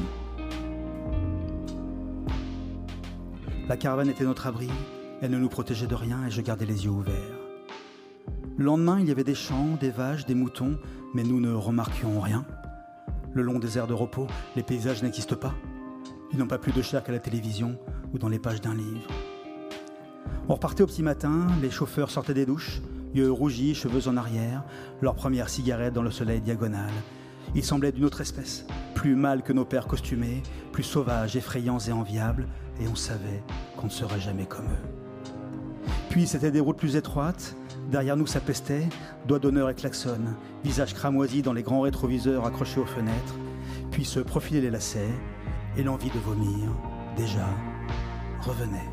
La 3.68 3.76
caravane 3.76 4.08
était 4.08 4.24
notre 4.24 4.46
abri, 4.46 4.70
elle 5.20 5.32
ne 5.32 5.38
nous 5.38 5.50
protégeait 5.50 5.86
de 5.86 5.94
rien 5.94 6.26
et 6.26 6.30
je 6.30 6.40
gardais 6.40 6.64
les 6.64 6.86
yeux 6.86 6.90
ouverts. 6.90 7.38
Le 8.56 8.64
lendemain, 8.64 8.98
il 8.98 9.08
y 9.08 9.10
avait 9.10 9.24
des 9.24 9.34
champs, 9.34 9.76
des 9.78 9.90
vaches, 9.90 10.24
des 10.24 10.34
moutons, 10.34 10.78
mais 11.14 11.22
nous 11.22 11.40
ne 11.40 11.52
remarquions 11.52 12.20
rien. 12.20 12.44
Le 13.32 13.42
long 13.42 13.58
des 13.58 13.78
aires 13.78 13.86
de 13.86 13.94
repos, 13.94 14.26
les 14.56 14.62
paysages 14.62 15.02
n'existent 15.02 15.36
pas. 15.36 15.54
Ils 16.32 16.38
n'ont 16.38 16.46
pas 16.46 16.58
plus 16.58 16.72
de 16.72 16.82
chair 16.82 17.02
qu'à 17.02 17.12
la 17.12 17.20
télévision 17.20 17.78
ou 18.12 18.18
dans 18.18 18.28
les 18.28 18.38
pages 18.38 18.60
d'un 18.60 18.74
livre. 18.74 19.08
On 20.48 20.54
repartait 20.54 20.82
au 20.82 20.86
petit 20.86 21.02
matin, 21.02 21.46
les 21.62 21.70
chauffeurs 21.70 22.10
sortaient 22.10 22.34
des 22.34 22.46
douches, 22.46 22.82
yeux 23.14 23.30
rougis, 23.30 23.74
cheveux 23.74 24.08
en 24.08 24.16
arrière, 24.16 24.64
leur 25.00 25.14
première 25.14 25.48
cigarette 25.48 25.94
dans 25.94 26.02
le 26.02 26.10
soleil 26.10 26.40
diagonal. 26.40 26.90
Ils 27.54 27.64
semblaient 27.64 27.92
d'une 27.92 28.04
autre 28.04 28.20
espèce, 28.20 28.66
plus 28.94 29.14
mâles 29.14 29.42
que 29.42 29.52
nos 29.52 29.64
pères 29.64 29.86
costumés, 29.86 30.42
plus 30.72 30.82
sauvages, 30.82 31.36
effrayants 31.36 31.78
et 31.78 31.92
enviables, 31.92 32.48
et 32.80 32.88
on 32.88 32.96
savait 32.96 33.42
qu'on 33.76 33.86
ne 33.86 33.92
serait 33.92 34.20
jamais 34.20 34.46
comme 34.46 34.66
eux. 34.66 35.88
Puis 36.10 36.26
c'était 36.26 36.50
des 36.50 36.60
routes 36.60 36.78
plus 36.78 36.96
étroites, 36.96 37.56
Derrière 37.94 38.16
nous, 38.16 38.26
ça 38.26 38.40
pestait, 38.40 38.88
doigts 39.24 39.38
d'honneur 39.38 39.70
et 39.70 39.74
klaxon, 39.76 40.18
visage 40.64 40.94
cramoisi 40.94 41.42
dans 41.42 41.52
les 41.52 41.62
grands 41.62 41.82
rétroviseurs 41.82 42.44
accrochés 42.44 42.80
aux 42.80 42.86
fenêtres, 42.86 43.36
puis 43.92 44.04
se 44.04 44.18
profilaient 44.18 44.62
les 44.62 44.70
lacets, 44.70 45.14
et 45.76 45.84
l'envie 45.84 46.10
de 46.10 46.18
vomir, 46.18 46.72
déjà, 47.16 47.46
revenait. 48.40 48.90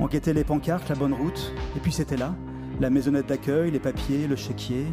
On 0.00 0.08
guettait 0.08 0.32
les 0.32 0.42
pancartes, 0.42 0.88
la 0.88 0.96
bonne 0.96 1.12
route, 1.12 1.54
et 1.76 1.78
puis 1.78 1.92
c'était 1.92 2.16
là, 2.16 2.34
la 2.80 2.90
maisonnette 2.90 3.28
d'accueil, 3.28 3.70
les 3.70 3.78
papiers, 3.78 4.26
le 4.26 4.34
chéquier, 4.34 4.86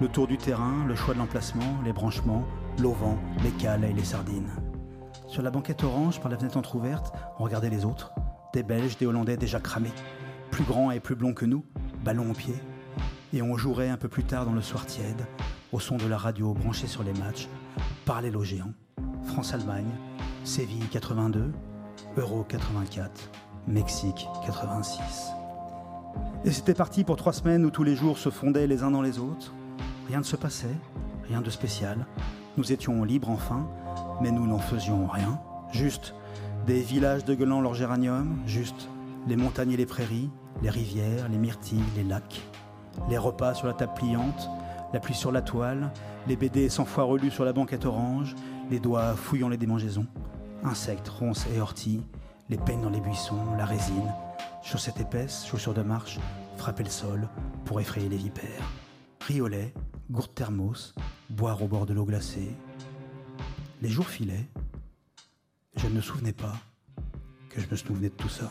le 0.00 0.08
tour 0.08 0.26
du 0.26 0.38
terrain, 0.38 0.86
le 0.88 0.94
choix 0.94 1.12
de 1.12 1.18
l'emplacement, 1.18 1.78
les 1.84 1.92
branchements, 1.92 2.46
l'auvent, 2.80 3.18
les 3.42 3.50
cales 3.50 3.84
et 3.84 3.92
les 3.92 4.04
sardines. 4.04 4.48
Sur 5.28 5.42
la 5.42 5.50
banquette 5.50 5.84
orange, 5.84 6.20
par 6.20 6.30
la 6.30 6.38
fenêtre 6.38 6.56
entr'ouverte, 6.56 7.14
on 7.38 7.44
regardait 7.44 7.68
les 7.68 7.84
autres, 7.84 8.14
des 8.54 8.62
Belges, 8.62 8.96
des 8.96 9.04
Hollandais 9.04 9.36
déjà 9.36 9.60
cramés 9.60 9.92
plus 10.54 10.62
grand 10.62 10.92
et 10.92 11.00
plus 11.00 11.16
blond 11.16 11.34
que 11.34 11.44
nous, 11.44 11.64
ballon 12.04 12.30
au 12.30 12.32
pied, 12.32 12.54
et 13.32 13.42
on 13.42 13.56
jouerait 13.56 13.88
un 13.88 13.96
peu 13.96 14.06
plus 14.06 14.22
tard 14.22 14.46
dans 14.46 14.52
le 14.52 14.62
soir 14.62 14.86
tiède, 14.86 15.26
au 15.72 15.80
son 15.80 15.96
de 15.96 16.06
la 16.06 16.16
radio 16.16 16.54
branchée 16.54 16.86
sur 16.86 17.02
les 17.02 17.12
matchs, 17.14 17.48
parallèle 18.04 18.36
aux 18.36 18.44
géants, 18.44 18.72
France-Allemagne, 19.24 19.90
Séville 20.44 20.86
82, 20.92 21.50
Euro 22.18 22.44
84, 22.44 23.30
Mexique 23.66 24.28
86. 24.46 25.32
Et 26.44 26.52
c'était 26.52 26.72
parti 26.72 27.02
pour 27.02 27.16
trois 27.16 27.32
semaines 27.32 27.64
où 27.64 27.70
tous 27.70 27.82
les 27.82 27.96
jours 27.96 28.16
se 28.16 28.30
fondaient 28.30 28.68
les 28.68 28.84
uns 28.84 28.92
dans 28.92 29.02
les 29.02 29.18
autres. 29.18 29.52
Rien 30.06 30.20
ne 30.20 30.24
se 30.24 30.36
passait, 30.36 30.76
rien 31.26 31.40
de 31.40 31.50
spécial. 31.50 32.06
Nous 32.56 32.70
étions 32.70 33.02
libres 33.02 33.30
enfin, 33.30 33.66
mais 34.22 34.30
nous 34.30 34.46
n'en 34.46 34.60
faisions 34.60 35.08
rien. 35.08 35.40
Juste 35.72 36.14
des 36.68 36.80
villages 36.80 37.24
de 37.24 37.34
gueulant 37.34 37.60
leur 37.60 37.74
géranium, 37.74 38.36
juste 38.46 38.88
les 39.26 39.34
montagnes 39.34 39.72
et 39.72 39.76
les 39.76 39.86
prairies, 39.86 40.30
les 40.62 40.70
rivières, 40.70 41.28
les 41.28 41.38
myrtilles, 41.38 41.82
les 41.96 42.04
lacs, 42.04 42.40
les 43.08 43.18
repas 43.18 43.54
sur 43.54 43.66
la 43.66 43.74
table 43.74 43.94
pliante, 43.94 44.48
la 44.92 45.00
pluie 45.00 45.14
sur 45.14 45.32
la 45.32 45.42
toile, 45.42 45.90
les 46.26 46.36
BD 46.36 46.68
cent 46.68 46.84
fois 46.84 47.04
relus 47.04 47.30
sur 47.30 47.44
la 47.44 47.52
banquette 47.52 47.84
orange, 47.84 48.34
les 48.70 48.80
doigts 48.80 49.14
fouillant 49.14 49.48
les 49.48 49.56
démangeaisons, 49.56 50.06
insectes, 50.62 51.08
ronces 51.08 51.46
et 51.54 51.60
orties, 51.60 52.02
les 52.48 52.56
peines 52.56 52.82
dans 52.82 52.90
les 52.90 53.00
buissons, 53.00 53.54
la 53.58 53.64
résine, 53.64 54.12
chaussettes 54.62 55.00
épaisses, 55.00 55.46
chaussures 55.46 55.74
de 55.74 55.82
marche, 55.82 56.18
frapper 56.56 56.84
le 56.84 56.90
sol 56.90 57.28
pour 57.64 57.80
effrayer 57.80 58.08
les 58.08 58.16
vipères, 58.16 58.70
riolet, 59.20 59.74
gourde 60.10 60.34
thermos, 60.34 60.94
boire 61.30 61.62
au 61.62 61.66
bord 61.66 61.86
de 61.86 61.94
l'eau 61.94 62.04
glacée. 62.04 62.54
Les 63.82 63.88
jours 63.88 64.08
filaient, 64.08 64.48
je 65.76 65.86
ne 65.86 65.94
me 65.94 66.00
souvenais 66.00 66.32
pas 66.32 66.54
que 67.50 67.60
je 67.60 67.66
me 67.70 67.76
souvenais 67.76 68.08
de 68.08 68.14
tout 68.14 68.28
ça. 68.28 68.50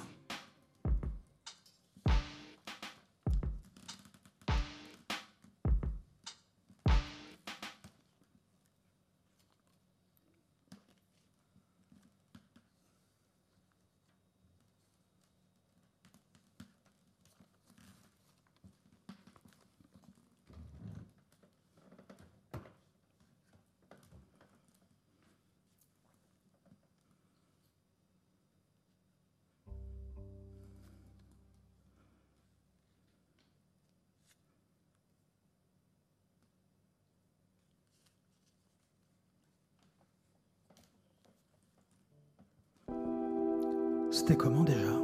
C'était 44.26 44.38
comment 44.38 44.64
déjà? 44.64 45.02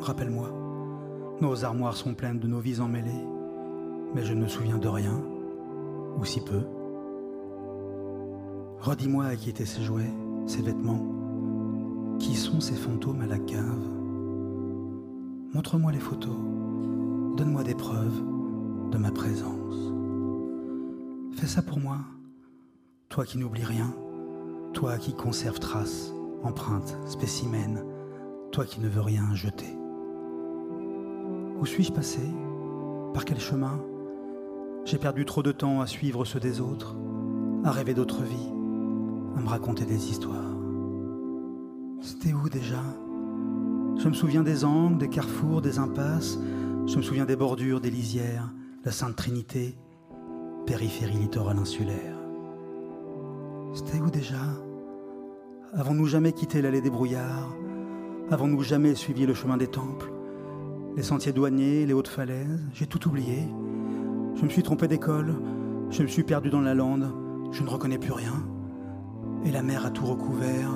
Rappelle-moi. 0.00 0.50
Nos 1.40 1.64
armoires 1.64 1.96
sont 1.96 2.12
pleines 2.12 2.38
de 2.38 2.46
nos 2.46 2.60
vies 2.60 2.78
emmêlées, 2.78 3.26
mais 4.14 4.22
je 4.22 4.34
ne 4.34 4.42
me 4.42 4.48
souviens 4.48 4.76
de 4.76 4.86
rien, 4.86 5.18
ou 6.18 6.22
si 6.26 6.42
peu. 6.42 6.60
Redis-moi 8.80 9.24
à 9.24 9.34
qui 9.34 9.48
étaient 9.48 9.64
ces 9.64 9.82
jouets, 9.82 10.12
ces 10.46 10.60
vêtements. 10.60 11.06
Qui 12.18 12.34
sont 12.34 12.60
ces 12.60 12.74
fantômes 12.74 13.22
à 13.22 13.26
la 13.26 13.38
cave? 13.38 13.88
Montre-moi 15.54 15.90
les 15.90 15.98
photos. 15.98 16.36
donne-moi 17.38 17.64
des 17.64 17.74
preuves 17.74 18.22
de 18.90 18.98
ma 18.98 19.10
présence. 19.10 19.90
Fais 21.36 21.46
ça 21.46 21.62
pour 21.62 21.80
moi, 21.80 21.96
toi 23.08 23.24
qui 23.24 23.38
n'oublies 23.38 23.64
rien, 23.64 23.90
toi 24.74 24.98
qui 24.98 25.14
conserves 25.14 25.60
traces, 25.60 26.12
empreintes, 26.42 26.94
spécimens, 27.06 27.82
toi 28.52 28.66
qui 28.66 28.80
ne 28.80 28.88
veux 28.88 29.00
rien 29.00 29.34
jeter. 29.34 29.78
Où 31.58 31.64
suis-je 31.64 31.90
passé? 31.90 32.20
Par 33.14 33.24
quel 33.24 33.40
chemin? 33.40 33.80
J'ai 34.84 34.98
perdu 34.98 35.24
trop 35.24 35.42
de 35.42 35.52
temps 35.52 35.80
à 35.80 35.86
suivre 35.86 36.26
ceux 36.26 36.38
des 36.38 36.60
autres, 36.60 36.94
à 37.64 37.70
rêver 37.70 37.94
d'autres 37.94 38.22
vies, 38.22 38.52
à 39.36 39.40
me 39.40 39.48
raconter 39.48 39.86
des 39.86 40.10
histoires. 40.10 40.54
C'était 42.00 42.34
où 42.34 42.48
déjà? 42.50 42.82
Je 43.96 44.08
me 44.08 44.14
souviens 44.14 44.42
des 44.42 44.64
angles, 44.64 44.98
des 44.98 45.08
carrefours, 45.08 45.62
des 45.62 45.78
impasses, 45.78 46.38
je 46.86 46.96
me 46.96 47.02
souviens 47.02 47.24
des 47.24 47.36
bordures, 47.36 47.80
des 47.80 47.90
lisières, 47.90 48.52
la 48.84 48.92
Sainte 48.92 49.16
Trinité, 49.16 49.78
périphérie 50.66 51.18
littorale 51.18 51.58
insulaire. 51.58 52.18
C'était 53.72 54.00
où 54.00 54.10
déjà? 54.10 54.44
Avons-nous 55.72 56.06
jamais 56.06 56.32
quitté 56.32 56.60
l'allée 56.60 56.82
des 56.82 56.90
brouillards? 56.90 57.54
Avons-nous 58.30 58.62
jamais 58.62 58.94
suivi 58.94 59.26
le 59.26 59.34
chemin 59.34 59.56
des 59.56 59.66
temples 59.66 60.10
Les 60.96 61.02
sentiers 61.02 61.32
douaniers, 61.32 61.84
les 61.84 61.92
hautes 61.92 62.08
falaises? 62.08 62.64
J'ai 62.72 62.86
tout 62.86 63.06
oublié. 63.08 63.48
Je 64.34 64.44
me 64.44 64.48
suis 64.48 64.62
trompé 64.62 64.88
d'école, 64.88 65.34
je 65.90 66.02
me 66.02 66.08
suis 66.08 66.22
perdu 66.22 66.48
dans 66.48 66.60
la 66.60 66.74
lande, 66.74 67.12
je 67.50 67.62
ne 67.62 67.68
reconnais 67.68 67.98
plus 67.98 68.12
rien. 68.12 68.46
Et 69.44 69.50
la 69.50 69.62
mer 69.62 69.84
a 69.84 69.90
tout 69.90 70.06
recouvert. 70.06 70.70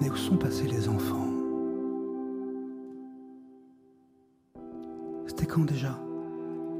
Mais 0.00 0.10
où 0.10 0.16
sont 0.16 0.36
passés 0.36 0.66
les 0.66 0.88
enfants? 0.88 1.28
C'était 5.26 5.46
quand 5.46 5.64
déjà? 5.64 5.98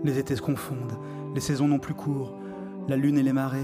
Les 0.03 0.19
étés 0.19 0.35
se 0.37 0.43
confondent, 0.43 0.99
les 1.35 1.41
saisons 1.41 1.69
n'ont 1.69 1.79
plus 1.79 1.95
cours, 1.95 2.35
la 2.89 2.97
lune 2.97 3.19
et 3.19 3.23
les 3.23 3.35
marées, 3.35 3.61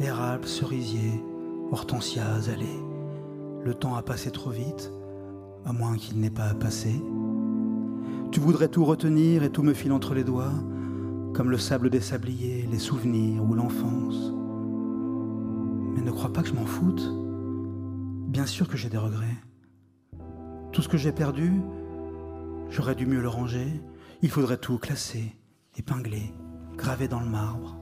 érables, 0.00 0.46
cerisiers, 0.46 1.22
hortensias, 1.70 2.34
azalées. 2.34 2.87
Le 3.68 3.74
temps 3.74 3.96
a 3.96 4.02
passé 4.02 4.30
trop 4.30 4.48
vite, 4.48 4.90
à 5.66 5.74
moins 5.74 5.98
qu'il 5.98 6.18
n'ait 6.20 6.30
pas 6.30 6.54
passé. 6.54 7.02
Tu 8.32 8.40
voudrais 8.40 8.68
tout 8.68 8.86
retenir 8.86 9.42
et 9.42 9.50
tout 9.50 9.62
me 9.62 9.74
file 9.74 9.92
entre 9.92 10.14
les 10.14 10.24
doigts, 10.24 10.54
comme 11.34 11.50
le 11.50 11.58
sable 11.58 11.90
des 11.90 12.00
sabliers, 12.00 12.66
les 12.72 12.78
souvenirs 12.78 13.44
ou 13.44 13.52
l'enfance. 13.52 14.32
Mais 15.94 16.00
ne 16.00 16.10
crois 16.10 16.32
pas 16.32 16.40
que 16.40 16.48
je 16.48 16.54
m'en 16.54 16.64
foute. 16.64 17.12
Bien 18.28 18.46
sûr 18.46 18.68
que 18.68 18.78
j'ai 18.78 18.88
des 18.88 18.96
regrets. 18.96 19.36
Tout 20.72 20.80
ce 20.80 20.88
que 20.88 20.96
j'ai 20.96 21.12
perdu, 21.12 21.60
j'aurais 22.70 22.94
dû 22.94 23.04
mieux 23.04 23.20
le 23.20 23.28
ranger. 23.28 23.68
Il 24.22 24.30
faudrait 24.30 24.56
tout 24.56 24.78
classer, 24.78 25.36
épingler, 25.76 26.32
graver 26.78 27.06
dans 27.06 27.20
le 27.20 27.28
marbre. 27.28 27.76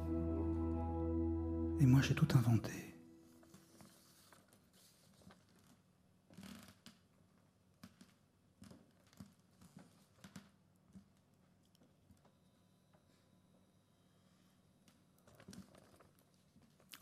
Et 1.78 1.86
moi 1.86 2.00
j'ai 2.02 2.14
tout 2.14 2.26
inventé. 2.36 2.85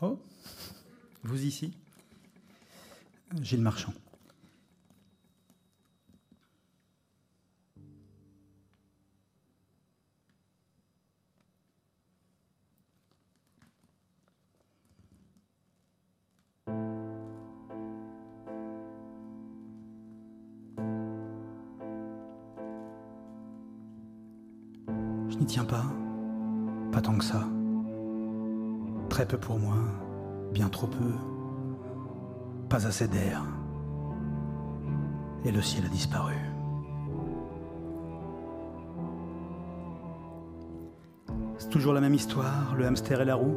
Oh, 0.06 0.18
vous 1.22 1.46
ici 1.46 1.72
Gilles 3.40 3.62
Marchand. 3.62 3.94
Je 25.30 25.38
n'y 25.38 25.46
tiens 25.46 25.64
pas, 25.64 25.86
pas 26.92 27.00
tant 27.00 27.16
que 27.16 27.24
ça. 27.24 27.53
Très 29.14 29.26
peu 29.26 29.38
pour 29.38 29.60
moi, 29.60 29.76
bien 30.52 30.68
trop 30.68 30.88
peu. 30.88 31.12
Pas 32.68 32.84
assez 32.84 33.06
d'air. 33.06 33.44
Et 35.44 35.52
le 35.52 35.62
ciel 35.62 35.86
a 35.86 35.88
disparu. 35.88 36.34
C'est 41.58 41.68
toujours 41.68 41.92
la 41.92 42.00
même 42.00 42.14
histoire, 42.14 42.74
le 42.76 42.86
hamster 42.86 43.20
et 43.20 43.24
la 43.24 43.36
roue, 43.36 43.54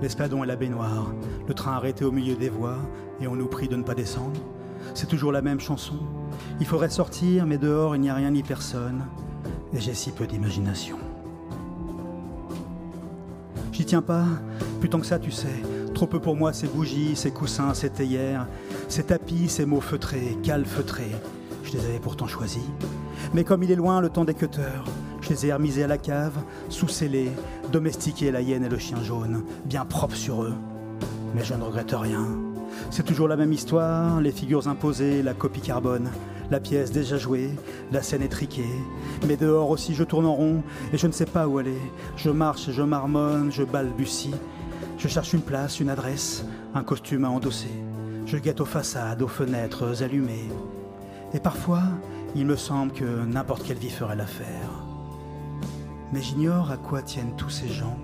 l'espadon 0.00 0.44
et 0.44 0.46
la 0.46 0.54
baignoire, 0.54 1.12
le 1.48 1.52
train 1.52 1.72
arrêté 1.72 2.04
au 2.04 2.12
milieu 2.12 2.36
des 2.36 2.48
voies 2.48 2.78
et 3.20 3.26
on 3.26 3.34
nous 3.34 3.48
prie 3.48 3.66
de 3.66 3.74
ne 3.74 3.82
pas 3.82 3.96
descendre. 3.96 4.40
C'est 4.94 5.08
toujours 5.08 5.32
la 5.32 5.42
même 5.42 5.58
chanson. 5.58 5.98
Il 6.60 6.66
faudrait 6.66 6.90
sortir, 6.90 7.44
mais 7.44 7.58
dehors 7.58 7.96
il 7.96 8.02
n'y 8.02 8.10
a 8.10 8.14
rien 8.14 8.30
ni 8.30 8.44
personne, 8.44 9.04
et 9.72 9.80
j'ai 9.80 9.94
si 9.94 10.12
peu 10.12 10.28
d'imagination. 10.28 10.98
J'y 13.82 13.86
tiens 13.86 14.00
pas, 14.00 14.26
plus 14.78 14.88
tant 14.88 15.00
que 15.00 15.06
ça, 15.06 15.18
tu 15.18 15.32
sais. 15.32 15.60
Trop 15.92 16.06
peu 16.06 16.20
pour 16.20 16.36
moi, 16.36 16.52
ces 16.52 16.68
bougies, 16.68 17.16
ces 17.16 17.32
coussins, 17.32 17.74
ces 17.74 17.90
théières, 17.90 18.46
ces 18.86 19.02
tapis, 19.02 19.48
ces 19.48 19.66
mots 19.66 19.80
feutrés, 19.80 20.38
cales. 20.44 20.66
Je 21.64 21.72
les 21.72 21.80
avais 21.80 21.98
pourtant 21.98 22.28
choisis. 22.28 22.62
Mais 23.34 23.42
comme 23.42 23.64
il 23.64 23.72
est 23.72 23.74
loin 23.74 24.00
le 24.00 24.08
temps 24.08 24.24
des 24.24 24.34
cutters, 24.34 24.84
je 25.20 25.30
les 25.30 25.46
ai 25.46 25.48
hermisés 25.48 25.82
à 25.82 25.88
la 25.88 25.98
cave, 25.98 26.38
sous-scellés, 26.68 27.32
domestiqués 27.72 28.30
la 28.30 28.40
hyène 28.40 28.62
et 28.62 28.68
le 28.68 28.78
chien 28.78 29.02
jaune, 29.02 29.42
bien 29.64 29.84
propres 29.84 30.14
sur 30.14 30.44
eux. 30.44 30.54
Mais 31.34 31.42
je 31.42 31.54
ne 31.54 31.64
regrette 31.64 31.90
rien. 31.90 32.28
C'est 32.90 33.02
toujours 33.02 33.26
la 33.26 33.34
même 33.34 33.52
histoire, 33.52 34.20
les 34.20 34.30
figures 34.30 34.68
imposées, 34.68 35.24
la 35.24 35.34
copie 35.34 35.60
carbone, 35.60 36.08
la 36.50 36.60
pièce 36.60 36.92
déjà 36.92 37.16
jouée, 37.16 37.50
la 37.92 38.02
scène 38.02 38.22
étriquée. 38.22 38.68
Mais 39.26 39.36
dehors 39.36 39.70
aussi 39.70 39.94
je 39.94 40.04
tourne 40.04 40.26
en 40.26 40.34
rond 40.34 40.62
et 40.92 40.98
je 40.98 41.06
ne 41.06 41.12
sais 41.12 41.26
pas 41.26 41.48
où 41.48 41.58
aller. 41.58 41.80
Je 42.16 42.30
marche, 42.30 42.70
je 42.70 42.82
marmonne, 42.82 43.52
je 43.52 43.62
balbutie. 43.62 44.34
Je 44.98 45.08
cherche 45.08 45.32
une 45.32 45.42
place, 45.42 45.80
une 45.80 45.88
adresse, 45.88 46.44
un 46.74 46.84
costume 46.84 47.24
à 47.24 47.30
endosser. 47.30 47.72
Je 48.26 48.36
guette 48.36 48.60
aux 48.60 48.66
façades, 48.66 49.22
aux 49.22 49.28
fenêtres 49.28 50.02
allumées. 50.02 50.48
Et 51.34 51.40
parfois, 51.40 51.82
il 52.36 52.46
me 52.46 52.56
semble 52.56 52.92
que 52.92 53.24
n'importe 53.24 53.64
quelle 53.64 53.78
vie 53.78 53.90
ferait 53.90 54.16
l'affaire. 54.16 54.70
Mais 56.12 56.22
j'ignore 56.22 56.70
à 56.70 56.76
quoi 56.76 57.02
tiennent 57.02 57.34
tous 57.36 57.50
ces 57.50 57.68
gens. 57.68 57.98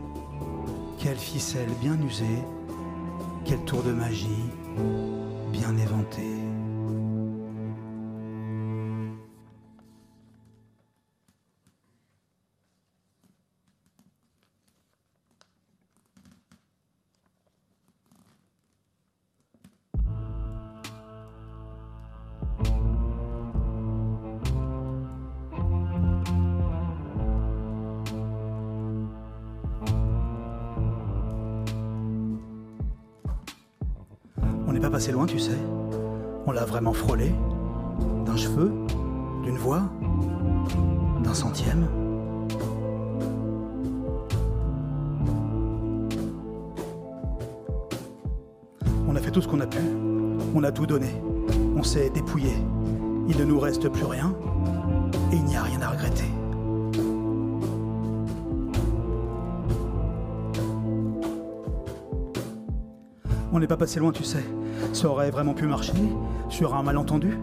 Quelle 0.98 1.18
ficelle 1.18 1.68
bien 1.80 1.96
usée, 2.02 2.42
quel 3.44 3.60
tour 3.60 3.82
de 3.82 3.92
magie 3.92 4.50
bien 5.52 5.76
éventé. 5.76 6.47
Tu 35.28 35.38
sais. 35.38 35.58
On 36.46 36.52
l'a 36.52 36.64
vraiment 36.64 36.94
frôlé. 36.94 37.32
D'un 38.24 38.36
cheveu, 38.36 38.72
d'une 39.44 39.56
voix, 39.56 39.82
d'un 41.22 41.34
centième. 41.34 41.86
On 49.06 49.14
a 49.14 49.20
fait 49.20 49.30
tout 49.30 49.42
ce 49.42 49.48
qu'on 49.48 49.60
a 49.60 49.66
pu. 49.66 49.78
On 50.54 50.64
a 50.64 50.72
tout 50.72 50.86
donné. 50.86 51.08
On 51.76 51.82
s'est 51.82 52.10
dépouillé. 52.10 52.52
Il 53.28 53.36
ne 53.36 53.44
nous 53.44 53.60
reste 53.60 53.88
plus 53.90 54.04
rien. 54.04 54.34
Et 55.32 55.36
il 55.36 55.44
n'y 55.44 55.56
a 55.56 55.62
rien 55.62 55.80
à 55.82 55.90
regretter. 55.90 56.24
On 63.52 63.58
n'est 63.58 63.66
pas 63.66 63.76
passé 63.76 63.98
loin, 64.00 64.12
tu 64.12 64.24
sais 64.24 64.44
ça 64.92 65.08
aurait 65.08 65.30
vraiment 65.30 65.54
pu 65.54 65.66
marcher 65.66 65.92
sur 66.48 66.74
un 66.74 66.82
malentendu 66.82 67.38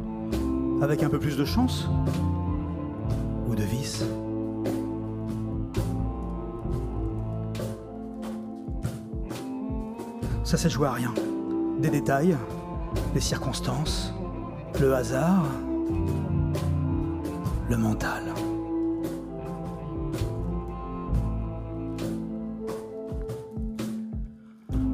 Avec 0.81 1.03
un 1.03 1.09
peu 1.09 1.19
plus 1.19 1.37
de 1.37 1.45
chance 1.45 1.87
Ou 3.47 3.55
de 3.55 3.63
vice 3.63 4.03
Ça 10.45 10.57
s'est 10.57 10.69
joué 10.69 10.87
à 10.87 10.91
rien. 10.91 11.11
Des 11.81 11.89
détails, 11.89 12.37
des 13.15 13.19
circonstances, 13.19 14.13
le 14.79 14.93
hasard, 14.93 15.43
le 17.67 17.77
mental. 17.77 18.31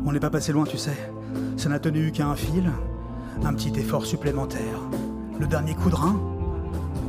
On 0.05 0.13
n'est 0.13 0.21
pas 0.21 0.29
passé 0.29 0.53
loin, 0.53 0.63
tu 0.63 0.77
sais. 0.77 0.97
Ça 1.61 1.69
n'a 1.69 1.77
tenu 1.77 2.11
qu'à 2.11 2.25
un 2.25 2.35
fil, 2.35 2.71
un 3.43 3.53
petit 3.53 3.71
effort 3.79 4.03
supplémentaire. 4.03 4.79
Le 5.39 5.45
dernier 5.45 5.75
coup 5.75 5.91
de 5.91 5.95
rein, 5.95 6.19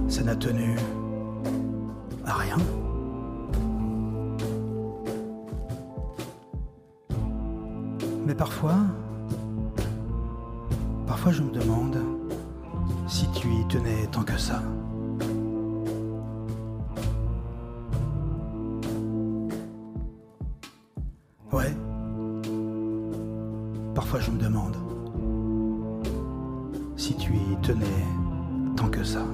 ça 0.09 0.22
n'a 0.22 0.36
tenu 0.36 0.76
à 2.26 2.34
rien. 2.34 2.59
Mais 8.26 8.34
parfois, 8.34 8.76
parfois 11.07 11.32
je 11.32 11.40
me 11.40 11.50
demande 11.50 11.96
si 13.09 13.26
tu 13.30 13.48
y 13.48 13.66
tenais 13.68 14.07
tant 14.12 14.22
que 14.22 14.36
ça. 14.36 14.62
Tant 28.76 28.88
que 28.88 29.04
ça. 29.04 29.24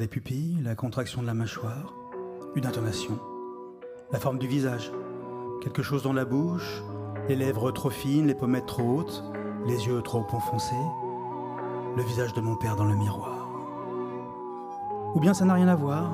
Des 0.00 0.08
pupilles, 0.08 0.56
la 0.64 0.74
contraction 0.74 1.20
de 1.20 1.26
la 1.26 1.34
mâchoire, 1.34 1.92
une 2.54 2.64
intonation, 2.64 3.18
la 4.10 4.18
forme 4.18 4.38
du 4.38 4.46
visage, 4.46 4.90
quelque 5.60 5.82
chose 5.82 6.02
dans 6.02 6.14
la 6.14 6.24
bouche, 6.24 6.82
les 7.28 7.36
lèvres 7.36 7.70
trop 7.70 7.90
fines, 7.90 8.26
les 8.26 8.34
pommettes 8.34 8.64
trop 8.64 8.82
hautes, 8.82 9.22
les 9.66 9.86
yeux 9.86 10.00
trop 10.00 10.24
enfoncés, 10.32 10.74
le 11.98 12.02
visage 12.02 12.32
de 12.32 12.40
mon 12.40 12.56
père 12.56 12.76
dans 12.76 12.86
le 12.86 12.96
miroir. 12.96 13.50
Ou 15.14 15.20
bien 15.20 15.34
ça 15.34 15.44
n'a 15.44 15.52
rien 15.52 15.68
à 15.68 15.74
voir, 15.74 16.12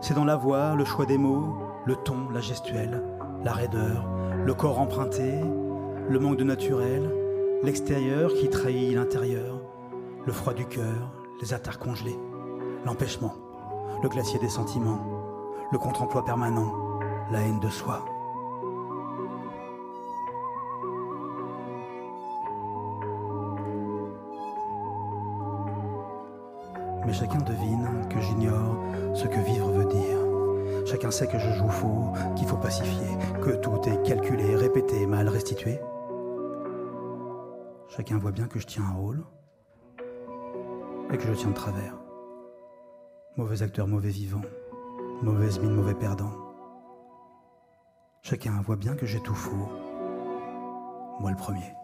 c'est 0.00 0.14
dans 0.14 0.24
la 0.24 0.34
voix, 0.34 0.74
le 0.74 0.84
choix 0.84 1.06
des 1.06 1.16
mots, 1.16 1.54
le 1.86 1.94
ton, 1.94 2.30
la 2.34 2.40
gestuelle, 2.40 3.04
la 3.44 3.52
raideur, 3.52 4.04
le 4.44 4.52
corps 4.52 4.80
emprunté, 4.80 5.40
le 6.08 6.18
manque 6.18 6.38
de 6.38 6.44
naturel, 6.44 7.08
l'extérieur 7.62 8.34
qui 8.34 8.48
trahit 8.48 8.96
l'intérieur, 8.96 9.60
le 10.26 10.32
froid 10.32 10.54
du 10.54 10.66
cœur, 10.66 11.12
les 11.40 11.54
attaques 11.54 11.78
congelées, 11.78 12.18
l'empêchement, 12.84 13.34
le 14.02 14.08
glacier 14.08 14.38
des 14.38 14.48
sentiments, 14.48 15.00
le 15.70 15.78
contre-emploi 15.78 16.24
permanent, 16.24 16.72
la 17.30 17.40
haine 17.42 17.60
de 17.60 17.68
soi. 17.68 18.04
Mais 27.06 27.12
chacun 27.12 27.38
devine 27.38 28.06
que 28.10 28.20
j'ignore 28.20 28.76
ce 29.14 29.26
que 29.26 29.40
vivre 29.40 29.70
veut 29.70 29.86
dire. 29.86 30.86
Chacun 30.86 31.10
sait 31.10 31.26
que 31.26 31.38
je 31.38 31.50
joue 31.52 31.68
faux, 31.68 32.12
qu'il 32.36 32.46
faut 32.46 32.56
pacifier, 32.56 33.16
que 33.42 33.56
tout 33.56 33.80
est 33.86 34.02
calculé, 34.06 34.56
répété, 34.56 35.06
mal 35.06 35.28
restitué. 35.28 35.78
Chacun 37.88 38.18
voit 38.18 38.32
bien 38.32 38.46
que 38.46 38.58
je 38.58 38.66
tiens 38.66 38.84
un 38.84 38.96
rôle 38.96 39.24
et 41.12 41.16
que 41.16 41.26
je 41.26 41.32
tiens 41.32 41.50
de 41.50 41.54
travers. 41.54 41.94
Mauvais 43.38 43.62
acteur, 43.62 43.86
mauvais 43.86 44.10
vivant, 44.10 44.40
mauvaise 45.22 45.60
mine, 45.60 45.70
mauvais 45.70 45.94
perdant. 45.94 46.32
Chacun 48.20 48.60
voit 48.62 48.74
bien 48.74 48.96
que 48.96 49.06
j'ai 49.06 49.20
tout 49.20 49.32
faux. 49.32 49.68
Moi 51.20 51.30
le 51.30 51.36
premier. 51.36 51.77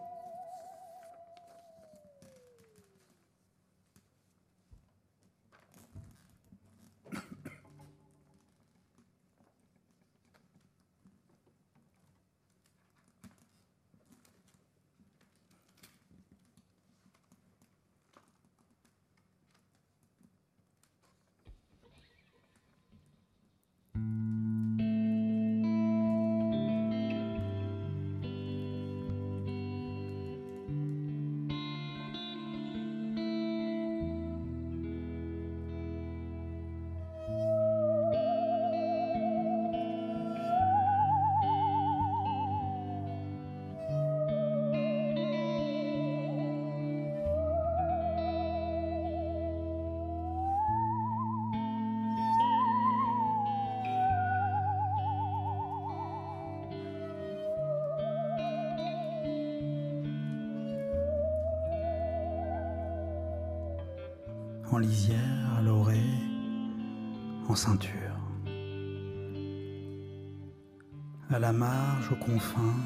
Confins, 72.25 72.84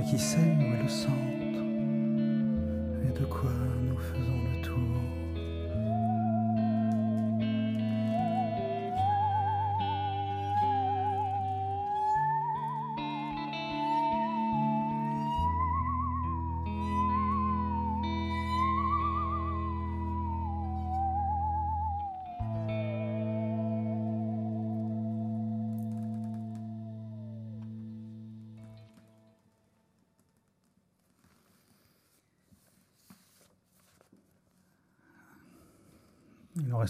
Mais 0.00 0.06
qui 0.06 0.18
sait 0.18 0.38
où 0.38 0.74
est 0.74 0.82
le 0.82 0.88
centre 0.88 1.12
et 3.04 3.18
de 3.20 3.24
quoi 3.26 3.50
nous 3.82 3.98
faisons 3.98 4.40
le 4.50 4.62
tour 4.62 5.19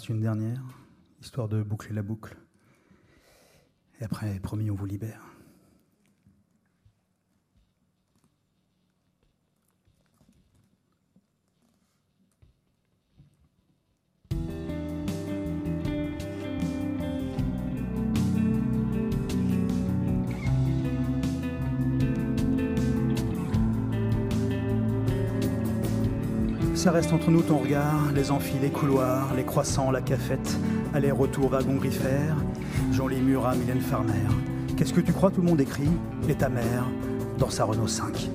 une 0.09 0.21
dernière, 0.21 0.63
histoire 1.21 1.49
de 1.49 1.63
boucler 1.63 1.95
la 1.95 2.03
boucle. 2.03 2.37
Et 4.01 4.05
après, 4.05 4.39
promis, 4.41 4.71
on 4.71 4.75
vous 4.75 4.87
libère. 4.87 5.21
Ça 26.81 26.93
reste 26.93 27.13
entre 27.13 27.31
nous 27.31 27.43
ton 27.43 27.59
regard, 27.59 28.11
les 28.15 28.31
amphis, 28.31 28.59
les 28.59 28.71
couloirs, 28.71 29.35
les 29.37 29.45
croissants, 29.45 29.91
la 29.91 30.01
cafette, 30.01 30.59
aller-retour 30.95 31.51
wagon 31.51 31.75
griffère, 31.75 32.35
Jean-Lee 32.91 33.21
Murat, 33.21 33.55
Mylène 33.55 33.83
Farmer. 33.83 34.15
Qu'est-ce 34.79 34.95
que 34.95 35.03
tu 35.03 35.13
crois 35.13 35.31
tout 35.31 35.43
le 35.43 35.49
monde 35.49 35.61
écrit? 35.61 35.91
Et 36.27 36.35
ta 36.35 36.49
mère, 36.49 36.87
dans 37.37 37.51
sa 37.51 37.65
Renault 37.65 37.87
5. 37.87 38.31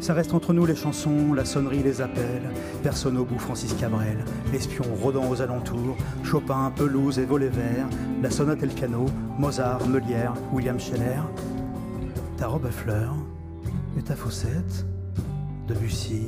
Ça 0.00 0.12
reste 0.12 0.34
entre 0.34 0.52
nous 0.52 0.66
les 0.66 0.76
chansons, 0.76 1.32
la 1.32 1.46
sonnerie, 1.46 1.82
les 1.82 2.02
appels, 2.02 2.50
personne 2.82 3.16
au 3.16 3.24
bout, 3.24 3.38
Francis 3.38 3.72
Cabrel, 3.72 4.18
l'espion 4.52 4.84
rôdant 5.02 5.30
aux 5.30 5.40
alentours, 5.40 5.96
Chopin, 6.24 6.70
pelouse 6.76 7.18
et 7.18 7.24
volet 7.24 7.48
vert, 7.48 7.88
la 8.22 8.30
sonate 8.30 8.62
et 8.62 8.66
le 8.66 8.72
piano, 8.72 9.06
Mozart, 9.38 9.88
Meulière, 9.88 10.34
William 10.52 10.78
Scheller. 10.78 11.22
Ta 12.36 12.48
robe 12.48 12.66
à 12.66 12.70
fleurs 12.70 13.16
et 13.98 14.02
ta 14.02 14.14
faussette, 14.14 14.84
Debussy, 15.66 16.26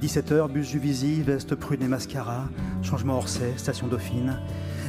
Lundi 0.00 0.14
7h, 0.14 0.48
bus 0.52 0.70
Juvisy, 0.70 1.22
veste 1.22 1.56
prune 1.56 1.82
et 1.82 1.88
mascara, 1.88 2.44
changement 2.84 3.16
Orsay, 3.16 3.54
station 3.56 3.88
Dauphine. 3.88 4.38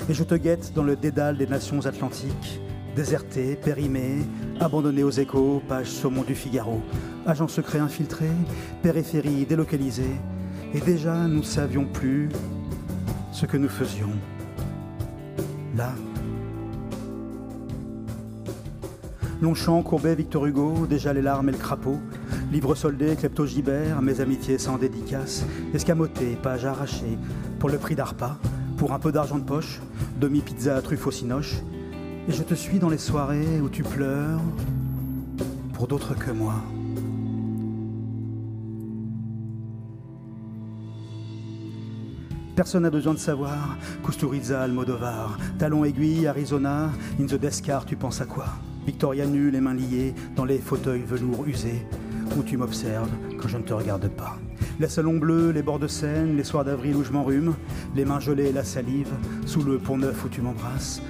Et 0.07 0.13
je 0.13 0.23
te 0.23 0.35
guette 0.35 0.71
dans 0.75 0.83
le 0.83 0.95
dédale 0.95 1.35
des 1.35 1.47
nations 1.47 1.83
atlantiques, 1.87 2.61
déserté, 2.95 3.55
périmé, 3.55 4.19
abandonné 4.59 5.01
aux 5.01 5.09
échos, 5.09 5.63
page 5.67 5.87
saumon 5.87 6.21
du 6.21 6.35
Figaro, 6.35 6.83
agent 7.25 7.47
secret 7.47 7.79
infiltré, 7.79 8.27
périphérie 8.83 9.47
délocalisée. 9.47 10.15
Et 10.75 10.79
déjà, 10.79 11.15
nous 11.15 11.39
ne 11.39 11.43
savions 11.43 11.85
plus 11.85 12.29
ce 13.31 13.47
que 13.47 13.57
nous 13.57 13.67
faisions. 13.67 14.13
Là, 15.75 15.91
Longchamp, 19.41 19.81
Courbet, 19.81 20.13
Victor 20.13 20.45
Hugo, 20.45 20.85
déjà 20.85 21.13
les 21.13 21.23
larmes 21.23 21.49
et 21.49 21.53
le 21.53 21.57
crapaud. 21.57 21.97
Livre 22.51 22.73
soldé, 22.73 23.15
klepto-gibert, 23.15 24.01
mes 24.01 24.21
amitiés 24.21 24.57
sans 24.57 24.79
dédicace. 24.79 25.45
Escamoté, 25.71 26.35
page 26.41 26.65
arrachée, 26.65 27.17
pour 27.59 27.69
le 27.69 27.77
prix 27.77 27.93
d'arpa, 27.93 28.39
pour 28.75 28.91
un 28.91 28.97
peu 28.97 29.11
d'argent 29.11 29.37
de 29.37 29.43
poche, 29.43 29.79
demi-pizza 30.19 30.81
truffe 30.81 31.05
au 31.05 31.11
cinoche. 31.11 31.57
Et 32.27 32.31
je 32.31 32.41
te 32.41 32.55
suis 32.55 32.79
dans 32.79 32.89
les 32.89 32.97
soirées 32.97 33.61
où 33.61 33.69
tu 33.69 33.83
pleures 33.83 34.41
pour 35.73 35.87
d'autres 35.87 36.15
que 36.15 36.31
moi. 36.31 36.55
Personne 42.55 42.81
n'a 42.81 42.89
besoin 42.89 43.13
de 43.13 43.19
savoir. 43.19 43.77
Kusturiza, 44.03 44.63
Almodovar, 44.63 45.37
talon 45.59 45.85
aiguille, 45.85 46.25
Arizona, 46.25 46.89
in 47.19 47.25
the 47.25 47.35
Descar, 47.35 47.85
tu 47.85 47.95
penses 47.95 48.21
à 48.21 48.25
quoi? 48.25 48.47
Victoria 48.87 49.27
nue, 49.27 49.51
les 49.51 49.61
mains 49.61 49.75
liées, 49.75 50.15
dans 50.35 50.45
les 50.45 50.57
fauteuils 50.57 51.03
velours 51.03 51.45
usés, 51.45 51.85
où 52.37 52.43
tu 52.43 52.57
m'observes 52.57 53.09
quand 53.39 53.47
je 53.47 53.57
ne 53.57 53.63
te 53.63 53.73
regarde 53.73 54.07
pas. 54.09 54.37
Les 54.79 54.87
salons 54.87 55.17
bleus, 55.17 55.51
les 55.51 55.61
bords 55.61 55.79
de 55.79 55.87
Seine, 55.87 56.37
les 56.37 56.43
soirs 56.43 56.63
d'avril 56.63 56.95
où 56.95 57.03
je 57.03 57.11
m'enrhume, 57.11 57.55
les 57.95 58.05
mains 58.05 58.19
gelées 58.19 58.47
et 58.47 58.51
la 58.51 58.63
salive, 58.63 59.11
sous 59.45 59.63
le 59.63 59.77
pont 59.77 59.97
neuf 59.97 60.23
où 60.23 60.29
tu 60.29 60.41
m'embrasses, 60.41 61.01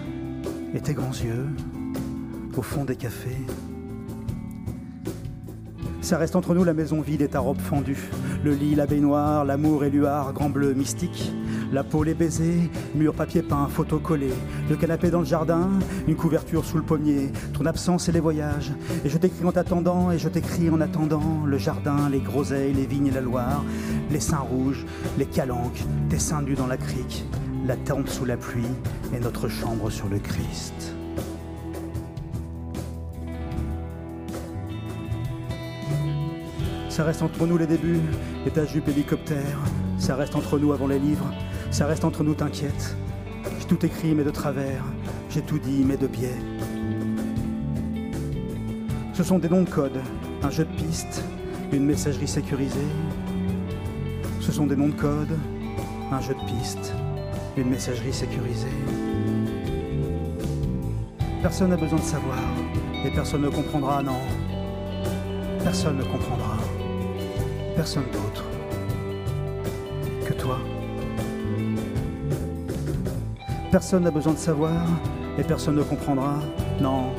et 0.74 0.80
tes 0.80 0.94
grands 0.94 1.12
yeux, 1.12 1.48
au 2.56 2.62
fond 2.62 2.86
des 2.86 2.96
cafés. 2.96 3.46
Ça 6.02 6.18
reste 6.18 6.36
entre 6.36 6.56
nous 6.56 6.64
la 6.64 6.74
maison 6.74 7.02
vide 7.02 7.22
et 7.22 7.28
ta 7.28 7.40
robe 7.40 7.60
fendue, 7.60 8.10
le 8.44 8.54
lit, 8.54 8.76
la 8.76 8.88
baignoire, 8.88 9.46
l'amour 9.46 9.84
et 9.84 9.90
luard, 9.90 10.34
grand 10.34 10.50
bleu 10.50 10.74
mystique, 10.74 11.32
la 11.72 11.84
peau, 11.84 12.04
les 12.04 12.14
baisers, 12.14 12.70
mur 12.96 13.14
papier 13.14 13.42
peint, 13.42 13.68
photo 13.68 14.00
collée, 14.00 14.34
le 14.70 14.76
canapé 14.76 15.10
dans 15.10 15.20
le 15.20 15.26
jardin, 15.26 15.70
une 16.08 16.16
couverture 16.16 16.66
sous 16.66 16.78
le 16.78 16.84
pommier, 16.84 17.32
ton 17.54 17.66
absence 17.66 18.10
et 18.10 18.12
les 18.12 18.20
voyages. 18.20 18.72
Et 19.06 19.10
je 19.10 19.18
t'écris 19.18 19.46
en 19.46 19.52
t'attendant, 19.52 20.12
et 20.12 20.18
je 20.18 20.30
t'écris 20.30 20.70
en 20.70 20.82
attendant, 20.82 21.44
le 21.46 21.58
jardin, 21.58 22.10
les 22.10 22.20
groseilles, 22.20 22.74
les 22.74 22.86
vignes 22.86 23.08
et 23.08 23.12
la 23.12 23.22
Loire, 23.22 23.64
les 24.10 24.20
seins 24.20 24.38
rouges, 24.38 24.86
les 25.18 25.26
calanques, 25.26 25.84
tes 26.10 26.20
seins 26.20 26.42
nus 26.42 26.56
dans 26.56 26.68
la 26.68 26.78
crique, 26.78 27.26
la 27.66 27.76
tente 27.76 28.10
sous 28.10 28.26
la 28.26 28.38
pluie 28.38 28.64
et 29.14 29.20
notre 29.20 29.48
chambre 29.48 29.90
sur 29.90 30.08
le 30.10 30.20
Christ. 30.20 30.96
Ça 36.90 37.06
reste 37.06 37.22
entre 37.22 37.46
nous 37.46 37.58
les 37.58 37.68
débuts 37.68 38.02
et 38.46 38.52
ta 38.52 38.66
jupe 38.66 38.90
hélicoptère. 38.90 39.60
Ça 39.98 40.16
reste 40.16 40.36
entre 40.36 40.60
nous 40.60 40.74
avant 40.74 40.88
les 40.88 41.00
livres 41.00 41.32
ça 41.72 41.86
reste 41.86 42.04
entre 42.04 42.24
nous, 42.24 42.34
t'inquiète. 42.34 42.96
J'ai 43.60 43.66
tout 43.66 43.86
écrit, 43.86 44.14
mais 44.16 44.24
de 44.24 44.32
travers. 44.32 44.84
J'ai 45.30 45.42
tout 45.42 45.60
dit, 45.60 45.84
mais 45.86 45.98
de 45.98 46.08
biais. 46.08 46.36
Ce 49.14 49.24
sont 49.24 49.40
des 49.40 49.50
noms 49.50 49.64
de 49.64 49.70
code, 49.70 50.00
un 50.44 50.50
jeu 50.50 50.66
de 50.66 50.82
piste, 50.82 51.24
une 51.72 51.86
messagerie 51.86 52.28
sécurisée. 52.28 52.80
Ce 54.40 54.52
sont 54.52 54.66
des 54.66 54.76
noms 54.76 54.88
de 54.88 54.94
code, 54.94 55.38
un 56.12 56.22
jeu 56.22 56.34
de 56.34 56.52
piste, 56.52 56.94
une 57.58 57.70
messagerie 57.70 58.14
sécurisée. 58.14 58.68
Personne 61.42 61.70
n'a 61.70 61.78
besoin 61.78 62.00
de 62.00 62.04
savoir, 62.04 62.40
et 63.06 63.12
personne 63.12 63.42
ne 63.42 63.50
comprendra, 63.50 64.02
non. 64.02 64.20
Personne 65.64 65.98
ne 65.98 66.04
comprendra. 66.04 66.58
Personne 67.76 68.06
d'autre 68.12 68.49
Personne 73.72 74.04
n'a 74.04 74.12
besoin 74.12 74.34
de 74.34 74.40
savoir 74.40 74.82
et 75.38 75.44
personne 75.44 75.76
ne 75.76 75.84
comprendra. 75.84 76.40
Non, 76.82 77.14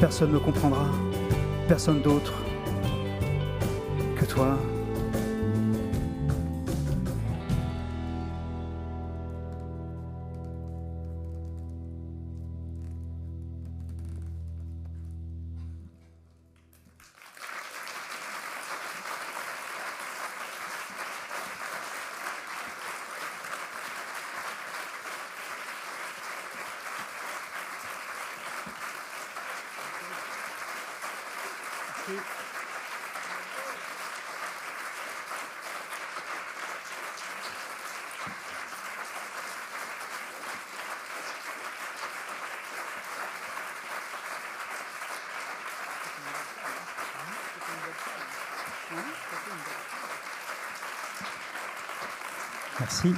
personne 0.00 0.32
ne 0.32 0.38
comprendra. 0.38 0.86
Personne 1.68 2.00
d'autre 2.00 2.32
que 4.16 4.24
toi. 4.24 4.56
Merci. 52.86 53.12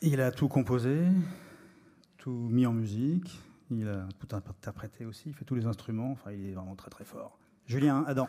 Il 0.00 0.22
a 0.22 0.30
tout 0.30 0.48
composé, 0.48 1.02
tout 2.16 2.30
mis 2.30 2.64
en 2.64 2.72
musique, 2.72 3.38
il 3.70 3.86
a 3.86 4.06
tout 4.18 4.34
interprété 4.34 5.04
aussi, 5.04 5.24
il 5.28 5.34
fait 5.34 5.44
tous 5.44 5.54
les 5.54 5.66
instruments, 5.66 6.12
enfin 6.12 6.32
il 6.32 6.48
est 6.48 6.54
vraiment 6.54 6.76
très 6.76 6.88
très 6.88 7.04
fort. 7.04 7.36
Julien 7.66 8.04
Adam. 8.06 8.26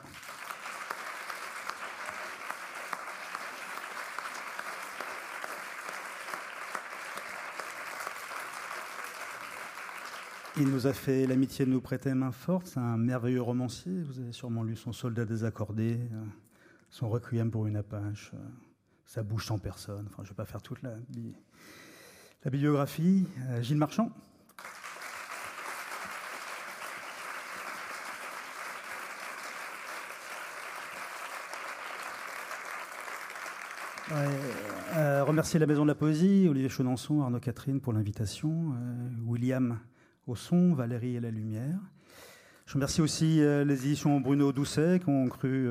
Il 10.62 10.68
nous 10.68 10.88
a 10.88 10.93
fait 10.93 11.26
l'amitié 11.26 11.66
de 11.66 11.70
nous 11.70 11.80
prêter 11.80 12.14
main 12.14 12.34
forte. 12.34 12.68
C'est 12.68 12.82
un 12.82 12.97
merveilleux 12.97 13.41
romancier. 13.41 14.03
Vous 14.03 14.20
avez 14.20 14.34
sûrement 14.34 14.62
lu 14.62 14.76
son 14.76 14.91
soldat 14.91 15.24
désaccordé, 15.24 15.93
euh, 15.93 16.26
son 16.89 17.07
requiem 17.07 17.49
pour 17.49 17.66
une 17.66 17.78
apache, 17.78 18.32
euh, 18.34 18.38
sa 19.05 19.24
bouche 19.24 19.51
en 19.51 19.57
personne. 19.57 20.05
Enfin, 20.10 20.24
je 20.24 20.28
ne 20.28 20.30
vais 20.30 20.36
pas 20.36 20.43
faire 20.43 20.62
toute 20.62 20.82
la, 20.82 20.95
bibliographie. 22.43 23.26
Euh, 23.51 23.62
Gilles 23.62 23.78
Marchand. 23.78 24.12
Remercier 35.26 35.60
la 35.60 35.68
Maison 35.68 35.84
de 35.84 35.88
la 35.88 35.95
Poésie, 35.95 36.47
Olivier 36.49 36.70
Chenançon, 36.70 37.22
Arnaud 37.22 37.39
Catherine 37.39 37.80
pour 37.80 37.93
l'invitation, 37.93 38.74
William 39.26 39.78
au 40.30 40.36
son, 40.36 40.73
Valérie 40.73 41.15
et 41.15 41.19
la 41.19 41.32
lumière. 41.32 41.80
Je 42.65 42.73
remercie 42.75 43.01
aussi 43.01 43.41
euh, 43.41 43.65
les 43.65 43.86
éditions 43.86 44.19
Bruno 44.19 44.51
Doucet 44.51 44.99
qui 44.99 45.09
ont 45.09 45.27
cru 45.27 45.67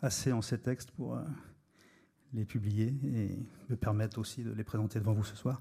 assez 0.00 0.32
en 0.32 0.42
ces 0.42 0.58
textes 0.58 0.90
pour 0.90 1.18
les 2.32 2.44
publier 2.44 2.94
et 3.04 3.38
me 3.68 3.76
permettre 3.76 4.18
aussi 4.18 4.42
de 4.42 4.52
les 4.52 4.64
présenter 4.64 4.98
devant 4.98 5.12
vous 5.12 5.24
ce 5.24 5.36
soir. 5.36 5.60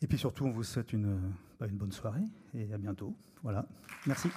Et 0.00 0.06
puis 0.06 0.18
surtout, 0.18 0.46
on 0.46 0.50
vous 0.50 0.64
souhaite 0.64 0.92
une, 0.92 1.20
bah, 1.60 1.66
une 1.68 1.76
bonne 1.76 1.92
soirée 1.92 2.24
et 2.54 2.72
à 2.72 2.78
bientôt. 2.78 3.14
Voilà. 3.42 3.66
Merci. 4.06 4.28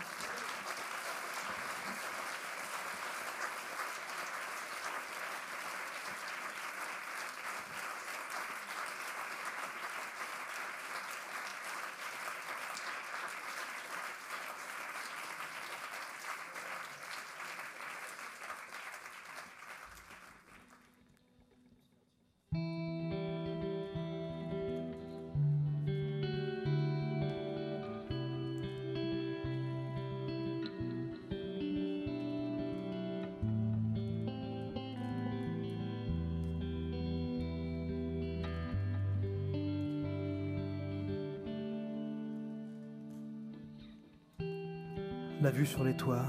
La 45.46 45.52
vue 45.52 45.68
sur 45.68 45.84
les 45.84 45.94
toits, 45.94 46.26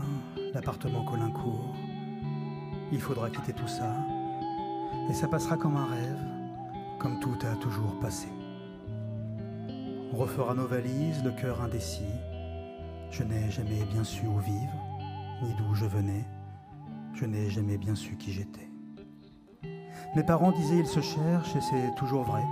l'appartement 0.52 1.02
Colincourt. 1.02 1.74
Il 2.92 3.00
faudra 3.00 3.30
quitter 3.30 3.54
tout 3.54 3.66
ça, 3.66 3.96
et 5.08 5.14
ça 5.14 5.26
passera 5.26 5.56
comme 5.56 5.74
un 5.74 5.86
rêve, 5.86 6.20
comme 6.98 7.18
tout 7.20 7.34
a 7.50 7.56
toujours 7.56 7.98
passé. 7.98 8.28
On 10.12 10.18
refera 10.18 10.52
nos 10.52 10.66
valises, 10.66 11.24
le 11.24 11.30
cœur 11.30 11.62
indécis. 11.62 12.12
Je 13.10 13.22
n'ai 13.22 13.50
jamais 13.50 13.86
bien 13.90 14.04
su 14.04 14.26
où 14.26 14.38
vivre, 14.38 14.86
ni 15.42 15.54
d'où 15.54 15.74
je 15.74 15.86
venais. 15.86 16.26
Je 17.14 17.24
n'ai 17.24 17.48
jamais 17.48 17.78
bien 17.78 17.94
su 17.94 18.18
qui 18.18 18.32
j'étais. 18.32 18.70
Mes 20.14 20.24
parents 20.24 20.52
disaient 20.52 20.80
ils 20.80 20.86
se 20.86 21.00
cherchent, 21.00 21.56
et 21.56 21.62
c'est 21.62 21.94
toujours 21.96 22.24
vrai. 22.24 22.44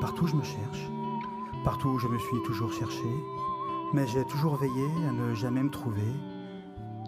Partout 0.00 0.26
je 0.26 0.34
me 0.34 0.42
cherche, 0.42 0.90
partout 1.64 2.00
je 2.00 2.08
me 2.08 2.18
suis 2.18 2.42
toujours 2.46 2.72
cherché, 2.72 3.08
mais 3.92 4.06
j'ai 4.06 4.24
toujours 4.24 4.56
veillé 4.56 4.86
à 5.08 5.12
ne 5.12 5.34
jamais 5.34 5.62
me 5.62 5.70
trouver, 5.70 6.12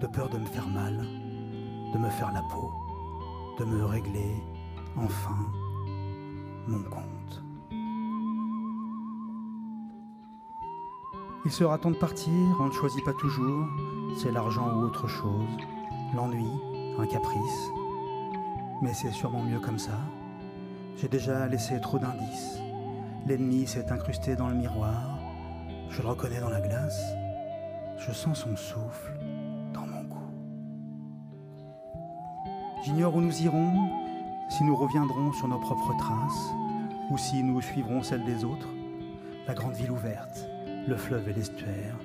de 0.00 0.06
peur 0.06 0.28
de 0.30 0.38
me 0.38 0.46
faire 0.46 0.66
mal, 0.68 0.96
de 1.92 1.98
me 1.98 2.08
faire 2.08 2.32
la 2.32 2.42
peau, 2.42 2.72
de 3.58 3.64
me 3.64 3.84
régler, 3.84 4.42
enfin, 4.96 5.36
mon 6.66 6.82
compte. 6.84 7.42
Il 11.44 11.50
sera 11.50 11.78
temps 11.78 11.90
de 11.90 11.96
partir, 11.96 12.32
on 12.60 12.66
ne 12.66 12.72
choisit 12.72 13.04
pas 13.04 13.14
toujours, 13.14 13.66
c'est 14.16 14.32
l'argent 14.32 14.74
ou 14.74 14.82
autre 14.82 15.06
chose, 15.06 15.56
l'ennui, 16.14 16.50
un 16.98 17.06
caprice, 17.06 17.70
mais 18.82 18.94
c'est 18.94 19.12
sûrement 19.12 19.42
mieux 19.42 19.60
comme 19.60 19.78
ça. 19.78 19.98
J'ai 20.96 21.08
déjà 21.08 21.46
laissé 21.46 21.80
trop 21.80 21.98
d'indices, 21.98 22.58
l'ennemi 23.26 23.66
s'est 23.66 23.90
incrusté 23.90 24.36
dans 24.36 24.48
le 24.48 24.54
miroir, 24.54 25.09
je 25.90 26.02
le 26.02 26.08
reconnais 26.08 26.40
dans 26.40 26.50
la 26.50 26.60
glace. 26.60 27.00
Je 27.98 28.12
sens 28.12 28.38
son 28.38 28.56
souffle 28.56 29.12
dans 29.74 29.86
mon 29.86 30.04
cou. 30.04 30.22
J'ignore 32.84 33.14
où 33.14 33.20
nous 33.20 33.42
irons, 33.42 33.90
si 34.48 34.64
nous 34.64 34.76
reviendrons 34.76 35.32
sur 35.32 35.48
nos 35.48 35.58
propres 35.58 35.96
traces, 35.98 36.50
ou 37.10 37.18
si 37.18 37.42
nous 37.42 37.60
suivrons 37.60 38.02
celles 38.02 38.24
des 38.24 38.44
autres. 38.44 38.68
La 39.46 39.54
grande 39.54 39.74
ville 39.74 39.90
ouverte, 39.90 40.48
le 40.86 40.96
fleuve 40.96 41.28
et 41.28 41.32
l'estuaire, 41.32 41.96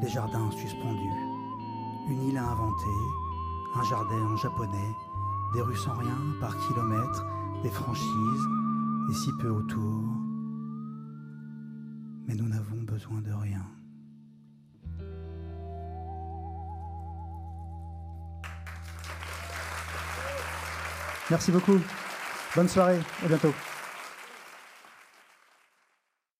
les 0.00 0.08
jardins 0.08 0.50
suspendus, 0.52 1.18
une 2.08 2.28
île 2.28 2.38
à 2.38 2.44
inventer, 2.44 2.98
un 3.74 3.82
jardin 3.84 4.32
en 4.32 4.36
japonais, 4.36 4.94
des 5.54 5.60
rues 5.60 5.76
sans 5.76 5.94
rien 5.94 6.18
par 6.40 6.56
kilomètre, 6.68 7.26
des 7.62 7.70
franchises, 7.70 8.46
et 9.10 9.14
si 9.14 9.32
peu 9.40 9.48
autour 9.48 10.17
Merci 21.30 21.50
beaucoup. 21.52 21.78
Bonne 22.56 22.68
soirée. 22.68 23.00
À 23.24 23.28
bientôt. 23.28 23.52